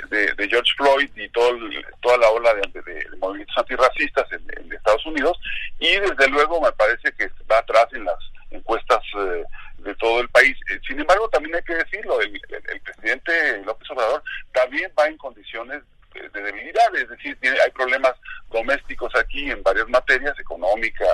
George 0.50 0.72
Floyd 0.78 1.10
y 1.16 1.30
todo 1.30 1.58
toda 2.02 2.18
la 2.18 2.30
ola 2.30 2.54
de, 2.54 3.08
movimientos 3.18 3.58
antirracistas 3.58 4.32
en, 4.32 4.72
Estados 4.72 5.06
Unidos 5.06 5.40
y 5.80 5.98
desde 5.98 6.28
luego 6.28 6.60
me 6.60 6.72
parece 6.74 7.12
que 7.14 7.30
va 7.50 7.60
atrás 7.60 7.88
en 7.94 8.04
las 8.04 8.18
encuestas 8.52 9.00
eh, 9.18 9.44
de 9.78 9.96
todo 9.96 10.20
el 10.20 10.30
país. 10.30 10.58
Eh, 10.70 10.80
sin 10.86 11.00
embargo, 11.00 11.30
también 11.30 11.56
hay 11.56 11.64
que 11.64 11.76
decirlo, 11.76 12.20
el, 12.22 12.42
presidente 12.82 13.64
López 13.66 13.90
Obrador 13.92 14.24
también 14.52 14.92
va 15.00 15.08
en 15.08 15.18
condiciones 15.18 15.84
de 16.14 16.42
debilidad, 16.42 16.96
es 16.96 17.10
decir, 17.10 17.38
hay 17.44 17.72
problemas 17.72 18.14
domésticos 18.50 19.14
aquí 19.16 19.50
en 19.50 19.64
varias 19.64 19.88
materias, 19.90 20.38
económica, 20.40 21.06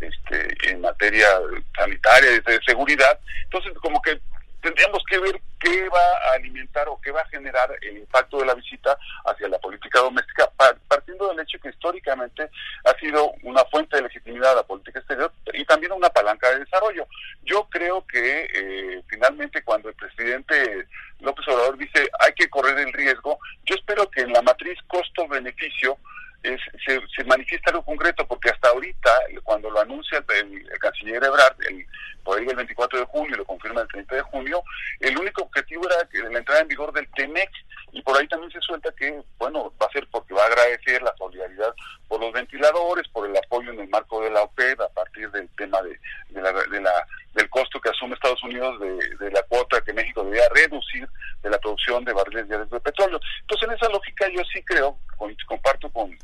este, 0.00 0.70
en 0.70 0.80
materia 0.80 1.28
sanitaria, 1.76 2.40
de 2.40 2.60
seguridad. 2.66 3.18
Entonces, 3.44 3.72
como 3.80 4.00
que 4.02 4.20
tendríamos 4.60 5.02
que 5.08 5.18
ver 5.18 5.40
qué 5.58 5.88
va 5.88 6.30
a 6.30 6.34
alimentar 6.34 6.88
o 6.88 7.00
qué 7.00 7.10
va 7.10 7.20
a 7.20 7.28
generar 7.28 7.70
el 7.82 7.98
impacto 7.98 8.38
de 8.38 8.46
la 8.46 8.54
visita 8.54 8.96
hacia 9.26 9.48
la 9.48 9.58
política 9.58 10.00
doméstica, 10.00 10.50
partiendo 10.88 11.28
del 11.28 11.40
hecho 11.40 11.58
que 11.60 11.68
históricamente 11.68 12.50
ha 12.84 12.98
sido 12.98 13.32
una 13.42 13.64
fuente 13.66 13.96
de 13.96 14.02
legitimidad 14.02 14.50
de 14.50 14.56
la 14.56 14.62
política 14.62 15.00
exterior 15.00 15.32
y 15.52 15.64
también 15.64 15.92
una 15.92 16.08
palanca 16.08 16.50
de 16.50 16.60
desarrollo. 16.60 17.06
Yo 17.44 17.68
creo 17.70 18.06
que 18.06 18.48
eh, 18.52 19.02
finalmente 19.08 19.62
cuando 19.62 19.88
el 19.88 19.94
presidente 19.94 20.86
López 21.20 21.46
Obrador 21.48 21.76
dice 21.76 22.10
hay 22.20 22.32
que 22.32 22.48
correr 22.48 22.78
el 22.78 22.92
riesgo, 22.92 23.38
yo 23.66 23.74
espero 23.74 24.10
que 24.10 24.22
en 24.22 24.32
la 24.32 24.42
matriz 24.42 24.78
costo-beneficio 24.86 25.98
se, 26.42 27.00
se, 27.14 27.24
manifiesta 27.24 27.70
algo 27.70 27.84
concreto, 27.84 28.26
porque 28.26 28.50
hasta 28.50 28.70
ahorita, 28.70 29.10
cuando 29.44 29.70
lo 29.70 29.80
anuncia 29.80 30.24
el, 30.36 30.68
canciller 30.80 31.22
Ebrard, 31.22 31.56
el, 31.68 31.86
por 32.24 32.38
ahí 32.38 32.46
el 32.48 32.56
24 32.56 33.00
de 33.00 33.04
junio, 33.06 33.36
lo 33.36 33.44
confirma 33.44 33.82
el 33.82 33.88
30 33.88 34.14
de 34.14 34.22
junio, 34.22 34.62
el 35.00 35.18
único 35.18 35.42
objetivo 35.42 35.86
era 35.86 36.30
la 36.30 36.38
entrada 36.38 36.60
en 36.60 36.68
vigor 36.68 36.92
del 36.92 37.08
TEMEC, 37.12 37.50
y 37.92 38.02
por 38.02 38.16
ahí 38.16 38.26
también 38.28 38.52
se 38.52 38.60
suelta 38.60 38.92
que, 38.96 39.20
bueno, 39.38 39.72
va 39.80 39.86
a 39.86 39.92
ser 39.92 40.06
porque 40.10 40.34
va 40.34 40.44
a 40.44 40.46
agradecer 40.46 41.02
la 41.02 41.14
solidaridad 41.18 41.74
por 42.08 42.20
los 42.20 42.32
ventiladores, 42.32 43.08
por 43.08 43.28
el 43.28 43.36
apoyo 43.36 43.72
en 43.72 43.80
el 43.80 43.88
marco 43.88 44.22
de 44.22 44.30
la 44.30 44.42
OPED, 44.42 44.80
a 44.80 44.88
partir 44.90 45.30
del 45.30 45.48
tema 45.56 45.82
de, 45.82 45.98
de, 46.28 46.40
la, 46.40 46.52
de 46.52 46.80
la, 46.80 47.06
del 47.34 47.50
costo 47.50 47.80
que 47.80 47.90
asume 47.90 48.14
Estados 48.14 48.42
Unidos 48.44 48.78
de, 48.80 49.16
de 49.16 49.30
la 49.30 49.42
cuota 49.42 49.80
que 49.80 49.92
México 49.92 50.24
debía 50.24 50.48
reducir 50.54 51.08
de 51.42 51.50
la 51.50 51.58
producción 51.58 52.04
de 52.04 52.12
barriles 52.12 52.48
diarios 52.48 52.70
de 52.70 52.80
petróleo. 52.80 53.20
Entonces, 53.40 53.68
en 53.68 53.74
esa 53.74 53.88
lógica 53.88 54.28
yo 54.28 54.42
sí 54.52 54.62
creo, 54.62 54.96
comparto 55.46 55.90
con, 55.90 56.16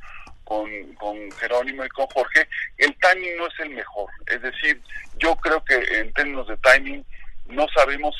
con, 0.44 0.70
con 0.94 1.30
Jerónimo 1.32 1.84
y 1.84 1.88
con 1.88 2.06
Jorge, 2.06 2.48
el 2.78 2.96
timing 2.98 3.36
no 3.36 3.46
es 3.46 3.60
el 3.60 3.70
mejor. 3.70 4.10
Es 4.26 4.42
decir, 4.42 4.80
yo 5.18 5.34
creo 5.36 5.64
que 5.64 5.74
en 5.74 6.12
términos 6.12 6.46
de 6.48 6.56
timing 6.58 7.04
no 7.48 7.66
sabemos 7.74 8.14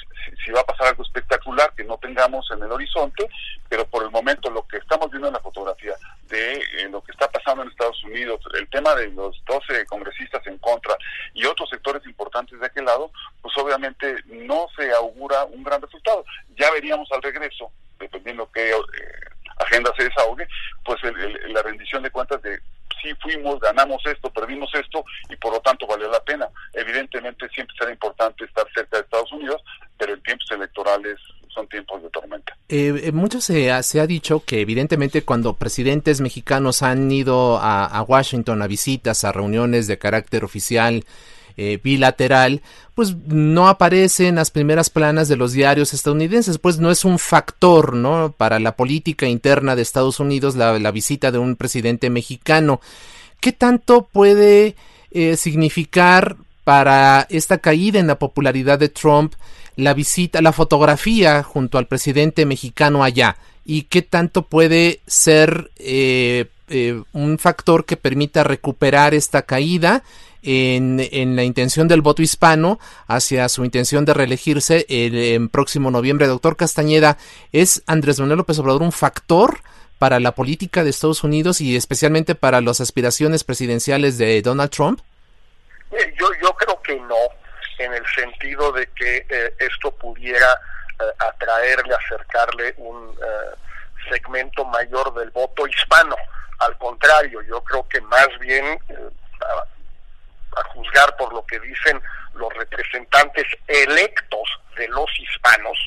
si, 0.44 0.50
va 0.50 0.60
a 0.60 0.66
pasar 0.66 0.88
algo 0.88 1.02
espectacular 1.02 1.72
que 1.74 1.84
no 1.84 1.98
tengamos 1.98 2.48
en 2.50 2.62
el 2.62 2.70
horizonte, 2.70 3.28
pero 3.68 3.86
por 3.86 4.04
el 4.04 4.10
momento 4.10 4.50
lo 4.50 4.66
que 4.66 4.76
estamos 4.76 5.10
viendo 5.10 5.28
en 5.28 5.34
la 5.34 5.40
fotografía 5.40 5.94
de 6.28 6.54
eh, 6.54 6.88
lo 6.90 7.02
que 7.02 7.12
está 7.12 7.28
pasando 7.30 7.62
en 7.62 7.70
Estados 7.70 8.02
Unidos, 8.04 8.40
el 8.54 8.68
tema 8.68 8.94
de 8.94 9.08
los 9.08 9.42
12 9.44 9.86
congresistas 9.86 10.46
en 10.46 10.58
contra 10.58 10.96
y 11.34 11.44
otros 11.44 11.68
sectores 11.70 12.04
importantes 12.06 12.58
de 12.58 12.66
aquel 12.66 12.84
lado, 12.84 13.10
pues 13.42 13.56
obviamente 13.58 14.16
no 14.26 14.66
se 14.76 14.90
augura 14.92 15.44
un 15.44 15.62
gran 15.62 15.80
resultado. 15.80 16.24
Ya 16.56 16.70
veríamos 16.70 17.10
al 17.12 17.22
regreso, 17.22 17.70
dependiendo 17.98 18.50
qué 18.52 18.70
eh, 18.70 18.74
agenda 19.56 19.92
se 19.96 20.04
desahogue, 20.04 20.46
pues 20.84 20.98
la 21.48 21.62
rendición 21.62 22.02
de 22.02 22.10
cuentas 22.10 22.42
de 22.42 22.60
si 23.02 23.14
fuimos, 23.16 23.60
ganamos 23.60 24.04
esto, 24.06 24.30
perdimos 24.30 24.70
esto 24.74 25.04
y 25.28 25.36
por 25.36 25.52
lo 25.52 25.60
tanto 25.60 25.86
valió 25.86 26.10
la 26.10 26.20
pena. 26.20 26.48
Evidentemente 26.72 27.48
siempre 27.50 27.76
será 27.78 27.92
importante 27.92 28.44
estar 28.44 28.66
cerca 28.74 28.96
de 28.96 29.02
Estados 29.02 29.32
Unidos, 29.32 29.62
pero 29.98 30.14
en 30.14 30.22
tiempos 30.22 30.50
electorales 30.50 31.18
son 31.54 31.68
tiempos 31.68 32.02
de 32.02 32.10
tormenta. 32.10 32.56
Eh, 32.68 33.00
eh 33.04 33.12
mucho 33.12 33.40
se 33.40 33.70
ha, 33.70 33.82
se 33.82 34.00
ha 34.00 34.06
dicho 34.06 34.44
que 34.44 34.60
evidentemente 34.60 35.22
cuando 35.22 35.54
presidentes 35.54 36.20
mexicanos 36.20 36.82
han 36.82 37.10
ido 37.10 37.58
a 37.60 38.02
Washington 38.02 38.62
a 38.62 38.66
visitas, 38.66 39.24
a 39.24 39.32
reuniones 39.32 39.86
de 39.86 39.98
carácter 39.98 40.44
oficial, 40.44 41.04
eh, 41.58 41.80
bilateral, 41.82 42.60
pues 42.94 43.16
no 43.28 43.68
aparece 43.68 44.28
en 44.28 44.34
las 44.34 44.50
primeras 44.50 44.90
planas 44.90 45.26
de 45.26 45.36
los 45.36 45.52
diarios 45.52 45.94
estadounidenses, 45.94 46.58
pues 46.58 46.78
no 46.78 46.90
es 46.90 47.04
un 47.04 47.18
factor, 47.18 47.94
¿no? 47.94 48.34
Para 48.36 48.58
la 48.58 48.76
política 48.76 49.26
interna 49.26 49.74
de 49.74 49.80
Estados 49.80 50.20
Unidos 50.20 50.54
la, 50.54 50.90
visita 50.90 51.32
de 51.32 51.38
un 51.38 51.56
presidente 51.56 52.10
mexicano. 52.10 52.82
¿Qué 53.40 53.52
tanto 53.52 54.02
puede 54.12 54.76
eh, 55.10 55.38
significar 55.38 56.36
para 56.64 57.26
esta 57.30 57.56
caída 57.56 58.00
en 58.00 58.06
la 58.06 58.18
popularidad 58.18 58.78
de 58.78 58.90
Trump 58.90 59.32
la 59.76 59.94
visita, 59.94 60.42
la 60.42 60.52
fotografía 60.52 61.42
junto 61.42 61.78
al 61.78 61.86
presidente 61.86 62.44
mexicano 62.44 63.02
allá? 63.02 63.38
¿Y 63.64 63.84
qué 63.84 64.02
tanto 64.02 64.42
puede 64.42 65.00
ser 65.06 65.70
eh, 65.78 66.46
un 67.12 67.38
factor 67.38 67.86
que 67.86 67.96
permita 67.96 68.44
recuperar 68.44 69.14
esta 69.14 69.42
caída 69.42 70.02
en, 70.42 71.00
en, 71.12 71.36
la 71.36 71.42
intención 71.42 71.88
del 71.88 72.02
voto 72.02 72.22
hispano 72.22 72.78
hacia 73.06 73.48
su 73.48 73.64
intención 73.64 74.04
de 74.04 74.14
reelegirse 74.14 74.86
el, 74.88 75.48
próximo 75.50 75.90
noviembre. 75.90 76.26
Doctor 76.26 76.56
Castañeda, 76.56 77.18
¿es 77.52 77.82
Andrés 77.86 78.20
Manuel 78.20 78.38
López 78.38 78.58
Obrador 78.58 78.82
un 78.82 78.92
factor 78.92 79.60
para 79.98 80.20
la 80.20 80.32
política 80.32 80.84
de 80.84 80.90
Estados 80.90 81.24
Unidos 81.24 81.60
y 81.60 81.76
especialmente 81.76 82.34
para 82.34 82.60
las 82.60 82.80
aspiraciones 82.80 83.44
presidenciales 83.44 84.18
de 84.18 84.42
Donald 84.42 84.70
Trump? 84.70 85.00
Eh, 85.92 86.14
yo, 86.18 86.28
yo 86.42 86.52
creo 86.54 86.80
que 86.82 86.96
no, 87.00 87.16
en 87.78 87.94
el 87.94 88.04
sentido 88.14 88.72
de 88.72 88.86
que 88.88 89.26
eh, 89.28 89.54
esto 89.58 89.90
pudiera 89.92 90.60
eh, 91.00 91.04
atraerle, 91.18 91.94
acercarle 91.94 92.74
un 92.78 93.14
segmento 94.10 94.64
mayor 94.66 95.12
del 95.14 95.30
voto 95.30 95.66
hispano. 95.66 96.16
Al 96.58 96.76
contrario, 96.78 97.42
yo 97.42 97.62
creo 97.62 97.86
que 97.88 98.00
más 98.02 98.28
bien 98.40 98.78
a 100.56 100.62
juzgar 100.70 101.16
por 101.16 101.32
lo 101.32 101.44
que 101.46 101.60
dicen 101.60 102.00
los 102.34 102.52
representantes 102.54 103.46
electos 103.66 104.60
de 104.76 104.88
los 104.88 105.08
hispanos, 105.18 105.78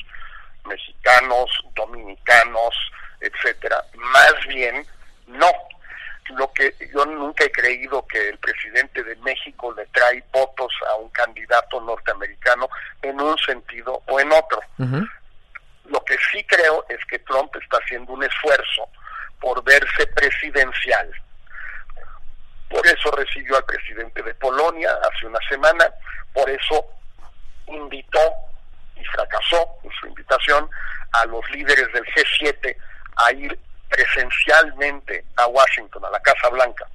mexicanos, 0.64 1.50
dominicanos, 1.74 2.74
etcétera, 3.20 3.84
más 3.94 4.34
bien 4.48 4.86
no. 5.26 5.52
Lo 6.36 6.52
que 6.52 6.72
yo 6.94 7.04
nunca 7.06 7.44
he 7.44 7.50
creído 7.50 8.06
que 8.06 8.28
el 8.28 8.38
presidente 8.38 9.02
de 9.02 9.16
México 9.16 9.74
le 9.76 9.84
trae 9.86 10.22
votos 10.32 10.72
a 10.88 10.94
un 10.94 11.08
candidato 11.10 11.80
norteamericano 11.80 12.68
en 13.02 13.20
un 13.20 13.36
sentido 13.38 14.02
o 14.06 14.20
en 14.20 14.30
otro. 14.30 14.60
Lo 15.86 16.04
que 16.04 16.16
sí 16.30 16.44
creo 16.44 16.86
es 16.88 17.04
que 17.06 17.18
Trump 17.20 17.54
está 17.56 17.78
haciendo 17.78 18.12
un 18.12 18.22
esfuerzo 18.22 18.88
por 19.40 19.64
verse 19.64 20.06
presidencial 20.14 21.12
por 22.70 22.86
eso 22.86 23.10
recibió 23.10 23.56
al 23.56 23.64
presidente 23.64 24.22
de 24.22 24.32
Polonia 24.34 24.96
hace 25.02 25.26
una 25.26 25.40
semana, 25.48 25.92
por 26.32 26.48
eso 26.48 26.86
invitó 27.66 28.20
y 28.96 29.04
fracasó 29.06 29.68
en 29.82 29.90
su 30.00 30.06
invitación 30.06 30.70
a 31.12 31.26
los 31.26 31.48
líderes 31.50 31.92
del 31.92 32.04
G7 32.06 32.76
a 33.16 33.32
ir 33.32 33.58
presencialmente 33.88 35.24
a 35.36 35.48
Washington, 35.48 36.04
a 36.04 36.10
la 36.10 36.20
Casa 36.20 36.48
Blanca, 36.48 36.86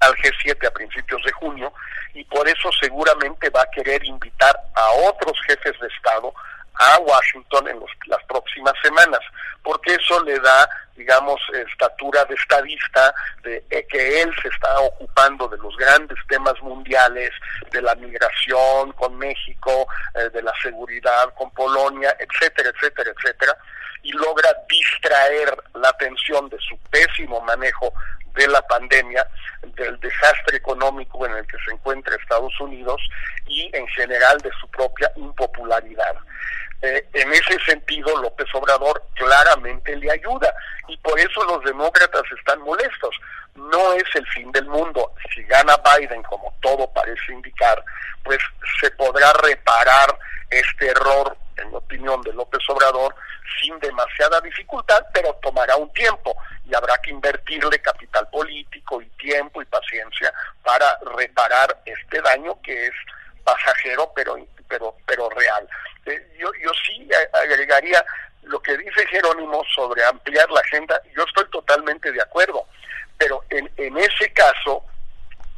al 0.00 0.14
G7 0.16 0.66
a 0.66 0.70
principios 0.70 1.22
de 1.24 1.32
junio, 1.32 1.72
y 2.12 2.22
por 2.24 2.46
eso 2.46 2.70
seguramente 2.78 3.48
va 3.48 3.62
a 3.62 3.70
querer 3.70 4.04
invitar 4.04 4.54
a 4.74 4.90
otros 5.08 5.38
jefes 5.46 5.80
de 5.80 5.88
Estado 5.88 6.34
a 6.78 6.98
Washington 6.98 7.68
en 7.68 7.80
las 8.06 8.22
próximas 8.24 8.74
semanas, 8.82 9.20
porque 9.62 9.94
eso 9.94 10.22
le 10.24 10.38
da, 10.38 10.68
digamos, 10.94 11.40
estatura 11.52 12.24
de 12.24 12.34
estadista, 12.34 13.14
de 13.42 13.64
eh, 13.70 13.86
que 13.88 14.22
él 14.22 14.32
se 14.42 14.48
está 14.48 14.78
ocupando 14.80 15.48
de 15.48 15.58
los 15.58 15.76
grandes 15.76 16.18
temas 16.28 16.60
mundiales, 16.62 17.32
de 17.70 17.82
la 17.82 17.94
migración 17.94 18.92
con 18.92 19.16
México, 19.16 19.86
eh, 20.14 20.30
de 20.30 20.42
la 20.42 20.52
seguridad 20.62 21.32
con 21.34 21.50
Polonia, 21.52 22.16
etcétera, 22.18 22.70
etcétera, 22.70 23.10
etcétera, 23.16 23.56
y 24.02 24.12
logra 24.12 24.48
distraer 24.68 25.56
la 25.74 25.88
atención 25.88 26.48
de 26.48 26.58
su 26.60 26.78
pésimo 26.90 27.40
manejo 27.40 27.92
de 28.36 28.46
la 28.48 28.62
pandemia, 28.62 29.26
del 29.74 29.98
desastre 29.98 30.58
económico 30.58 31.26
en 31.26 31.32
el 31.34 31.46
que 31.46 31.56
se 31.66 31.72
encuentra 31.72 32.14
Estados 32.14 32.58
Unidos 32.60 33.00
y 33.46 33.70
en 33.74 33.86
general 33.88 34.38
de 34.38 34.50
su 34.60 34.68
propia 34.68 35.10
impopularidad. 35.16 36.16
Eh, 36.86 37.04
en 37.14 37.32
ese 37.32 37.58
sentido, 37.64 38.16
López 38.22 38.46
Obrador 38.54 39.02
claramente 39.14 39.96
le 39.96 40.08
ayuda 40.08 40.54
y 40.86 40.96
por 40.98 41.18
eso 41.18 41.44
los 41.44 41.64
demócratas 41.64 42.22
están 42.38 42.60
molestos. 42.60 43.10
No 43.56 43.92
es 43.94 44.04
el 44.14 44.24
fin 44.28 44.52
del 44.52 44.66
mundo. 44.66 45.12
Si 45.34 45.42
gana 45.44 45.76
Biden, 45.78 46.22
como 46.22 46.54
todo 46.60 46.88
parece 46.92 47.32
indicar, 47.32 47.82
pues 48.22 48.38
se 48.80 48.88
podrá 48.92 49.32
reparar 49.32 50.16
este 50.50 50.86
error, 50.88 51.36
en 51.56 51.74
opinión, 51.74 52.22
de 52.22 52.32
López 52.32 52.62
Obrador 52.68 53.16
sin 53.60 53.76
demasiada 53.80 54.40
dificultad, 54.40 55.04
pero 55.12 55.34
tomará 55.42 55.74
un 55.76 55.92
tiempo 55.92 56.36
y 56.66 56.74
habrá 56.74 56.98
que 56.98 57.10
invertirle 57.10 57.80
capital 57.80 58.28
político 58.28 59.02
y 59.02 59.06
tiempo 59.18 59.60
y 59.60 59.64
paciencia 59.64 60.32
para 60.62 60.98
reparar 61.16 61.80
este 61.84 62.20
daño 62.20 62.60
que 62.62 62.86
es 62.86 62.94
pasajero 63.44 64.12
pero 64.14 64.36
pero 64.68 64.94
pero 65.06 65.28
real. 65.30 65.68
Eh, 66.06 66.34
yo, 66.38 66.50
yo 66.62 66.70
sí 66.84 67.08
agregaría 67.32 68.04
lo 68.42 68.60
que 68.60 68.76
dice 68.76 69.06
Jerónimo 69.08 69.62
sobre 69.74 70.04
ampliar 70.04 70.48
la 70.50 70.60
agenda, 70.60 71.00
yo 71.16 71.24
estoy 71.24 71.44
totalmente 71.50 72.12
de 72.12 72.22
acuerdo, 72.22 72.64
pero 73.18 73.42
en, 73.50 73.70
en 73.76 73.96
ese 73.98 74.32
caso 74.32 74.84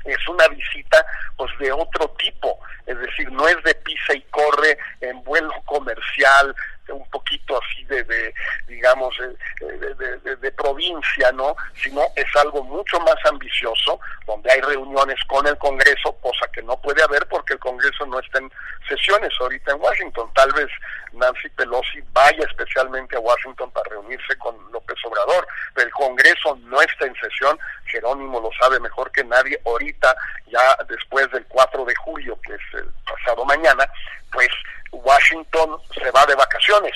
es 0.05 0.29
una 0.29 0.49
visita 0.49 1.05
pues 1.37 1.51
de 1.59 1.71
otro 1.71 2.09
tipo, 2.19 2.59
es 2.87 2.99
decir, 2.99 3.31
no 3.31 3.47
es 3.47 3.63
de 3.63 3.75
pisa 3.75 4.15
y 4.15 4.23
corre 4.31 4.79
en 5.01 5.23
vuelo 5.23 5.53
comercial, 5.67 6.55
un 6.93 7.09
poquito 7.11 7.61
así 7.63 7.85
de, 7.85 8.03
de 8.05 8.35
digamos, 8.67 9.15
de, 9.19 10.37
de, 10.37 10.53
provincia, 10.53 11.31
¿no? 11.33 11.57
Sino 11.75 12.03
es 12.17 12.27
algo 12.37 12.63
mucho 12.65 12.99
más 13.01 13.17
ambicioso, 13.31 14.01
donde 14.27 14.51
hay 14.51 14.61
reuniones 14.61 15.19
con 15.27 15.47
el 15.47 15.57
Congreso, 15.59 16.17
cosa 16.21 16.47
que 16.53 16.63
no 16.63 16.77
puede 16.81 17.03
haber 17.03 17.27
porque 17.29 17.55
el 17.55 17.59
Congreso 17.59 18.07
no 18.07 18.19
está 18.19 18.39
en 18.39 18.51
sesiones 18.89 19.31
ahorita 19.41 19.73
en 19.73 19.81
Washington. 19.81 20.31
Tal 20.35 20.53
vez 20.53 20.69
Nancy 21.13 21.49
Pelosi 21.51 22.01
vaya 22.13 22.45
especialmente 22.49 23.17
a 23.17 23.21
Washington 23.21 23.71
para 23.71 23.91
reunirse 23.91 24.37
con 24.39 24.57
López 24.73 24.97
Obrador, 25.05 25.47
pero 25.75 25.87
el 25.87 25.93
Congreso 25.93 26.59
no 26.65 26.81
está 26.81 27.07
en 27.07 27.15
sesión, 27.17 27.59
Jerónimo 27.87 28.41
lo 28.41 28.51
sabe 28.61 28.81
mejor 28.81 29.11
que 29.13 29.25
nadie, 29.25 29.61
ahorita, 29.65 30.15
ya 30.47 30.77
después 30.89 31.31
del 31.31 31.45
4 31.47 31.85
de 31.85 31.95
julio, 31.97 32.39
que 32.43 32.55
es 32.55 32.61
el 32.75 32.89
pasado 33.05 33.45
mañana, 33.45 33.89
pues 34.33 34.49
Washington 34.93 35.79
se 35.95 36.11
va 36.11 36.25
de 36.27 36.35
vacaciones, 36.35 36.95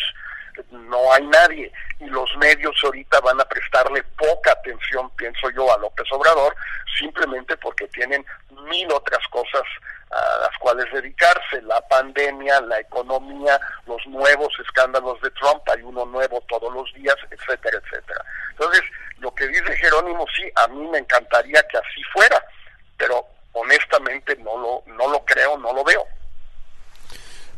no 0.70 1.12
hay 1.12 1.26
nadie 1.26 1.72
y 1.98 2.06
los 2.06 2.36
medios 2.36 2.74
ahorita 2.82 3.20
van 3.20 3.40
a 3.40 3.44
prestarle 3.44 4.02
poca 4.18 4.52
atención, 4.52 5.10
pienso 5.16 5.50
yo, 5.50 5.72
a 5.72 5.78
López 5.78 6.06
Obrador, 6.12 6.54
simplemente 6.98 7.56
porque 7.56 7.86
tienen 7.88 8.24
mil 8.68 8.90
otras 8.92 9.26
cosas 9.28 9.62
a 10.10 10.38
las 10.40 10.58
cuales 10.58 10.92
dedicarse, 10.92 11.62
la 11.62 11.80
pandemia, 11.88 12.60
la 12.62 12.80
economía, 12.80 13.58
los 13.86 14.04
nuevos 14.06 14.52
escándalos 14.60 15.20
de 15.22 15.30
Trump, 15.30 15.62
hay 15.70 15.82
uno 15.82 16.04
nuevo 16.04 16.42
todos 16.48 16.72
los 16.72 16.92
días, 16.94 17.16
etcétera, 17.30 17.78
etcétera. 17.82 18.22
Entonces, 18.50 18.82
lo 19.18 19.34
que 19.34 19.46
dice 19.46 19.76
Jerónimo, 19.76 20.26
sí, 20.36 20.50
a 20.56 20.68
mí 20.68 20.86
me 20.88 20.98
encantaría 20.98 21.62
que 21.68 21.78
así 21.78 22.02
fuera, 22.12 22.44
pero 22.98 23.26
honestamente 23.52 24.36
no 24.36 24.58
lo, 24.58 24.82
no 24.92 25.08
lo 25.08 25.24
creo, 25.24 25.56
no 25.56 25.72
lo 25.72 25.82
veo. 25.84 26.06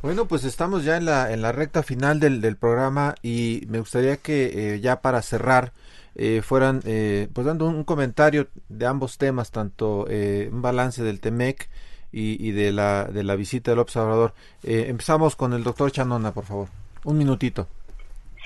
Bueno, 0.05 0.29
pues 0.29 0.45
estamos 0.45 0.85
ya 0.85 0.99
en 0.99 1.07
la, 1.07 1.33
en 1.33 1.41
la 1.41 1.51
recta 1.51 1.83
final 1.83 2.21
del, 2.21 2.43
del 2.43 2.59
programa 2.59 3.15
y 3.23 3.63
me 3.69 3.79
gustaría 3.79 4.19
que 4.19 4.75
eh, 4.75 4.81
ya 4.81 5.01
para 5.01 5.23
cerrar 5.23 5.73
eh, 6.15 6.43
fueran 6.43 6.83
eh, 6.85 7.27
pues 7.33 7.47
dando 7.47 7.65
un 7.65 7.85
comentario 7.85 8.49
de 8.69 8.85
ambos 8.85 9.17
temas, 9.17 9.51
tanto 9.51 10.05
un 10.05 10.61
balance 10.61 11.03
del 11.03 11.21
TEMEC 11.21 11.71
y, 12.13 12.53
de, 12.53 12.71
la, 12.71 13.05
de 13.05 13.25
la 13.25 13.35
visita 13.35 13.71
del 13.71 13.81
observador. 13.81 14.35
empezamos 14.63 15.37
con 15.37 15.55
el 15.55 15.65
doctor 15.65 15.91
Chanona, 15.91 16.33
por 16.35 16.45
favor. 16.45 16.69
Un 17.05 17.17
minutito. 17.17 17.67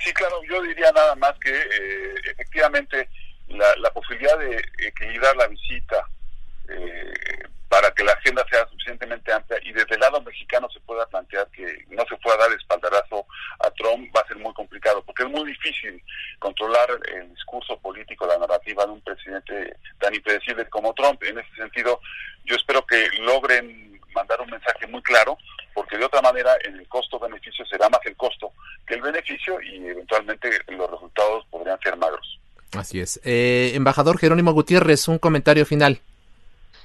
Sí, 0.01 0.13
claro, 0.13 0.37
yo 0.49 0.61
diría 0.61 0.93
nada 0.93 1.13
más 1.15 1.37
que 1.39 1.51
efectivamente 2.31 3.09
la, 3.49 3.67
la 3.81 3.91
posibilidad 3.91 4.39
de 4.39 4.63
equilibrar 4.77 5.35
la 5.35 5.47
visita 5.47 6.07
para 7.79 7.93
que 7.93 8.03
la 8.03 8.11
agenda 8.11 8.45
sea 8.51 8.67
suficientemente 8.67 9.31
amplia 9.31 9.57
y 9.63 9.71
desde 9.71 9.95
el 9.95 10.01
lado 10.01 10.19
mexicano 10.19 10.69
se 10.69 10.81
pueda 10.81 11.05
plantear 11.05 11.47
que 11.51 11.85
no 11.91 12.03
se 12.09 12.17
pueda 12.17 12.35
dar 12.35 12.51
espaldarazo 12.51 13.25
a 13.59 13.71
Trump 13.71 14.13
va 14.13 14.19
a 14.19 14.27
ser 14.27 14.35
muy 14.35 14.53
complicado 14.53 15.01
porque 15.05 15.23
es 15.23 15.29
muy 15.29 15.45
difícil 15.47 16.03
controlar 16.39 16.89
el 17.15 17.33
discurso 17.33 17.79
político, 17.79 18.27
la 18.27 18.37
narrativa 18.37 18.85
de 18.85 18.91
un 18.91 18.99
presidente 18.99 19.77
tan 19.97 20.13
impredecible 20.13 20.69
como 20.69 20.93
Trump. 20.93 21.23
En 21.23 21.39
ese 21.39 21.55
sentido, 21.55 22.01
yo 22.43 22.57
espero 22.57 22.85
que 22.85 23.07
logren 23.21 23.97
mandar 24.13 24.41
un 24.41 24.49
mensaje 24.49 24.85
muy 24.87 25.01
claro 25.01 25.37
porque 25.73 25.97
de 25.97 26.03
otra 26.03 26.21
manera 26.21 26.51
en 26.65 26.75
el 26.79 26.87
costo-beneficio 26.89 27.65
será 27.65 27.87
más 27.87 28.01
el 28.03 28.17
costo 28.17 28.51
que 28.85 28.95
el 28.95 29.01
beneficio 29.01 29.61
y 29.61 29.87
eventualmente 29.87 30.49
los 30.67 30.91
resultados 30.91 31.45
podrían 31.49 31.79
ser 31.79 31.95
magros. 31.95 32.41
Así 32.73 32.99
es. 32.99 33.21
Eh, 33.23 33.71
embajador 33.75 34.19
Jerónimo 34.19 34.51
Gutiérrez, 34.51 35.07
un 35.07 35.17
comentario 35.17 35.65
final. 35.65 36.01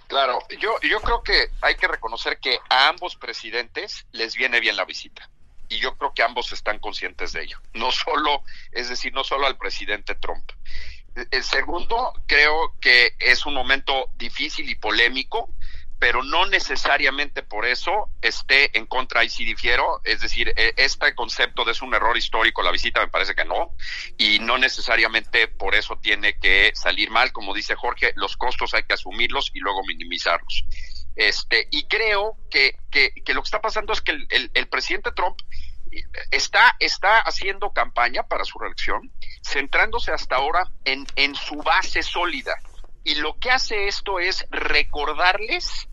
Claro, 0.09 0.38
yo, 0.61 0.78
yo 0.82 1.00
creo 1.00 1.22
que 1.22 1.50
hay 1.61 1.74
que 1.76 1.88
reconocer 1.88 2.38
que 2.38 2.59
a 2.68 2.88
ambos 2.88 3.16
presidentes 3.16 4.07
les 4.12 4.36
viene 4.36 4.61
bien 4.61 4.76
la 4.76 4.84
visita. 4.84 5.28
Y 5.68 5.78
yo 5.78 5.96
creo 5.96 6.12
que 6.12 6.22
ambos 6.22 6.52
están 6.52 6.78
conscientes 6.78 7.32
de 7.32 7.42
ello. 7.42 7.59
No 7.72 7.90
solo, 7.90 8.42
es 8.72 8.88
decir, 8.90 9.12
no 9.14 9.24
solo 9.24 9.46
al 9.46 9.57
presidente 9.57 10.14
Trump. 10.14 10.44
El 11.30 11.44
segundo, 11.44 12.12
creo 12.26 12.74
que 12.80 13.14
es 13.18 13.46
un 13.46 13.55
momento 13.55 14.11
difícil 14.16 14.68
y 14.68 14.74
polémico 14.74 15.48
pero 16.05 16.22
no 16.22 16.44
necesariamente 16.44 17.42
por 17.42 17.64
eso 17.64 18.11
esté 18.20 18.76
en 18.76 18.84
contra 18.84 19.24
y 19.24 19.30
si 19.30 19.42
difiero, 19.42 20.02
es 20.05 20.20
decir, 20.20 20.52
e, 20.55 20.74
este 20.76 21.14
concepto 21.14 21.64
de 21.64 21.72
es 21.72 21.80
un 21.80 21.94
error 21.94 22.14
histórico 22.14 22.62
la 22.62 22.70
visita 22.70 23.00
me 23.00 23.09
parece 23.09 23.34
que 23.34 23.46
no 23.46 23.70
y 24.18 24.38
no 24.38 24.59
necesariamente 24.59 25.48
por 25.48 25.74
eso 25.74 25.96
tiene 25.96 26.38
que 26.38 26.72
salir 26.74 27.11
mal, 27.11 27.32
como 27.32 27.55
dice 27.55 27.74
Jorge, 27.74 28.12
los 28.16 28.36
costos 28.36 28.74
hay 28.74 28.82
que 28.82 28.92
asumirlos 28.92 29.50
y 29.55 29.61
luego 29.61 29.80
minimizarlos. 29.86 30.66
Este, 31.16 31.68
y 31.70 31.84
creo 31.84 32.36
que, 32.50 32.76
que, 32.90 33.14
lo 33.28 33.40
que 33.40 33.46
está 33.46 33.62
pasando 33.62 33.94
es 33.94 34.02
que 34.02 34.12
el, 34.12 34.50
el, 34.52 34.68
presidente 34.68 35.11
Trump 35.12 35.38
está, 36.30 36.76
está 36.80 37.20
haciendo 37.20 37.72
campaña 37.72 38.24
para 38.24 38.44
su 38.44 38.59
reelección, 38.59 39.11
centrándose 39.42 40.12
hasta 40.12 40.36
ahora 40.36 40.70
en, 40.84 41.07
en 41.16 41.34
su 41.34 41.57
base 41.62 42.02
sólida. 42.02 42.55
Y 43.05 43.14
lo 43.14 43.38
que 43.38 43.50
hace 43.50 43.88
esto 43.88 44.18
es 44.18 44.46
recordarles 44.50 45.88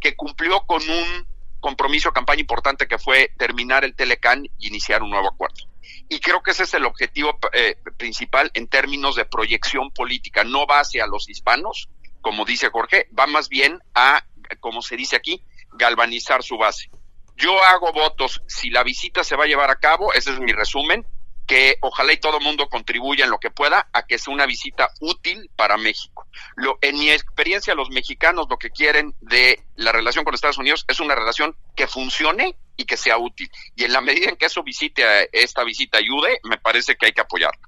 que 0.00 0.16
cumplió 0.16 0.60
con 0.66 0.82
un 0.88 1.26
compromiso, 1.60 2.12
campaña 2.12 2.40
importante 2.40 2.86
que 2.86 2.98
fue 2.98 3.32
terminar 3.36 3.84
el 3.84 3.94
Telecan 3.94 4.44
y 4.58 4.68
iniciar 4.68 5.02
un 5.02 5.10
nuevo 5.10 5.28
acuerdo. 5.28 5.68
Y 6.08 6.20
creo 6.20 6.42
que 6.42 6.52
ese 6.52 6.64
es 6.64 6.74
el 6.74 6.84
objetivo 6.84 7.38
eh, 7.52 7.76
principal 7.96 8.50
en 8.54 8.68
términos 8.68 9.16
de 9.16 9.24
proyección 9.24 9.90
política. 9.90 10.44
No 10.44 10.66
va 10.66 10.80
hacia 10.80 11.06
los 11.06 11.28
hispanos, 11.28 11.88
como 12.20 12.44
dice 12.44 12.70
Jorge, 12.70 13.08
va 13.18 13.26
más 13.26 13.48
bien 13.48 13.80
a, 13.94 14.24
como 14.60 14.82
se 14.82 14.96
dice 14.96 15.16
aquí, 15.16 15.42
galvanizar 15.72 16.42
su 16.42 16.56
base. 16.56 16.90
Yo 17.36 17.62
hago 17.62 17.92
votos 17.92 18.42
si 18.46 18.70
la 18.70 18.82
visita 18.82 19.22
se 19.22 19.36
va 19.36 19.44
a 19.44 19.46
llevar 19.46 19.70
a 19.70 19.76
cabo, 19.76 20.12
ese 20.12 20.32
es 20.32 20.40
mi 20.40 20.52
resumen, 20.52 21.06
que 21.48 21.78
ojalá 21.80 22.12
y 22.12 22.18
todo 22.18 22.36
el 22.36 22.44
mundo 22.44 22.68
contribuya 22.68 23.24
en 23.24 23.30
lo 23.30 23.38
que 23.38 23.50
pueda 23.50 23.88
a 23.94 24.02
que 24.02 24.18
sea 24.18 24.34
una 24.34 24.44
visita 24.44 24.90
útil 25.00 25.50
para 25.56 25.78
México. 25.78 26.26
Lo, 26.56 26.78
en 26.82 26.98
mi 26.98 27.10
experiencia, 27.10 27.74
los 27.74 27.88
mexicanos 27.88 28.46
lo 28.50 28.58
que 28.58 28.68
quieren 28.68 29.14
de 29.22 29.58
la 29.74 29.90
relación 29.90 30.26
con 30.26 30.34
Estados 30.34 30.58
Unidos 30.58 30.84
es 30.86 31.00
una 31.00 31.14
relación 31.14 31.56
que 31.74 31.86
funcione 31.86 32.54
y 32.76 32.84
que 32.84 32.98
sea 32.98 33.16
útil. 33.16 33.50
Y 33.74 33.84
en 33.84 33.94
la 33.94 34.02
medida 34.02 34.28
en 34.28 34.36
que 34.36 34.44
eso 34.44 34.62
visite, 34.62 35.02
esta 35.32 35.64
visita 35.64 35.96
ayude, 35.96 36.38
me 36.44 36.58
parece 36.58 36.96
que 36.96 37.06
hay 37.06 37.12
que 37.12 37.22
apoyarla. 37.22 37.66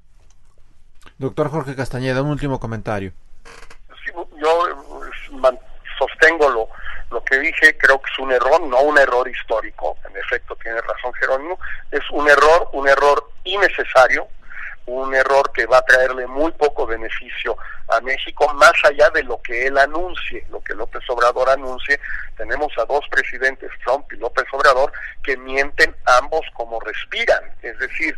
Doctor 1.16 1.51
Jorge 1.51 1.74
Castañeda, 1.74 2.20
un 2.20 2.33
último 2.33 2.61
comentario. 2.61 3.14
yo 4.37 4.68
eh, 4.68 5.59
sostengo 5.99 6.51
lo, 6.51 6.68
lo 7.11 7.23
que 7.25 7.39
dije 7.39 7.77
creo 7.77 8.01
que 8.01 8.11
es 8.11 8.19
un 8.19 8.33
error, 8.33 8.61
no 8.63 8.83
un 8.83 8.99
error 8.99 9.29
histórico, 9.29 9.97
en 10.09 10.17
efecto 10.17 10.57
tiene 10.57 10.81
razón 10.81 11.13
Jerónimo, 11.15 11.59
es 11.91 12.09
un 12.11 12.29
error, 12.29 12.69
un 12.73 12.89
error 12.89 13.31
innecesario, 13.45 14.29
un 14.87 15.15
error 15.15 15.51
que 15.53 15.67
va 15.67 15.79
a 15.79 15.85
traerle 15.85 16.27
muy 16.27 16.51
poco 16.53 16.87
beneficio 16.87 17.57
a 17.89 18.01
México, 18.01 18.53
más 18.55 18.73
allá 18.85 19.11
de 19.11 19.23
lo 19.23 19.41
que 19.43 19.67
él 19.67 19.79
anuncie, 19.79 20.45
lo 20.51 20.61
que 20.63 20.75
López 20.75 21.03
Obrador 21.09 21.49
anuncie. 21.51 22.01
Tenemos 22.37 22.73
a 22.79 22.85
dos 22.87 23.05
presidentes, 23.09 23.71
Trump 23.85 24.13
y 24.13 24.17
López 24.17 24.47
Obrador, 24.53 24.93
que 25.23 25.37
mienten 25.37 25.95
ambos 26.07 26.43
como 26.55 26.81
respiran, 26.81 27.43
es 27.63 27.79
decir, 27.79 28.17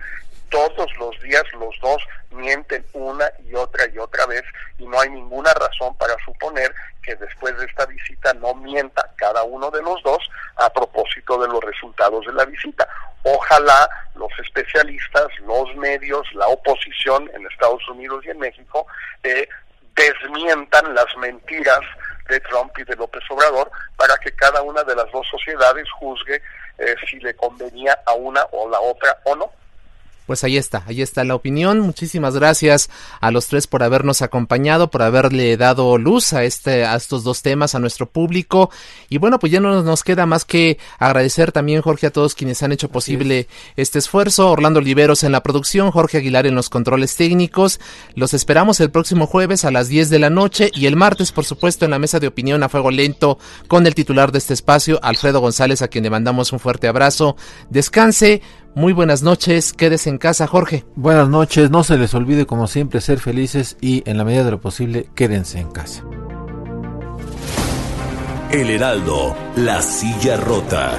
todos 0.52 0.86
los 0.98 1.18
días 1.22 1.42
los 1.54 1.74
dos 1.80 2.06
mienten 2.30 2.84
una 2.92 3.24
y 3.44 3.54
otra 3.54 3.86
y 3.92 3.98
otra 3.98 4.26
vez 4.26 4.42
y 4.78 4.86
no 4.86 5.00
hay 5.00 5.08
ninguna 5.08 5.52
razón 5.54 5.96
para 5.96 6.14
suponer 6.24 6.72
que 7.02 7.16
después 7.16 7.56
de 7.56 7.64
esta 7.64 7.86
visita 7.86 8.34
no 8.34 8.54
mienta 8.54 9.10
cada 9.16 9.42
uno 9.44 9.70
de 9.70 9.82
los 9.82 10.00
dos 10.02 10.18
a 10.56 10.70
propósito 10.70 11.40
de 11.40 11.48
los 11.48 11.64
resultados 11.64 12.26
de 12.26 12.34
la 12.34 12.44
visita. 12.44 12.86
Ojalá 13.24 13.88
los 14.14 14.30
especialistas, 14.38 15.26
los 15.40 15.74
medios, 15.76 16.30
la 16.34 16.46
oposición 16.48 17.30
en 17.34 17.46
Estados 17.46 17.88
Unidos 17.88 18.22
y 18.26 18.30
en 18.30 18.38
México 18.38 18.86
eh, 19.22 19.48
desmientan 19.96 20.94
las 20.94 21.16
mentiras 21.16 21.80
de 22.28 22.38
Trump 22.40 22.72
y 22.78 22.84
de 22.84 22.96
López 22.96 23.22
Obrador 23.30 23.70
para 23.96 24.16
que 24.18 24.32
cada 24.32 24.60
una 24.60 24.84
de 24.84 24.94
las 24.94 25.10
dos 25.12 25.26
sociedades 25.30 25.90
juzgue 25.98 26.42
eh, 26.78 26.94
si 27.08 27.18
le 27.20 27.34
convenía 27.34 27.98
a 28.04 28.12
una 28.12 28.44
o 28.52 28.68
la 28.68 28.80
otra 28.80 29.18
o 29.24 29.34
no 29.34 29.61
pues 30.26 30.44
ahí 30.44 30.56
está, 30.56 30.84
ahí 30.86 31.02
está 31.02 31.24
la 31.24 31.34
opinión. 31.34 31.80
Muchísimas 31.80 32.34
gracias 32.34 32.90
a 33.20 33.30
los 33.30 33.46
tres 33.46 33.66
por 33.66 33.82
habernos 33.82 34.22
acompañado, 34.22 34.90
por 34.90 35.02
haberle 35.02 35.56
dado 35.56 35.98
luz 35.98 36.32
a 36.32 36.44
este, 36.44 36.84
a 36.84 36.96
estos 36.96 37.24
dos 37.24 37.42
temas 37.42 37.74
a 37.74 37.78
nuestro 37.78 38.08
público. 38.08 38.70
Y 39.08 39.18
bueno, 39.18 39.38
pues 39.38 39.52
ya 39.52 39.60
no 39.60 39.82
nos 39.82 40.04
queda 40.04 40.26
más 40.26 40.44
que 40.44 40.78
agradecer 40.98 41.52
también, 41.52 41.82
Jorge, 41.82 42.06
a 42.06 42.10
todos 42.10 42.34
quienes 42.34 42.62
han 42.62 42.72
hecho 42.72 42.88
posible 42.88 43.48
este 43.76 43.98
esfuerzo. 43.98 44.50
Orlando 44.50 44.78
Oliveros 44.80 45.24
en 45.24 45.32
la 45.32 45.42
producción, 45.42 45.90
Jorge 45.90 46.18
Aguilar 46.18 46.46
en 46.46 46.54
los 46.54 46.70
controles 46.70 47.16
técnicos. 47.16 47.80
Los 48.14 48.34
esperamos 48.34 48.80
el 48.80 48.90
próximo 48.90 49.26
jueves 49.26 49.64
a 49.64 49.70
las 49.70 49.88
10 49.88 50.10
de 50.10 50.18
la 50.18 50.30
noche 50.30 50.70
y 50.74 50.86
el 50.86 50.96
martes, 50.96 51.32
por 51.32 51.44
supuesto, 51.44 51.84
en 51.84 51.90
la 51.90 51.98
mesa 51.98 52.20
de 52.20 52.26
opinión 52.28 52.62
a 52.62 52.68
fuego 52.68 52.90
lento 52.90 53.38
con 53.68 53.86
el 53.86 53.94
titular 53.94 54.32
de 54.32 54.38
este 54.38 54.54
espacio, 54.54 54.98
Alfredo 55.02 55.40
González, 55.40 55.82
a 55.82 55.88
quien 55.88 56.04
le 56.04 56.10
mandamos 56.10 56.52
un 56.52 56.60
fuerte 56.60 56.88
abrazo. 56.88 57.36
Descanse. 57.70 58.42
Muy 58.74 58.94
buenas 58.94 59.22
noches, 59.22 59.74
quédese 59.74 60.08
en 60.08 60.16
casa, 60.16 60.46
Jorge. 60.46 60.86
Buenas 60.96 61.28
noches, 61.28 61.70
no 61.70 61.84
se 61.84 61.98
les 61.98 62.14
olvide 62.14 62.46
como 62.46 62.66
siempre 62.66 63.02
ser 63.02 63.18
felices 63.18 63.76
y 63.82 64.02
en 64.08 64.16
la 64.16 64.24
medida 64.24 64.44
de 64.44 64.50
lo 64.52 64.60
posible 64.62 65.10
quédense 65.14 65.58
en 65.58 65.70
casa. 65.70 66.02
El 68.50 68.70
Heraldo, 68.70 69.36
la 69.56 69.82
silla 69.82 70.38
rota. 70.38 70.98